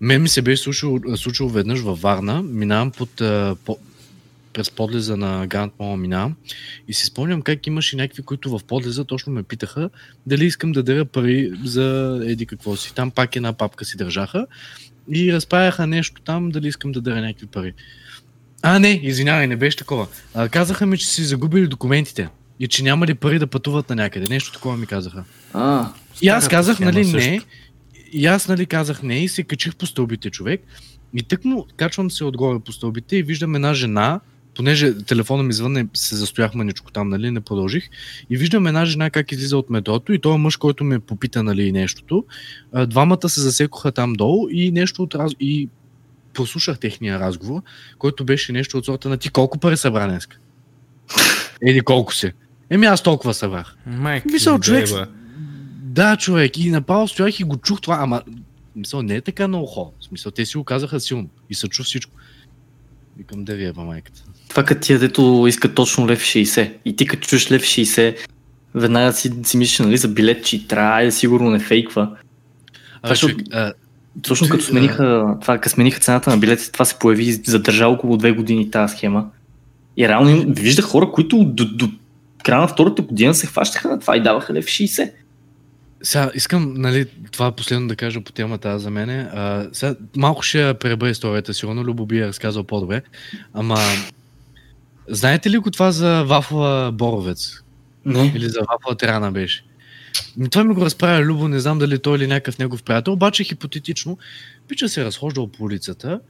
Мен 0.00 0.22
ми 0.22 0.28
се 0.28 0.42
беше 0.42 0.62
случило, 0.62 0.98
случило 1.16 1.48
веднъж 1.48 1.80
във 1.80 2.00
Варна, 2.00 2.42
минавам 2.42 2.90
под, 2.90 3.10
по, 3.64 3.78
през 4.52 4.70
подлеза 4.70 5.16
на 5.16 5.46
Гранд 5.46 5.72
Мола 5.78 5.96
минавам 5.96 6.36
и 6.88 6.94
си 6.94 7.06
спомням 7.06 7.42
как 7.42 7.66
имаше 7.66 7.96
някакви, 7.96 8.22
които 8.22 8.58
в 8.58 8.64
подлеза 8.64 9.04
точно 9.04 9.32
ме 9.32 9.42
питаха 9.42 9.90
дали 10.26 10.44
искам 10.44 10.72
да 10.72 10.82
даря 10.82 11.04
пари 11.04 11.52
за 11.64 12.20
еди 12.24 12.46
какво 12.46 12.76
си. 12.76 12.94
Там 12.94 13.10
пак 13.10 13.36
една 13.36 13.52
папка 13.52 13.84
си 13.84 13.96
държаха 13.96 14.46
и 15.12 15.32
разправяха 15.32 15.86
нещо 15.86 16.22
там, 16.22 16.50
дали 16.50 16.68
искам 16.68 16.92
да 16.92 17.00
даря 17.00 17.20
някакви 17.20 17.46
пари. 17.46 17.72
А, 18.62 18.78
не, 18.78 19.00
извинявай, 19.02 19.46
не 19.46 19.56
беше 19.56 19.76
такова. 19.76 20.06
А, 20.34 20.48
казаха 20.48 20.86
ми, 20.86 20.98
че 20.98 21.06
си 21.06 21.24
загубили 21.24 21.66
документите 21.66 22.28
и 22.60 22.68
че 22.68 22.82
нямали 22.82 23.14
пари 23.14 23.38
да 23.38 23.46
пътуват 23.46 23.88
на 23.88 23.96
някъде. 23.96 24.26
Нещо 24.30 24.52
такова 24.52 24.76
ми 24.76 24.86
казаха. 24.86 25.24
А, 25.52 25.92
И 26.22 26.28
аз 26.28 26.48
казах, 26.48 26.80
нали, 26.80 27.04
също. 27.04 27.16
не. 27.16 27.40
И 28.12 28.26
аз, 28.26 28.48
нали, 28.48 28.66
казах 28.66 29.02
не 29.02 29.24
и 29.24 29.28
се 29.28 29.42
качих 29.42 29.76
по 29.76 29.86
стълбите, 29.86 30.30
човек. 30.30 30.62
И 31.14 31.22
тък 31.22 31.44
му 31.44 31.66
качвам 31.76 32.10
се 32.10 32.24
отгоре 32.24 32.58
по 32.60 32.72
стълбите 32.72 33.16
и 33.16 33.22
виждам 33.22 33.54
една 33.54 33.74
жена, 33.74 34.20
понеже 34.56 34.98
телефона 35.04 35.42
ми 35.42 35.52
звънне, 35.52 35.86
се 35.94 36.16
застоях 36.16 36.54
маничко 36.54 36.90
там, 36.90 37.08
нали, 37.08 37.30
не 37.30 37.40
продължих. 37.40 37.88
И 38.30 38.36
виждам 38.36 38.66
една 38.66 38.84
жена 38.84 39.10
как 39.10 39.32
излиза 39.32 39.58
от 39.58 39.70
метрото 39.70 40.12
и 40.12 40.18
този 40.18 40.38
мъж, 40.38 40.56
който 40.56 40.84
ме 40.84 40.98
попита, 40.98 41.42
нали, 41.42 41.72
нещото. 41.72 42.24
Двамата 42.86 43.28
се 43.28 43.40
засекоха 43.40 43.92
там 43.92 44.12
долу 44.12 44.48
и 44.50 44.70
нещо 44.70 45.02
от 45.02 45.14
раз... 45.14 45.32
и 45.40 45.68
прослушах 46.34 46.78
техния 46.78 47.20
разговор, 47.20 47.62
който 47.98 48.24
беше 48.24 48.52
нещо 48.52 48.78
от 48.78 48.84
сорта 48.84 49.08
на 49.08 49.16
ти 49.16 49.30
колко 49.30 49.58
пари 49.58 49.76
събра 49.76 50.08
днеска? 50.08 50.36
Еди 51.62 51.80
колко 51.80 52.14
се? 52.14 52.32
Еми 52.70 52.86
аз 52.86 53.02
толкова 53.02 53.34
събрах. 53.34 53.76
Майка, 53.86 54.28
Мисъл, 54.32 54.54
ми 54.54 54.60
човек, 54.60 54.86
деба. 54.86 55.06
да, 55.82 56.16
човек, 56.16 56.58
и 56.58 56.70
направо 56.70 57.08
стоях 57.08 57.40
и 57.40 57.44
го 57.44 57.56
чух 57.56 57.80
това, 57.80 57.98
ама 58.00 58.22
мисъл, 58.76 59.02
не 59.02 59.14
е 59.14 59.20
така 59.20 59.48
на 59.48 59.60
ухо. 59.60 59.92
В 60.00 60.04
смисъл, 60.04 60.32
те 60.32 60.46
си 60.46 60.56
го 60.56 60.64
казаха 60.64 61.00
силно 61.00 61.28
и 61.50 61.54
се 61.54 61.68
чу 61.68 61.82
всичко. 61.82 62.12
Викам 63.22 63.44
да 63.44 63.54
ви 63.54 63.64
еба 63.64 63.82
майката. 63.82 64.22
това 64.48 64.62
като 64.64 64.80
тия, 64.80 64.98
дето 64.98 65.44
искат 65.48 65.74
точно 65.74 66.08
лев 66.08 66.20
60. 66.22 66.72
И 66.84 66.96
ти 66.96 67.06
като 67.06 67.28
чуеш 67.28 67.50
лев 67.52 67.62
60, 67.62 68.16
веднага 68.74 69.12
си, 69.12 69.32
си 69.42 69.56
мислиш, 69.56 69.78
нали, 69.78 69.96
за 69.96 70.08
билет, 70.08 70.44
че 70.44 70.68
трябва 70.68 71.04
да 71.04 71.12
сигурно 71.12 71.50
не 71.50 71.58
фейква. 71.58 72.16
А, 73.02 73.14
Това 73.14 73.14
ще- 73.16 73.44
а, 73.52 73.72
Точно 74.22 74.48
като 74.48 74.64
смениха, 74.64 75.36
това, 75.40 75.58
като 75.58 75.74
смениха 75.74 76.00
цената 76.00 76.30
на 76.30 76.36
билетите, 76.36 76.72
това 76.72 76.84
се 76.84 76.98
появи 76.98 77.32
задържа 77.32 77.86
около 77.88 78.16
две 78.16 78.32
години 78.32 78.70
тази 78.70 78.96
схема. 78.96 79.30
И 79.96 80.08
реално 80.08 80.44
виждах 80.48 80.84
хора, 80.84 81.10
които 81.12 81.44
до, 81.44 81.64
до 81.64 81.88
края 82.44 82.60
на 82.60 82.68
втората 82.68 83.02
година 83.02 83.34
се 83.34 83.46
хващаха 83.46 83.88
на 83.88 84.00
това 84.00 84.16
и 84.16 84.22
даваха 84.22 84.54
лев 84.54 84.64
60. 84.64 85.10
Сега 86.02 86.30
искам, 86.34 86.74
нали, 86.74 87.06
това 87.32 87.52
последно 87.52 87.88
да 87.88 87.96
кажа 87.96 88.20
по 88.20 88.32
темата 88.32 88.78
за 88.78 88.90
мене. 88.90 89.28
А, 89.32 89.68
сега, 89.72 89.94
малко 90.16 90.42
ще 90.42 90.60
я 90.60 90.74
преба 90.74 91.10
историята, 91.10 91.54
сигурно 91.54 91.84
Любо 91.84 92.06
би 92.06 92.18
я 92.18 92.28
разказал 92.28 92.64
по-добре. 92.64 93.02
Ама, 93.54 93.78
знаете 95.08 95.50
ли 95.50 95.58
го 95.58 95.70
това 95.70 95.92
за 95.92 96.24
вафла 96.24 96.92
Боровец? 96.92 97.62
Не. 98.04 98.32
Или 98.36 98.48
за 98.48 98.60
вафла 98.60 98.96
Трана 98.96 99.32
беше. 99.32 99.64
Ми, 100.36 100.48
това 100.48 100.64
ми 100.64 100.74
го 100.74 100.84
разправя 100.84 101.24
Любо, 101.24 101.48
не 101.48 101.60
знам 101.60 101.78
дали 101.78 101.98
той 101.98 102.18
или 102.18 102.26
някакъв 102.26 102.58
негов 102.58 102.82
приятел, 102.82 103.12
обаче 103.12 103.44
хипотетично, 103.44 104.18
пича 104.68 104.88
се 104.88 105.00
е 105.00 105.04
разхождал 105.04 105.46
по 105.46 105.64
улицата 105.64 106.20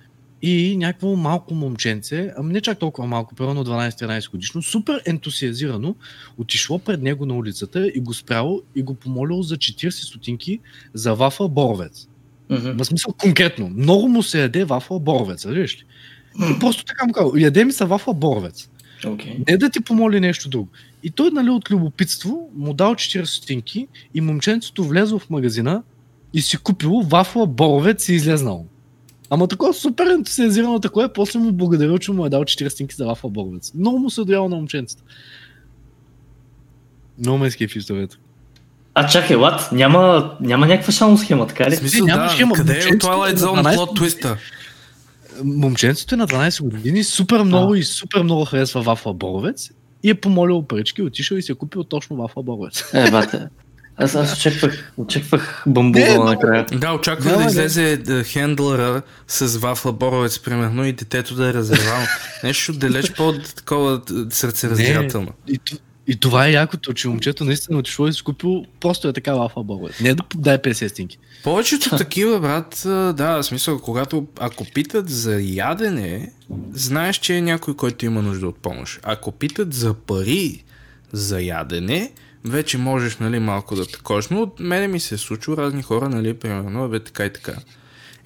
и 0.42 0.76
някакво 0.76 1.16
малко 1.16 1.54
момченце, 1.54 2.32
ами 2.36 2.52
не 2.52 2.60
чак 2.60 2.78
толкова 2.78 3.08
малко, 3.08 3.34
примерно 3.34 3.64
12-13 3.64 4.30
годишно, 4.30 4.62
супер 4.62 5.02
ентусиазирано, 5.06 5.94
отишло 6.38 6.78
пред 6.78 7.02
него 7.02 7.26
на 7.26 7.34
улицата 7.34 7.90
и 7.94 8.00
го 8.00 8.14
спряло 8.14 8.62
и 8.74 8.82
го 8.82 8.94
помолило 8.94 9.42
за 9.42 9.56
40 9.56 9.90
стотинки 9.90 10.58
за 10.94 11.14
вафа 11.14 11.48
Боровец. 11.48 12.08
Мгм. 12.50 12.76
В 12.76 12.84
смисъл 12.84 13.12
конкретно. 13.12 13.68
Много 13.68 14.08
му 14.08 14.22
се 14.22 14.40
яде 14.40 14.64
вафла 14.64 15.00
Боровец, 15.00 15.44
виж 15.44 15.76
ли? 15.76 15.84
И 16.50 16.58
просто 16.58 16.84
така 16.84 17.06
му 17.06 17.12
казал, 17.12 17.32
яде 17.36 17.64
ми 17.64 17.72
се 17.72 17.84
вафла 17.84 18.14
Боровец. 18.14 18.68
Окей. 19.06 19.38
Не 19.48 19.56
да 19.56 19.70
ти 19.70 19.80
помоли 19.80 20.20
нещо 20.20 20.48
друго. 20.48 20.68
И 21.02 21.10
той, 21.10 21.30
нали, 21.30 21.50
от 21.50 21.70
любопитство 21.70 22.50
му 22.54 22.74
дал 22.74 22.94
40 22.94 23.24
стотинки 23.24 23.88
и 24.14 24.20
момченцето 24.20 24.84
влезло 24.84 25.18
в 25.18 25.30
магазина 25.30 25.82
и 26.34 26.42
си 26.42 26.56
купило 26.56 27.02
вафла 27.02 27.46
боровец 27.46 28.08
и 28.08 28.14
излезнал. 28.14 28.66
Ама 29.34 29.48
такова 29.48 29.74
супер 29.74 30.06
ентусиазирано 30.06 30.80
такова, 30.80 31.08
после 31.08 31.38
му 31.38 31.52
благодарил, 31.52 31.98
че 31.98 32.12
му 32.12 32.26
е 32.26 32.28
дал 32.28 32.42
40 32.42 32.68
стотинки 32.68 32.94
за 32.94 33.06
вафла 33.06 33.30
боровец. 33.30 33.72
Много 33.74 33.98
му 33.98 34.10
се 34.10 34.24
доява 34.24 34.48
на 34.48 34.56
момченцето. 34.56 35.02
Много 37.18 37.38
ме 37.38 37.50
скефи 37.50 37.78
историята. 37.78 38.16
А 38.94 39.06
чакай, 39.06 39.36
лад, 39.36 39.68
няма, 39.72 40.32
няма 40.40 40.66
някаква 40.66 40.92
шално 40.92 41.18
схема, 41.18 41.46
така 41.46 41.70
ли? 41.70 41.76
смисъл, 41.76 42.06
няма 42.06 42.22
да, 42.22 42.28
схема. 42.28 42.54
къде 42.54 42.78
е 42.78 42.82
Twilight 42.82 43.32
на 43.32 43.38
Zone 43.38 43.62
12 43.62 43.74
плот 43.74 43.96
твиста? 43.96 44.36
Момченцето 45.44 46.14
е 46.14 46.18
на 46.18 46.26
12 46.26 46.70
години, 46.70 47.04
супер 47.04 47.42
много 47.42 47.74
и 47.74 47.82
супер 47.82 48.22
много 48.22 48.44
харесва 48.44 48.82
вафла 48.82 49.14
боровец 49.14 49.70
и 50.02 50.10
е 50.10 50.14
помолил 50.14 50.62
парички, 50.62 51.02
отишъл 51.02 51.36
и 51.36 51.42
си 51.42 51.52
е 51.52 51.54
купил 51.54 51.84
точно 51.84 52.16
вафла 52.16 52.42
боровец. 52.42 52.94
Е, 52.94 53.10
бате. 53.10 53.46
Аз, 53.96 54.14
аз 54.14 54.34
очаквах, 54.34 54.92
очаквах 54.96 55.62
бамбула 55.66 56.24
накрая. 56.24 56.66
Да, 56.72 56.92
очаквах 56.92 57.32
да 57.32 57.38
да. 57.38 57.46
излезе 57.46 57.96
да, 57.96 58.24
хендлера 58.24 59.02
с 59.28 59.56
вафла 59.58 59.92
боровец, 59.92 60.38
примерно, 60.38 60.84
и 60.84 60.92
детето 60.92 61.34
да 61.34 61.48
е 61.48 61.54
разревано. 61.54 62.06
Нещо 62.44 62.72
далеч 62.72 63.12
по-такова 63.12 64.00
сърцераздирателно. 64.30 65.28
И, 65.48 65.60
и 66.06 66.16
това 66.16 66.46
е 66.46 66.52
якото, 66.52 66.92
че 66.92 67.08
момчето 67.08 67.44
наистина 67.44 67.78
отишло 67.78 68.08
и 68.08 68.12
си 68.12 68.22
купил 68.22 68.64
просто 68.80 69.08
е 69.08 69.12
така 69.12 69.34
вафа 69.34 69.62
богове. 69.62 69.92
Не 70.00 70.14
да 70.14 70.22
дай 70.34 70.58
50 70.58 70.88
стинки. 70.88 71.18
Повечето 71.44 71.90
такива, 71.96 72.40
брат, 72.40 72.82
а, 72.86 73.12
да, 73.12 73.36
в 73.36 73.42
смисъл, 73.42 73.78
когато, 73.78 74.26
ако 74.40 74.64
питат 74.74 75.10
за 75.10 75.40
ядене, 75.40 76.32
знаеш, 76.72 77.16
че 77.16 77.36
е 77.36 77.40
някой, 77.40 77.76
който 77.76 78.06
има 78.06 78.22
нужда 78.22 78.48
от 78.48 78.56
помощ. 78.56 79.00
Ако 79.02 79.32
питат 79.32 79.74
за 79.74 79.94
пари 79.94 80.64
за 81.12 81.40
ядене, 81.40 82.12
вече 82.44 82.78
можеш, 82.78 83.16
нали, 83.16 83.38
малко 83.38 83.74
да 83.74 83.86
також. 83.86 84.28
Но 84.28 84.40
от 84.42 84.60
мене 84.60 84.88
ми 84.88 85.00
се 85.00 85.14
е 85.14 85.18
случило 85.18 85.56
разни 85.56 85.82
хора, 85.82 86.08
нали, 86.08 86.34
примерно, 86.34 86.88
бе, 86.88 87.00
така 87.00 87.24
и 87.24 87.32
така. 87.32 87.54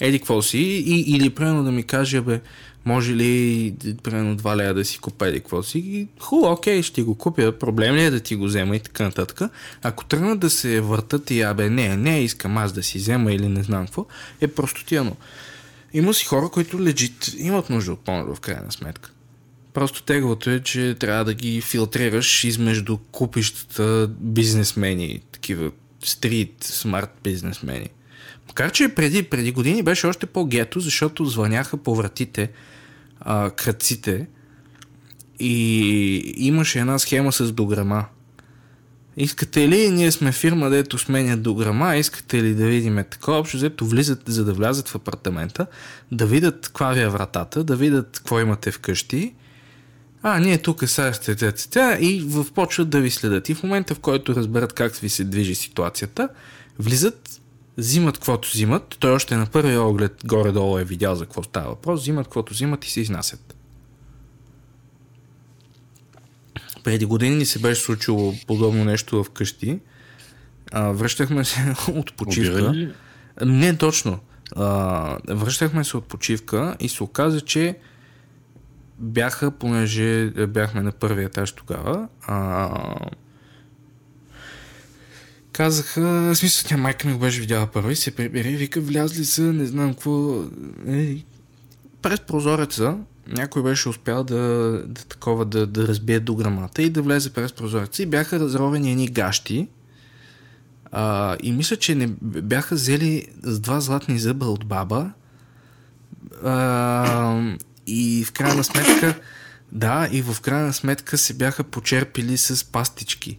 Еди, 0.01 0.19
какво 0.19 0.43
си? 0.43 0.59
И, 0.59 1.01
или, 1.17 1.31
примерно, 1.31 1.65
да 1.65 1.73
ми 1.73 1.83
каже, 1.83 2.21
бе, 2.21 2.41
може 2.85 3.15
ли, 3.15 3.75
примерно, 4.03 4.37
два 4.37 4.57
лея 4.57 4.75
да 4.75 4.85
си 4.85 4.99
купя 4.99 5.29
еди, 5.29 5.41
какво 5.41 5.63
си? 5.63 5.79
И, 5.79 6.09
Хубаво, 6.21 6.53
окей, 6.53 6.83
ще 6.83 7.03
го 7.03 7.15
купя. 7.15 7.53
Проблем 7.59 7.95
ли 7.95 8.03
е 8.03 8.11
да 8.11 8.21
ти 8.21 8.37
го 8.37 8.45
взема 8.45 8.77
и 8.77 8.81
така 8.81 9.05
нататък. 9.05 9.51
Ако 9.83 10.05
тръгнат 10.05 10.39
да 10.39 10.51
се 10.51 10.81
въртат 10.81 11.31
и, 11.31 11.41
абе, 11.41 11.71
не, 11.71 11.97
не, 11.97 12.21
искам 12.21 12.59
аз 12.59 12.73
да 12.73 12.83
си 12.83 12.99
взема 12.99 13.33
или 13.33 13.49
не 13.49 13.63
знам 13.63 13.87
какво, 13.87 14.07
е 14.41 14.49
простотиано. 14.49 15.17
Има 15.93 16.15
си 16.15 16.25
хора, 16.25 16.49
които 16.49 16.81
лежит 16.81 17.35
имат 17.39 17.71
нужда 17.71 17.93
от 17.93 18.01
помощ 18.01 18.37
в 18.37 18.41
крайна 18.41 18.73
сметка. 18.73 19.11
Просто 19.77 20.03
теглото 20.03 20.51
е, 20.51 20.61
че 20.61 20.97
трябва 21.01 21.25
да 21.25 21.35
ги 21.35 21.61
филтрираш 21.61 22.45
измежду 22.45 22.97
купищата 22.97 24.11
бизнесмени, 24.21 25.21
такива 25.33 25.71
стрит, 26.05 26.65
смарт 26.65 27.11
бизнесмени. 27.23 27.89
Макар, 28.47 28.73
че 28.73 28.89
преди, 28.89 29.23
преди 29.23 29.53
години 29.53 29.83
беше 29.83 30.07
още 30.07 30.27
по-гето, 30.27 30.81
защото 30.81 31.25
звъняха 31.25 31.77
по 31.77 31.95
вратите 31.95 32.51
а, 33.21 33.51
кръците 33.51 34.27
и 35.41 36.35
имаше 36.37 36.79
една 36.79 36.99
схема 36.99 37.33
с 37.33 37.53
дограма. 37.53 38.05
Искате 39.17 39.69
ли, 39.69 39.91
ние 39.91 40.13
сме 40.13 40.33
фирма, 40.33 40.71
дето 40.71 40.99
сменя 40.99 41.37
дограма, 41.37 41.97
искате 41.97 42.43
ли 42.43 42.55
да 42.55 42.67
видим 42.67 43.05
такова, 43.11 43.39
общо 43.39 43.57
взето 43.57 43.87
влизат, 43.87 44.23
за 44.27 44.45
да 44.45 44.53
влязат 44.53 44.89
в 44.89 44.95
апартамента, 44.95 45.67
да 46.13 46.27
видят 46.27 46.67
каква 46.67 46.93
ви 46.93 47.01
е 47.01 47.09
вратата, 47.09 47.65
да 47.65 47.77
видят 47.77 48.17
какво 48.17 48.41
имате 48.41 48.71
вкъщи, 48.71 49.35
а, 50.29 50.41
ние 50.41 50.59
тук 50.59 50.89
сега 50.89 51.13
сте 51.13 51.53
тя 51.53 51.99
и 52.01 52.21
в 52.21 52.47
почват 52.53 52.89
да 52.91 53.01
ви 53.01 53.11
следят. 53.11 53.49
И 53.49 53.55
в 53.55 53.63
момента, 53.63 53.95
в 53.95 54.01
който 54.01 54.35
разберат 54.35 54.73
как 54.73 54.97
ви 54.97 55.09
се 55.09 55.25
движи 55.25 55.55
ситуацията, 55.55 56.29
влизат, 56.79 57.41
взимат 57.77 58.15
каквото 58.15 58.49
взимат, 58.49 58.97
той 58.99 59.13
още 59.13 59.37
на 59.37 59.47
първия 59.47 59.83
оглед 59.83 60.13
горе-долу 60.25 60.79
е 60.79 60.85
видял 60.85 61.15
за 61.15 61.25
какво 61.25 61.43
става 61.43 61.69
въпрос, 61.69 62.01
взимат 62.01 62.27
каквото 62.27 62.53
взимат 62.53 62.85
и 62.85 62.91
се 62.91 63.01
изнасят. 63.01 63.57
Преди 66.85 67.05
години 67.05 67.37
ни 67.37 67.47
се 67.47 67.59
беше 67.59 67.83
случило 67.83 68.35
подобно 68.47 68.85
нещо 68.85 69.25
в 69.25 69.31
къщи. 69.31 69.79
А, 70.73 70.91
връщахме 70.93 71.45
се 71.45 71.75
от 71.93 72.13
почивка. 72.13 72.93
Не 73.45 73.77
точно. 73.77 74.19
А, 74.57 75.19
връщахме 75.29 75.85
се 75.85 75.97
от 75.97 76.05
почивка 76.05 76.77
и 76.81 76.89
се 76.89 77.03
оказа, 77.03 77.41
че 77.41 77.77
бяха, 78.99 79.51
понеже 79.51 80.31
бяхме 80.31 80.83
на 80.83 80.93
първия 80.93 81.27
етаж 81.27 81.53
тогава, 81.53 82.09
а, 82.23 82.71
казаха, 85.53 86.01
в 86.01 86.35
смисъл, 86.35 86.69
тя 86.69 86.77
майка 86.77 87.09
ми 87.09 87.15
го 87.15 87.21
беше 87.21 87.41
видяла 87.41 87.67
първо 87.67 87.91
и 87.91 87.97
се 87.97 88.11
прибери 88.11 88.57
вика, 88.57 88.81
влязли 88.81 89.25
са, 89.25 89.43
не 89.43 89.67
знам 89.67 89.95
какво. 89.95 90.43
Е, 90.87 91.17
през 92.03 92.21
прозореца 92.21 92.99
някой 93.29 93.63
беше 93.63 93.89
успял 93.89 94.25
да, 94.25 94.37
да 94.87 95.05
такова 95.05 95.45
да, 95.45 95.67
да 95.67 95.89
разбие 95.89 96.21
до 96.21 96.35
грамата 96.35 96.83
и 96.83 96.91
да 96.91 97.03
влезе 97.03 97.33
през 97.33 97.53
прозореца 97.53 98.03
и 98.03 98.07
бяха 98.07 98.41
разровени 98.41 98.91
едни 98.91 99.09
гащи. 99.09 99.69
А, 100.93 101.37
и 101.43 101.53
мисля, 101.53 101.77
че 101.77 101.95
не 101.95 102.07
бяха 102.23 102.75
взели 102.75 103.27
с 103.43 103.61
два 103.61 103.81
златни 103.81 104.19
зъба 104.19 104.47
от 104.47 104.67
баба. 104.67 105.11
А, 106.45 107.57
и 107.87 108.25
в 108.25 108.33
крайна 108.33 108.65
сметка, 108.65 109.15
да, 109.73 110.09
и 110.13 110.23
в 110.23 110.41
крайна 110.41 110.73
сметка 110.73 111.19
се 111.19 111.35
бяха 111.35 111.65
почерпили 111.65 112.39
с 112.39 112.65
пастички. 112.65 113.39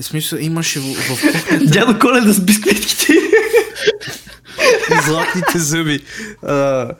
В 0.00 0.02
смисъл, 0.02 0.38
имаше 0.38 0.80
в, 0.80 0.94
в 0.94 1.08
кухнята 1.08 1.64
Дядо 1.66 1.98
Коледа 1.98 2.32
с 2.32 2.40
бисквитките. 2.40 3.12
златните 5.06 5.58
зъби. 5.58 6.04
А, 6.42 6.90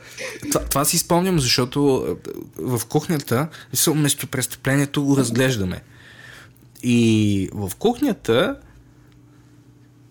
това, 0.53 0.64
това 0.64 0.85
си 0.85 0.99
спомням, 0.99 1.41
защото 1.41 2.07
в 2.57 2.81
кухнята, 2.89 3.49
местопрестъплението 3.95 5.05
го 5.05 5.16
разглеждаме. 5.16 5.83
И 6.83 7.51
в 7.53 7.71
кухнята 7.79 8.57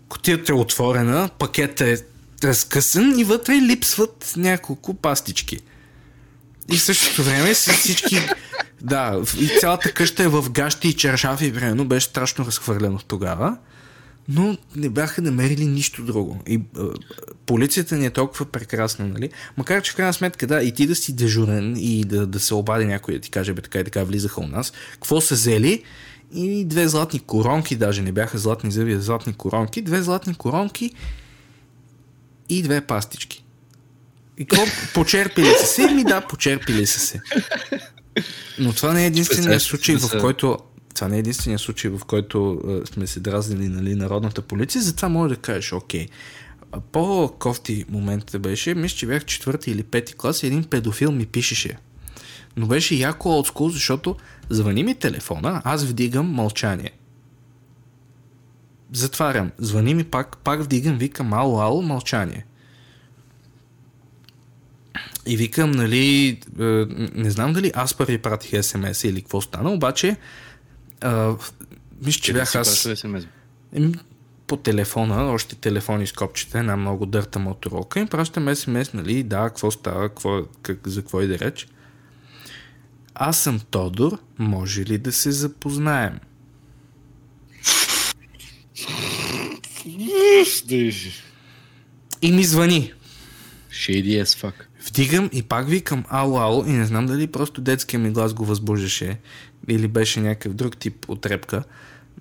котията 0.10 0.52
е 0.52 0.56
отворена, 0.56 1.30
пакетът 1.40 1.82
е 1.82 1.98
разкъсан 2.44 3.20
и 3.20 3.24
вътре 3.24 3.54
липсват 3.54 4.34
няколко 4.38 4.94
пастички. 4.94 5.60
И 6.74 6.78
в 6.78 6.82
същото 6.82 7.24
време 7.24 7.54
с 7.54 7.74
всички... 7.74 8.20
Да, 8.82 9.22
и 9.40 9.50
цялата 9.60 9.92
къща 9.92 10.24
е 10.24 10.28
в 10.28 10.50
гащи 10.50 10.88
и 10.88 10.94
чершафи, 10.94 11.54
примерно, 11.54 11.86
беше 11.86 12.08
страшно 12.08 12.46
разхвърлено 12.46 13.00
тогава. 13.08 13.58
Но 14.30 14.58
не 14.76 14.90
бяха 14.90 15.22
намерили 15.22 15.66
нищо 15.66 16.04
друго. 16.04 16.42
И 16.48 16.62
а, 16.78 16.84
полицията 17.46 17.96
ни 17.96 18.06
е 18.06 18.10
толкова 18.10 18.46
прекрасна, 18.46 19.08
нали? 19.08 19.30
Макар, 19.58 19.82
че 19.82 19.92
в 19.92 19.96
крайна 19.96 20.14
сметка, 20.14 20.48
да, 20.48 20.64
и 20.64 20.72
ти 20.72 20.88
да 20.88 20.96
си 20.96 21.16
дежурен 21.16 21.76
и 21.78 22.04
да, 22.04 22.28
да 22.28 22.40
се 22.40 22.54
обади 22.54 22.86
някой 22.86 23.14
да 23.14 23.20
ти 23.20 23.30
каже, 23.30 23.54
бе, 23.54 23.62
така 23.62 23.80
и 23.80 23.84
така 23.84 24.04
влизаха 24.04 24.42
у 24.42 24.48
нас. 24.48 24.74
Какво 24.94 25.22
са 25.22 25.36
взели? 25.36 25.84
И 26.34 26.66
две 26.66 26.88
златни 26.88 27.20
коронки, 27.20 27.76
даже 27.76 28.02
не 28.02 28.12
бяха 28.12 28.38
златни 28.38 28.72
зъби, 28.72 28.94
а 28.94 29.02
златни 29.02 29.34
коронки. 29.34 29.82
Две 29.82 30.02
златни 30.02 30.36
коронки 30.36 30.92
и 32.50 32.64
две 32.64 32.82
пастички. 32.82 33.44
И 34.38 34.46
какво? 34.46 34.66
Почерпили 34.94 35.46
са 35.60 35.66
се? 35.66 35.88
Ми 35.92 36.04
да, 36.04 36.22
почерпили 36.22 36.86
са 36.86 37.00
се. 37.00 37.22
Но 38.60 38.74
това 38.74 38.94
не 38.94 39.04
е 39.04 39.08
единствения 39.08 39.60
случай, 39.60 39.96
в 39.96 40.10
който 40.22 40.58
това 40.98 41.08
не 41.08 41.16
е 41.16 41.20
единствения 41.20 41.60
случай, 41.60 41.92
в 41.92 42.00
който 42.08 42.62
е, 42.70 42.86
сме 42.86 43.08
се 43.08 43.20
дразнили 43.20 43.68
нали, 43.68 43.96
народната 43.96 44.42
полиция, 44.42 44.82
затова 44.82 45.10
може 45.10 45.36
да 45.36 45.42
кажеш, 45.42 45.74
окей. 45.74 46.08
А 46.72 46.80
По-кофти 46.80 47.86
моментът 47.90 48.42
беше, 48.42 48.74
мисля, 48.74 48.98
че 48.98 49.08
бях 49.08 49.26
четвърти 49.26 49.72
или 49.72 49.84
пети 49.84 50.14
клас 50.14 50.44
и 50.44 50.48
един 50.48 50.64
педофил 50.64 51.12
ми 51.12 51.26
пишеше. 51.26 51.78
Но 52.58 52.68
беше 52.68 52.96
яко 52.96 53.30
олдскул, 53.30 53.70
защото 53.70 54.16
звъни 54.50 54.84
ми 54.84 54.96
телефона, 54.96 55.62
аз 55.66 55.86
вдигам 55.86 56.28
мълчание. 56.28 56.92
Затварям. 58.94 59.52
Звъни 59.58 59.94
ми 59.94 60.04
пак, 60.04 60.38
пак 60.38 60.64
вдигам, 60.64 60.98
викам 60.98 61.34
ало, 61.34 61.60
ало, 61.60 61.82
мълчание. 61.82 62.46
И 65.28 65.38
викам, 65.38 65.72
нали, 65.72 66.28
е, 66.60 66.64
не 67.16 67.32
знам 67.32 67.54
дали 67.54 67.72
аз 67.76 67.94
първи 67.94 68.18
пратих 68.18 68.64
смс 68.64 69.04
или 69.04 69.22
какво 69.22 69.42
стана, 69.42 69.72
обаче 69.72 70.18
а, 71.02 71.36
мисля, 72.06 72.22
че 72.22 72.34
бях 72.34 72.56
аз 72.56 72.88
по 74.48 74.58
телефона, 74.58 75.32
още 75.32 75.56
телефони 75.56 76.08
с 76.08 76.12
копчета, 76.12 76.60
една 76.60 76.78
много 76.78 77.06
дърта 77.06 77.40
моторолка, 77.40 78.00
им 78.00 78.08
пращам 78.08 78.56
смс, 78.56 78.94
нали, 78.94 79.24
да, 79.24 79.44
какво 79.44 79.72
става, 79.72 80.10
какво, 80.10 80.44
как, 80.62 80.88
за 80.88 81.02
какво 81.02 81.22
иде 81.22 81.40
реч. 81.40 81.68
Аз 83.16 83.40
съм 83.40 83.60
Тодор, 83.60 84.20
може 84.40 84.86
ли 84.86 84.98
да 84.98 85.12
се 85.12 85.32
запознаем? 85.32 86.20
И 92.22 92.32
ми 92.32 92.44
звъни. 92.44 92.94
Shady 93.72 94.24
as 94.24 94.26
fuck. 94.26 94.67
Вдигам 94.88 95.30
и 95.34 95.44
пак 95.44 95.70
викам 95.70 96.04
ало, 96.10 96.40
ало 96.40 96.66
и 96.66 96.72
не 96.72 96.86
знам 96.86 97.06
дали 97.06 97.28
просто 97.28 97.62
детския 97.62 98.00
ми 98.00 98.12
глас 98.12 98.34
го 98.34 98.46
възбуждаше 98.46 99.18
или 99.68 99.88
беше 99.88 100.20
някакъв 100.20 100.54
друг 100.54 100.78
тип 100.78 101.06
отрепка, 101.08 101.64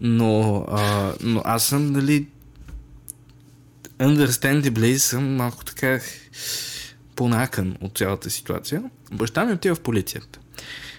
но, 0.01 0.65
а, 0.69 1.13
но 1.21 1.43
аз 1.45 1.67
съм, 1.67 1.93
нали, 1.93 2.27
understandably 3.99 4.97
съм 4.97 5.37
малко 5.37 5.65
така 5.65 6.01
понакан 7.17 7.77
от 7.81 7.99
цялата 7.99 8.31
ситуация. 8.31 8.83
Баща 9.13 9.45
ми 9.45 9.53
отива 9.53 9.75
в 9.75 9.81
полицията. 9.81 10.39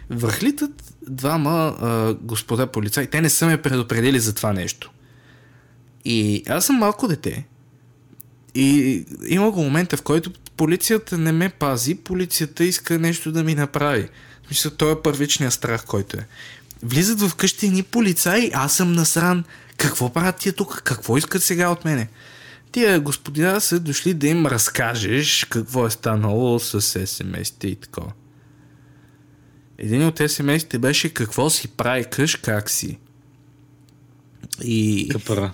Върхлитат 0.10 0.94
двама 1.10 1.78
а, 1.80 2.14
господа 2.14 2.68
полицаи. 2.68 3.08
Те 3.08 3.22
не 3.22 3.30
са 3.30 3.46
ме 3.46 3.62
предупредили 3.62 4.20
за 4.20 4.36
това 4.36 4.54
нещо. 4.54 4.92
И 6.06 6.44
аз 6.50 6.66
съм 6.66 6.76
малко 6.76 7.08
дете. 7.08 7.46
И 8.56 9.06
има 9.28 9.52
го 9.52 9.64
момента, 9.64 9.98
в 9.98 10.02
който 10.02 10.32
полицията 10.58 11.18
не 11.18 11.32
ме 11.32 11.50
пази, 11.50 11.96
полицията 11.96 12.64
иска 12.64 13.00
нещо 13.00 13.32
да 13.32 13.44
ми 13.44 13.56
направи. 13.56 14.10
Мисля, 14.50 14.70
той 14.70 14.92
е 14.92 15.02
първичният 15.04 15.54
страх, 15.54 15.86
който 15.86 16.18
е. 16.18 16.28
Влизат 16.84 17.22
в 17.22 17.36
къщи 17.36 17.70
ни 17.70 17.84
полицаи, 17.84 18.52
аз 18.54 18.76
съм 18.76 18.94
насран. 18.94 19.44
Какво 19.78 20.14
правят 20.14 20.38
тия 20.38 20.54
тук? 20.54 20.82
Какво 20.84 21.18
искат 21.18 21.44
сега 21.44 21.70
от 21.70 21.86
мене? 21.86 22.08
Тия 22.72 23.00
господина 23.00 23.60
са 23.60 23.80
дошли 23.80 24.14
да 24.14 24.28
им 24.28 24.46
разкажеш 24.46 25.46
какво 25.50 25.88
е 25.88 25.92
станало 25.92 26.60
с 26.60 26.82
смс-те 26.82 27.68
и 27.68 27.76
такова. 27.76 28.12
Един 29.78 30.06
от 30.06 30.18
смс-те 30.18 30.78
беше 30.78 31.14
какво 31.14 31.50
си 31.50 31.68
правикаш, 31.68 32.36
как 32.36 32.70
си. 32.70 32.98
И... 34.64 35.10
Къпара. 35.12 35.54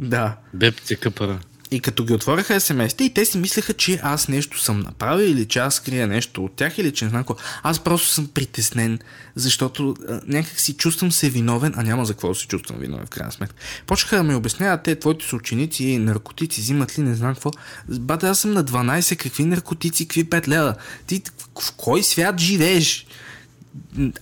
Да. 0.00 0.36
Бепте 0.54 0.96
къпара. 0.96 1.40
И 1.74 1.80
като 1.80 2.04
ги 2.04 2.12
отвориха 2.12 2.60
смс-те 2.60 3.04
и 3.04 3.14
те 3.14 3.24
си 3.24 3.38
мислеха, 3.38 3.74
че 3.74 4.00
аз 4.02 4.28
нещо 4.28 4.60
съм 4.60 4.80
направил 4.80 5.24
или 5.24 5.46
че 5.46 5.58
аз 5.58 5.80
крия 5.80 6.06
нещо 6.06 6.44
от 6.44 6.56
тях 6.56 6.78
или 6.78 6.92
че 6.92 7.04
не 7.04 7.10
знам 7.10 7.24
какво. 7.24 7.36
Аз 7.62 7.78
просто 7.78 8.08
съм 8.08 8.26
притеснен, 8.26 8.98
защото 9.34 9.96
а, 10.08 10.20
някак 10.26 10.60
си 10.60 10.74
чувствам 10.74 11.12
се 11.12 11.30
виновен, 11.30 11.74
а 11.76 11.82
няма 11.82 12.04
за 12.04 12.12
какво 12.12 12.28
да 12.28 12.34
се 12.34 12.46
чувствам 12.46 12.78
виновен 12.78 13.06
в 13.06 13.10
крайна 13.10 13.32
сметка. 13.32 13.56
Почнаха 13.86 14.16
да 14.16 14.22
ми 14.22 14.34
обясняват 14.34 14.82
те, 14.82 14.98
твоите 14.98 15.26
са 15.26 15.36
ученици, 15.36 15.98
наркотици, 15.98 16.60
взимат 16.60 16.98
ли, 16.98 17.02
не 17.02 17.14
знам 17.14 17.34
какво. 17.34 17.50
Бате, 17.88 18.26
аз 18.26 18.38
съм 18.38 18.52
на 18.52 18.64
12, 18.64 19.16
какви 19.16 19.44
наркотици, 19.44 20.08
какви 20.08 20.24
5 20.24 20.48
лева. 20.48 20.74
Ти 21.06 21.22
в 21.60 21.72
кой 21.76 22.02
свят 22.02 22.40
живееш? 22.40 23.06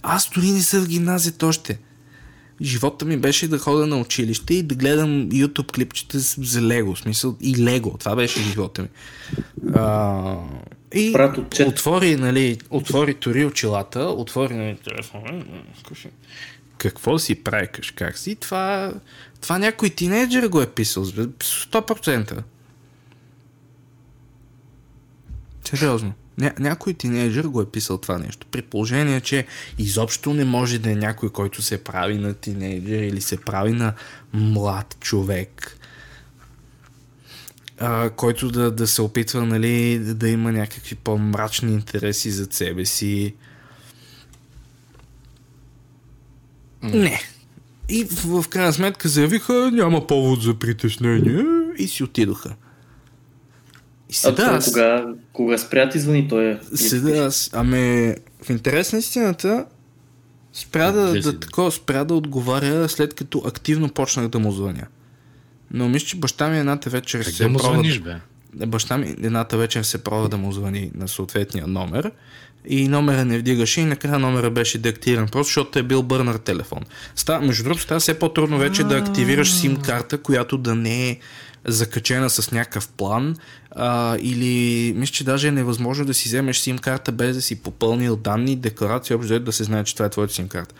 Аз 0.02 0.30
дори 0.34 0.50
не 0.50 0.62
съм 0.62 0.84
в 0.84 0.88
гимназията 0.88 1.46
още 1.46 1.78
живота 2.62 3.04
ми 3.04 3.16
беше 3.16 3.48
да 3.48 3.58
хода 3.58 3.86
на 3.86 4.00
училище 4.00 4.54
и 4.54 4.62
да 4.62 4.74
гледам 4.74 5.28
YouTube 5.28 5.72
клипчета 5.72 6.18
за 6.18 6.62
Лего. 6.62 6.96
Смисъл 6.96 7.36
и 7.40 7.64
Лего. 7.64 7.96
Това 7.98 8.16
беше 8.16 8.40
живота 8.42 8.82
ми. 8.82 8.88
А, 9.74 10.36
и 10.94 11.12
Брат, 11.12 11.38
отчет. 11.38 11.68
отвори, 11.68 12.16
нали, 12.16 12.58
отвори 12.70 13.14
тори 13.14 13.44
очилата, 13.44 14.00
отвори 14.00 14.54
нали, 14.54 14.76
телефона. 14.76 15.44
Какво 16.78 17.18
си 17.18 17.34
правиш, 17.34 17.90
как 17.94 18.18
си? 18.18 18.34
Това, 18.34 18.92
това 19.40 19.58
някой 19.58 19.90
тинейджър 19.90 20.48
го 20.48 20.62
е 20.62 20.66
писал. 20.70 21.04
бе, 21.04 21.26
100%. 21.26 22.42
Сериозно. 25.64 26.12
Ня, 26.38 26.52
някой 26.58 26.94
тинейджър 26.94 27.44
го 27.44 27.62
е 27.62 27.70
писал 27.70 27.98
това 27.98 28.18
нещо. 28.18 28.46
При 28.50 28.62
положение, 28.62 29.20
че 29.20 29.46
изобщо 29.78 30.34
не 30.34 30.44
може 30.44 30.78
да 30.78 30.90
е 30.90 30.94
някой, 30.94 31.30
който 31.30 31.62
се 31.62 31.84
прави 31.84 32.18
на 32.18 32.34
тинейджър 32.34 33.02
или 33.02 33.20
се 33.20 33.36
прави 33.36 33.72
на 33.72 33.92
млад 34.32 34.96
човек, 35.00 35.78
а, 37.78 38.10
който 38.10 38.50
да, 38.50 38.70
да 38.70 38.86
се 38.86 39.02
опитва 39.02 39.46
нали, 39.46 39.98
да 39.98 40.28
има 40.28 40.52
някакви 40.52 40.94
по-мрачни 40.94 41.72
интереси 41.72 42.30
за 42.30 42.48
себе 42.50 42.84
си. 42.84 43.34
Не. 46.82 47.20
И 47.88 48.04
в, 48.04 48.42
в 48.42 48.48
крайна 48.48 48.72
сметка 48.72 49.08
заявиха, 49.08 49.70
няма 49.72 50.06
повод 50.06 50.42
за 50.42 50.54
притеснение 50.54 51.44
и 51.78 51.88
си 51.88 52.02
отидоха. 52.02 52.54
И 54.12 54.14
А 54.14 54.18
сега 54.18 54.34
това 54.34 54.48
аз, 54.48 54.64
кога, 54.64 55.04
кога 55.32 55.58
спря 55.58 55.88
ти 55.88 55.98
звъни 55.98 56.28
той 56.28 56.44
е? 56.46 56.58
сега 56.74 57.18
аз, 57.18 57.50
ами 57.52 58.14
в 58.42 58.50
интерес 58.50 58.92
на 58.92 58.98
истината 58.98 59.64
спря 60.52 60.90
да, 60.90 61.20
да, 61.22 61.40
тако, 61.40 61.70
спря 61.70 62.04
да 62.04 62.14
отговаря 62.14 62.88
след 62.88 63.14
като 63.14 63.42
активно 63.46 63.88
почнах 63.88 64.28
да 64.28 64.38
му 64.38 64.52
звъня. 64.52 64.86
Но 65.70 65.88
мисля, 65.88 66.06
че 66.06 66.16
баща 66.16 66.48
ми 66.48 66.58
едната 66.58 66.90
вечер 66.90 67.24
Как 67.24 67.34
се 67.34 67.42
да 67.42 67.48
му 67.48 67.58
пробва- 67.58 67.72
звъниш, 67.72 68.00
бе? 68.00 68.14
баща 68.66 68.98
ми 68.98 69.14
едната 69.18 69.56
вечер 69.56 69.82
се 69.82 69.98
пробва 69.98 70.28
да 70.28 70.36
му 70.36 70.52
звъни 70.52 70.90
на 70.94 71.08
съответния 71.08 71.66
номер 71.66 72.10
и 72.66 72.88
номера 72.88 73.24
не 73.24 73.38
вдигаше 73.38 73.80
и 73.80 73.84
накрая 73.84 74.18
номера 74.18 74.50
беше 74.50 74.78
деактивиран, 74.78 75.28
просто 75.28 75.48
защото 75.48 75.78
е 75.78 75.82
бил 75.82 76.02
бърнар 76.02 76.34
телефон. 76.34 76.80
Става, 77.16 77.46
между 77.46 77.64
другото, 77.64 77.82
става 77.82 78.00
все 78.00 78.18
по-трудно 78.18 78.58
вече 78.58 78.84
да 78.84 78.96
активираш 78.96 79.52
сим 79.52 79.76
карта, 79.76 80.18
която 80.18 80.58
да 80.58 80.74
не 80.74 81.10
е 81.10 81.18
закачена 81.64 82.30
с 82.30 82.52
някакъв 82.52 82.88
план 82.88 83.36
а, 83.70 84.16
или 84.20 84.92
мисля, 84.96 85.12
че 85.12 85.24
даже 85.24 85.48
е 85.48 85.52
невъзможно 85.52 86.04
да 86.04 86.14
си 86.14 86.28
вземеш 86.28 86.58
сим 86.58 86.78
карта 86.78 87.12
без 87.12 87.36
да 87.36 87.42
си 87.42 87.62
попълнил 87.62 88.16
данни, 88.16 88.56
декларация, 88.56 89.16
общо 89.16 89.40
да 89.40 89.52
се 89.52 89.64
знае, 89.64 89.84
че 89.84 89.94
това 89.94 90.06
е 90.06 90.10
твоята 90.10 90.34
сим 90.34 90.48
карта. 90.48 90.74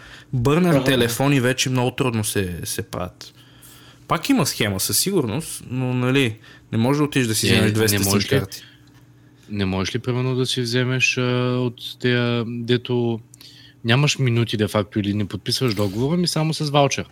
Ага. 0.77 0.85
телефони 0.85 1.41
вече 1.41 1.71
много 1.71 1.91
трудно 1.91 2.25
се, 2.25 2.61
се 2.65 2.83
правят. 2.83 3.35
Пак 4.09 4.29
има 4.29 4.47
схема 4.47 4.81
със 4.81 4.99
сигурност, 4.99 5.65
но 5.71 5.95
нали, 5.95 6.37
не 6.73 6.79
може 6.79 6.99
да 6.99 7.05
отидеш 7.05 7.29
да 7.29 7.35
си 7.35 7.51
Не, 7.51 7.57
вземеш 7.57 7.73
не 7.73 7.99
200 7.99 8.03
сим 8.03 8.13
можеш 8.13 8.33
ли? 8.33 8.39
карти. 8.39 8.63
Не 9.51 9.65
можеш 9.65 9.95
ли, 9.95 9.99
примерно, 9.99 10.37
да 10.37 10.47
си 10.47 10.61
вземеш 10.61 11.19
а, 11.19 11.23
от 11.59 11.99
тея, 12.01 12.45
дето 12.47 13.21
нямаш 13.85 14.19
минути 14.19 14.57
де 14.57 14.69
факто 14.69 14.99
или 14.99 15.15
не 15.15 15.25
подписваш 15.25 15.75
договора, 15.75 16.17
ми 16.17 16.29
само 16.29 16.55
с 16.55 16.71
ваучер. 16.71 17.09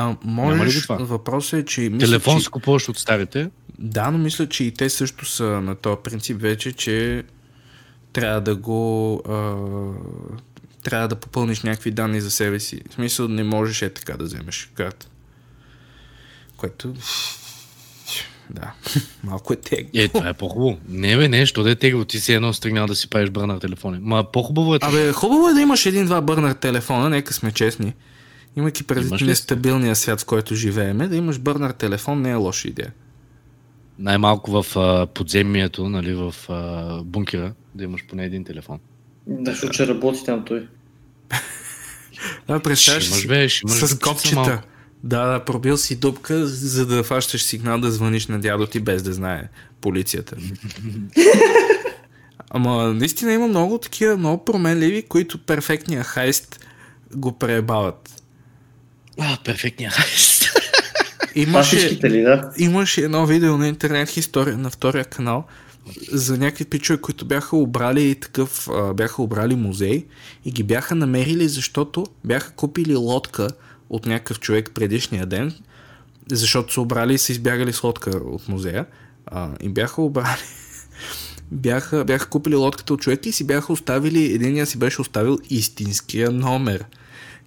А 0.00 0.16
Няма 0.24 0.54
ли 0.54 0.58
можеш, 0.58 0.86
го 0.86 0.94
това? 0.94 0.96
въпросът 1.04 1.60
е, 1.60 1.64
че 1.64 1.80
мисля, 1.80 1.98
Телефон 1.98 2.36
че, 2.38 2.44
си 2.44 2.50
купуваш 2.50 2.88
от 2.88 2.98
старите. 2.98 3.50
да, 3.78 4.10
но 4.10 4.18
мисля, 4.18 4.48
че 4.48 4.64
и 4.64 4.70
те 4.70 4.90
също 4.90 5.26
са 5.26 5.44
на 5.44 5.74
този 5.74 5.96
принцип 6.04 6.40
вече, 6.40 6.72
че 6.72 7.24
трябва 8.12 8.40
да 8.40 8.56
го 8.56 9.14
а, 9.28 9.54
трябва 10.82 11.08
да 11.08 11.16
попълниш 11.16 11.62
някакви 11.62 11.90
данни 11.90 12.20
за 12.20 12.30
себе 12.30 12.60
си. 12.60 12.80
В 12.90 12.94
смисъл 12.94 13.28
не 13.28 13.44
можеш 13.44 13.82
е 13.82 13.90
така 13.90 14.16
да 14.16 14.24
вземеш 14.24 14.70
карта. 14.74 15.08
Което 16.56 16.94
да, 18.50 18.72
малко 19.24 19.52
е 19.52 19.56
тег. 19.56 19.88
Е, 19.94 20.08
това 20.08 20.28
е 20.28 20.34
по-хубаво. 20.34 20.78
Не 20.88 21.16
бе, 21.16 21.28
не, 21.28 21.46
що 21.46 21.62
да 21.62 21.70
е 21.70 21.74
тегло, 21.74 22.04
ти 22.04 22.20
си 22.20 22.32
едно 22.32 22.52
стригнал 22.52 22.86
да 22.86 22.94
си 22.96 23.10
правиш 23.10 23.30
бърнар 23.30 23.58
телефони. 23.58 23.98
Ма 24.02 24.24
по-хубаво 24.32 24.74
е. 24.74 24.78
Абе, 24.82 25.12
хубаво 25.12 25.48
е 25.48 25.54
да 25.54 25.60
имаш 25.60 25.86
един-два 25.86 26.20
бърнар 26.20 26.52
телефона, 26.52 27.10
нека 27.10 27.34
сме 27.34 27.52
честни. 27.52 27.92
Имайки 28.58 28.82
предвид 28.82 29.20
нестабилния 29.20 29.96
свят, 29.96 30.20
в 30.20 30.24
който 30.24 30.54
живееме, 30.54 31.08
да 31.08 31.16
имаш 31.16 31.38
бърнар 31.38 31.70
телефон 31.70 32.22
не 32.22 32.30
е 32.30 32.34
лоша 32.34 32.68
идея. 32.68 32.92
Най-малко 33.98 34.62
в 34.62 34.76
а, 34.76 35.06
подземието, 35.06 35.88
нали, 35.88 36.14
в 36.14 36.34
а, 36.48 37.02
бункера, 37.02 37.52
да 37.74 37.84
имаш 37.84 38.06
поне 38.06 38.24
един 38.24 38.44
телефон. 38.44 38.78
Да, 39.26 39.50
защото 39.50 39.72
ще 39.72 39.86
работи 39.86 40.24
там 40.24 40.44
той. 40.44 40.68
Да, 42.48 42.54
Ще 42.54 42.62
представяш 42.62 43.08
имаш, 43.08 43.20
си, 43.20 43.28
бе, 43.28 43.48
ще 43.48 43.62
имаш 43.66 43.78
с 43.78 43.98
копчета. 43.98 44.62
Да, 45.04 45.26
да, 45.26 45.44
пробил 45.44 45.76
си 45.76 45.96
дупка, 45.96 46.46
за 46.46 46.86
да 46.86 47.02
фащаш 47.02 47.42
сигнал 47.42 47.80
да 47.80 47.90
звъниш 47.90 48.26
на 48.26 48.40
дядо 48.40 48.66
ти 48.66 48.80
без 48.80 49.02
да 49.02 49.12
знае 49.12 49.48
полицията. 49.80 50.36
Ама 52.50 52.94
наистина 52.94 53.32
има 53.32 53.48
много 53.48 53.78
такива, 53.78 54.16
много 54.16 54.44
променливи, 54.44 55.02
които 55.02 55.38
перфектния 55.38 56.04
хайст 56.04 56.66
го 57.14 57.38
преебават. 57.38 58.17
А, 59.18 59.38
перфектния 59.44 59.90
хайст. 59.90 60.44
Имаше, 61.34 61.90
ли, 61.90 62.22
да? 62.22 62.52
имаше 62.58 63.00
едно 63.00 63.26
видео 63.26 63.58
на 63.58 63.68
интернет 63.68 64.16
история 64.16 64.58
на 64.58 64.70
втория 64.70 65.04
канал 65.04 65.44
за 66.12 66.38
някакви 66.38 66.64
пичове, 66.64 67.00
които 67.00 67.24
бяха 67.24 67.56
обрали 67.56 68.14
такъв, 68.14 68.68
бяха 68.94 69.22
обрали 69.22 69.54
музей 69.54 70.06
и 70.44 70.50
ги 70.50 70.62
бяха 70.62 70.94
намерили, 70.94 71.48
защото 71.48 72.06
бяха 72.24 72.52
купили 72.52 72.96
лодка 72.96 73.48
от 73.90 74.06
някакъв 74.06 74.40
човек 74.40 74.70
предишния 74.74 75.26
ден, 75.26 75.54
защото 76.30 76.72
са 76.72 76.80
обрали 76.80 77.14
и 77.14 77.18
са 77.18 77.32
избягали 77.32 77.72
с 77.72 77.82
лодка 77.82 78.10
от 78.10 78.48
музея 78.48 78.86
а, 79.26 79.50
и 79.60 79.68
бяха 79.68 80.02
обрали 80.02 80.42
бяха, 81.52 82.04
бяха 82.04 82.28
купили 82.28 82.54
лодката 82.54 82.94
от 82.94 83.00
човека 83.00 83.28
и 83.28 83.32
си 83.32 83.46
бяха 83.46 83.72
оставили, 83.72 84.32
единия 84.32 84.66
си 84.66 84.78
беше 84.78 85.00
оставил 85.00 85.38
истинския 85.50 86.30
номер. 86.30 86.84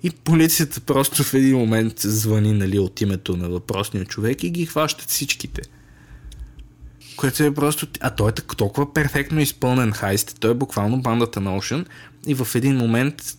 И 0.04 0.12
полицията 0.12 0.82
просто 0.82 1.24
в 1.24 1.34
един 1.34 1.58
момент 1.58 2.00
звъни 2.00 2.54
нали, 2.54 2.80
от 2.80 3.02
името 3.02 3.38
на 3.38 3.50
въпросния 3.50 4.06
човек 4.06 4.44
и 4.44 4.50
ги 4.50 4.66
хващат 4.66 5.10
всичките. 5.10 5.62
Което 7.18 7.44
е 7.44 7.54
просто... 7.54 7.88
А 8.00 8.10
той 8.10 8.30
е 8.30 8.34
толкова 8.34 8.94
перфектно 8.94 9.42
изпълнен 9.42 9.92
хайст. 9.92 10.38
Той 10.40 10.52
е 10.52 10.54
буквално 10.54 11.02
бандата 11.02 11.42
на 11.42 11.50
Ocean. 11.50 11.86
И 12.28 12.34
в 12.34 12.48
един 12.56 12.78
момент... 12.78 13.38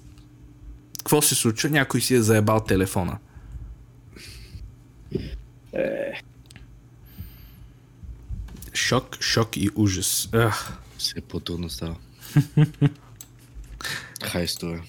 Какво 0.99 1.23
се 1.23 1.35
случва? 1.35 1.71
Някой 1.71 2.01
си 2.01 2.15
е 2.15 2.23
заебал 2.23 2.61
телефона. 2.61 3.19
Шок, 8.75 9.19
шок 9.21 9.57
и 9.57 9.71
ужас. 9.75 10.29
Ах. 10.33 10.79
Все 10.99 11.21
по-трудно 11.21 11.71
става. 11.71 11.97
Хайстове. 14.25 14.81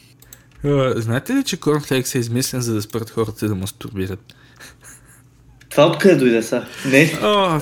А, 0.65 0.93
Знаете 1.01 1.33
ли, 1.33 1.43
че 1.43 1.57
корнфлекс 1.57 2.15
е 2.15 2.19
измислен 2.19 2.61
за 2.61 2.73
да 2.73 2.81
спрат 2.81 3.09
хората 3.09 3.47
да 3.47 3.55
мастурбират? 3.55 4.33
Това 5.69 5.87
откъде 5.87 6.15
дойде 6.15 6.43
са? 6.43 6.65
Не. 6.85 7.19
О, 7.21 7.59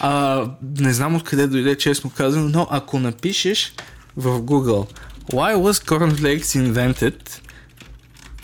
а, 0.00 0.46
не 0.78 0.92
знам 0.92 1.14
откъде 1.14 1.46
дойде, 1.46 1.76
честно 1.76 2.10
казано, 2.10 2.48
но 2.48 2.66
ако 2.70 2.98
напишеш 2.98 3.74
в 4.16 4.40
Google 4.40 4.88
Why 5.32 5.56
was 5.56 5.88
cornflakes 5.88 6.72
invented? 6.72 7.40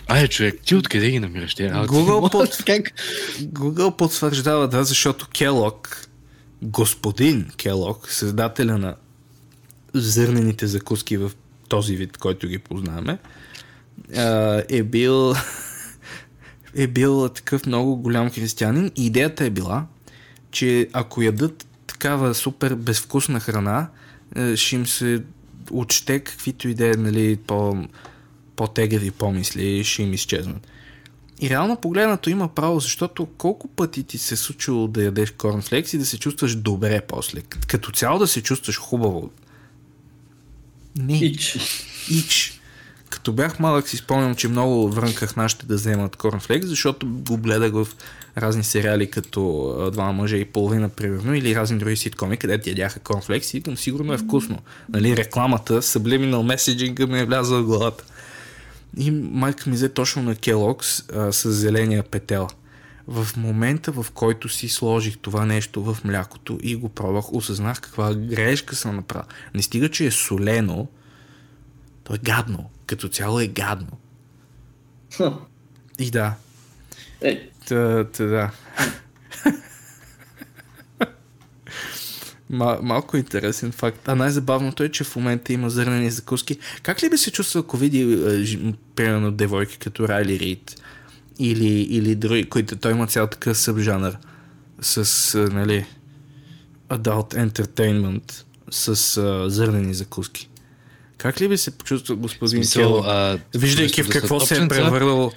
Ай, 0.08 0.28
човек, 0.28 0.60
ти 0.64 0.74
откъде 0.74 1.10
ги 1.10 1.18
намираш 1.18 1.54
тези 1.54 1.70
работи? 1.70 1.92
Google 1.92 2.32
под... 2.32 2.64
Как? 2.66 2.92
Google 3.40 3.96
потвърждава, 3.96 4.68
да, 4.68 4.84
защото 4.84 5.28
Келок, 5.28 6.08
господин 6.62 7.50
Келок, 7.56 8.10
създателя 8.10 8.78
на 8.78 8.94
зърнените 9.94 10.66
закуски 10.66 11.16
в 11.16 11.30
този 11.68 11.96
вид, 11.96 12.16
който 12.16 12.48
ги 12.48 12.58
познаваме, 12.58 13.18
е 14.68 14.82
бил 14.82 15.34
е 16.74 16.86
бил 16.86 17.28
такъв 17.28 17.66
много 17.66 17.96
голям 17.96 18.30
християнин 18.30 18.90
и 18.96 19.06
идеята 19.06 19.44
е 19.44 19.50
била, 19.50 19.86
че 20.50 20.88
ако 20.92 21.22
ядат 21.22 21.66
такава 21.86 22.34
супер 22.34 22.74
безвкусна 22.74 23.40
храна, 23.40 23.88
е, 24.36 24.56
ще 24.56 24.76
им 24.76 24.86
се 24.86 25.22
отчете 25.70 26.20
каквито 26.20 26.68
и 26.68 26.74
да 26.74 26.86
е, 26.86 26.92
нали, 26.92 27.36
по, 27.36 27.76
по-тегави 28.56 29.10
помисли, 29.10 29.84
ще 29.84 30.02
им 30.02 30.12
изчезнат. 30.12 30.66
И 31.40 31.50
реално 31.50 31.76
погледнато 31.76 32.30
има 32.30 32.48
право, 32.48 32.80
защото 32.80 33.26
колко 33.26 33.68
пъти 33.68 34.02
ти 34.02 34.18
се 34.18 34.34
е 34.34 34.36
случило 34.36 34.88
да 34.88 35.02
ядеш 35.02 35.30
корнфлекс 35.30 35.92
и 35.92 35.98
да 35.98 36.06
се 36.06 36.18
чувстваш 36.18 36.54
добре 36.54 37.00
после. 37.00 37.40
Като 37.66 37.92
цяло 37.92 38.18
да 38.18 38.26
се 38.26 38.42
чувстваш 38.42 38.78
хубаво. 38.78 39.30
Не. 40.97 41.18
Ич. 41.18 41.59
Ич. 42.11 42.61
Като 43.11 43.32
бях 43.32 43.59
малък 43.59 43.89
си 43.89 43.97
спомням, 43.97 44.34
че 44.34 44.49
много 44.49 44.91
врънках 44.91 45.36
нашите 45.36 45.66
да 45.66 45.74
вземат 45.74 46.16
корнфлекс, 46.16 46.68
защото 46.68 47.07
го 47.07 47.36
гледах 47.36 47.72
в 47.72 47.89
разни 48.36 48.64
сериали 48.64 49.11
като 49.11 49.91
Два 49.93 50.12
мъжа 50.12 50.36
и 50.36 50.45
половина, 50.45 50.89
примерно, 50.89 51.34
или 51.34 51.57
разни 51.57 51.78
други 51.78 51.97
ситкоми, 51.97 52.36
където 52.36 52.68
ядяха 52.68 53.01
корнфлекс 53.01 53.55
и 53.55 53.57
викам, 53.57 53.76
сигурно 53.76 54.12
е 54.12 54.18
вкусно. 54.18 54.59
Нали, 54.89 55.16
рекламата, 55.16 55.82
subliminal 55.82 56.57
messaging 56.57 57.07
ми 57.07 57.20
е 57.20 57.24
влязла 57.24 57.62
в 57.62 57.64
главата. 57.64 58.05
И 58.97 59.11
майка 59.11 59.70
ми 59.70 59.76
взе 59.76 59.89
точно 59.89 60.22
на 60.22 60.34
Келокс 60.34 61.03
а, 61.14 61.32
с 61.32 61.53
зеления 61.53 62.03
петел. 62.03 62.49
В 63.11 63.28
момента, 63.36 63.92
в 63.92 64.06
който 64.14 64.48
си 64.48 64.68
сложих 64.68 65.18
това 65.18 65.46
нещо 65.46 65.82
в 65.82 65.98
млякото 66.04 66.59
и 66.62 66.76
го 66.76 66.88
пробвах, 66.88 67.32
осъзнах 67.32 67.80
каква 67.80 68.14
грешка 68.14 68.76
съм 68.76 68.96
направил. 68.96 69.28
Не 69.54 69.62
стига, 69.62 69.90
че 69.90 70.06
е 70.06 70.11
солено, 70.11 70.88
то 72.04 72.14
е 72.14 72.18
гадно. 72.18 72.70
Като 72.86 73.09
цяло 73.09 73.40
е 73.40 73.46
гадно. 73.46 73.98
Хм. 75.16 75.28
И 75.98 76.11
да. 76.11 76.34
Е, 77.20 77.50
Та, 77.68 78.04
та, 78.04 78.24
да. 78.24 78.50
Ма, 82.50 82.78
малко 82.82 83.16
интересен 83.16 83.72
факт. 83.72 84.09
А 84.09 84.14
най-забавното 84.14 84.82
е, 84.82 84.88
че 84.88 85.04
в 85.04 85.16
момента 85.16 85.52
има 85.52 85.70
зърнени 85.70 86.11
закуски. 86.11 86.59
Как 86.82 87.02
ли 87.02 87.11
би 87.11 87.18
се 87.18 87.32
чувствал, 87.32 87.62
ако 87.62 87.76
види, 87.76 88.02
е, 88.02 88.72
примерно, 88.94 89.30
девойки 89.30 89.78
като 89.78 90.09
Райли 90.09 90.38
Рид 90.38 90.82
или, 91.39 91.80
или 91.80 92.14
други, 92.14 92.45
които 92.45 92.76
той 92.76 92.93
има 92.93 93.07
цял 93.07 93.26
такъв 93.26 93.59
събжанър 93.59 94.16
с, 94.80 95.39
нали, 95.53 95.86
adult 96.89 97.51
entertainment 97.51 98.45
с 98.70 99.16
а, 99.16 99.51
зърнени 99.51 99.95
закуски. 99.95 100.49
Как 101.18 101.41
ли 101.41 101.49
би 101.49 101.59
се 101.59 101.70
почувствал 101.70 102.18
господин 102.18 102.64
а, 103.05 103.39
виждайки 103.55 104.03
в 104.03 104.07
да 104.07 104.12
какво 104.12 104.41
се 104.41 104.62
е 104.62 104.68
превърнал 104.68 105.32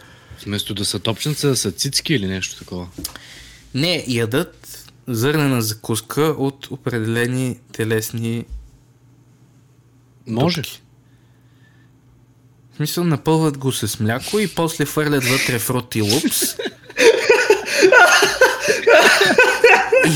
Вместо 0.45 0.74
да 0.74 0.86
са 0.86 0.99
топченца, 0.99 1.56
са 1.56 1.72
цицки 1.72 2.14
или 2.14 2.28
нещо 2.28 2.58
такова. 2.58 2.88
Не, 3.74 4.06
ядат 4.08 4.91
зърнена 5.08 5.62
закуска 5.62 6.22
от 6.22 6.72
определени 6.72 7.60
телесни 7.72 8.45
Може. 10.28 10.62
дупки. 10.62 10.82
В 12.82 12.84
смисъл, 12.84 13.03
напълват 13.03 13.57
го 13.57 13.71
с 13.71 13.99
мляко 13.99 14.39
и 14.39 14.47
после 14.47 14.86
фърлят 14.86 15.23
вътре 15.23 15.59
фрути 15.59 16.01
лупс. 16.01 16.41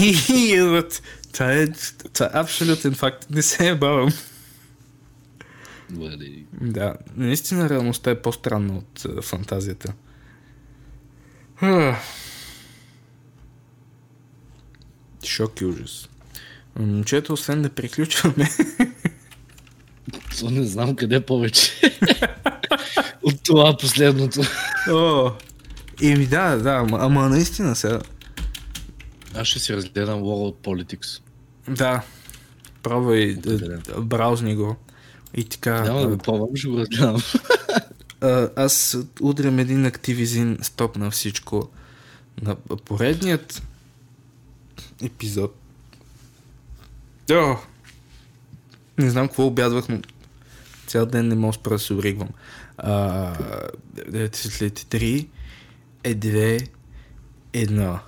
и, 0.02 0.18
и. 0.30 0.82
Това 1.34 1.54
е, 1.54 1.68
това 2.14 2.26
е 2.26 2.30
абсолютен 2.34 2.94
факт. 2.94 3.30
Не 3.30 3.42
се 3.42 3.68
е 3.68 3.76
бавам. 3.76 4.10
Бъде. 5.90 6.44
Да, 6.62 6.96
наистина 7.16 7.70
реалността 7.70 8.12
е 8.12 8.22
по-странна 8.22 8.78
от 8.78 9.06
а, 9.06 9.22
фантазията. 9.22 9.94
Ах. 11.62 11.98
Шок 15.26 15.62
и 15.62 15.66
ужас. 15.66 16.10
Момчета, 16.80 17.34
освен 17.34 17.62
да 17.62 17.70
приключваме, 17.70 18.50
То 20.40 20.50
не 20.50 20.64
знам 20.64 20.96
къде 20.96 21.26
повече. 21.26 21.72
От 23.24 23.44
това 23.44 23.78
последното. 23.78 24.42
О, 24.90 25.32
Еми 26.02 26.28
да, 26.28 26.56
да, 26.56 26.70
ама, 26.72 26.98
ама 27.02 27.30
наистина 27.30 27.76
сега. 27.76 28.00
Аз 29.36 29.48
ще 29.48 29.60
си 29.60 29.76
разгледам 29.76 30.20
World 30.22 30.56
Politics. 30.56 31.22
Да, 31.70 32.02
пробвай, 32.84 33.36
Определено. 33.38 33.82
да, 33.82 34.02
брауzni 34.02 34.56
го. 34.56 34.76
И 35.34 35.44
така, 35.44 35.82
Няма 35.82 36.02
да 36.02 36.08
го 36.08 36.18
пробвам, 36.18 36.50
ще 36.56 36.68
го 36.68 36.78
разгледам. 36.78 37.22
аз 38.56 38.98
удрям 39.22 39.60
един 39.60 39.86
активизин 39.86 40.58
стоп 40.62 40.96
на 40.98 41.12
всичко. 41.12 41.70
На 42.42 42.56
поредният 42.56 43.64
епизод. 45.04 45.56
О, 47.32 47.56
не 48.98 49.10
знам 49.10 49.28
какво 49.28 49.46
обядвах, 49.46 49.90
но 49.90 50.00
Цял 50.88 51.06
ден 51.06 51.28
не 51.28 51.36
мога 51.36 51.58
да 51.70 51.80
се 51.80 51.94
оригвам. 51.94 52.30
А, 52.78 53.34
след 54.34 54.80
3 54.80 55.28
е 56.04 56.16
2 56.16 56.70
1. 57.54 58.00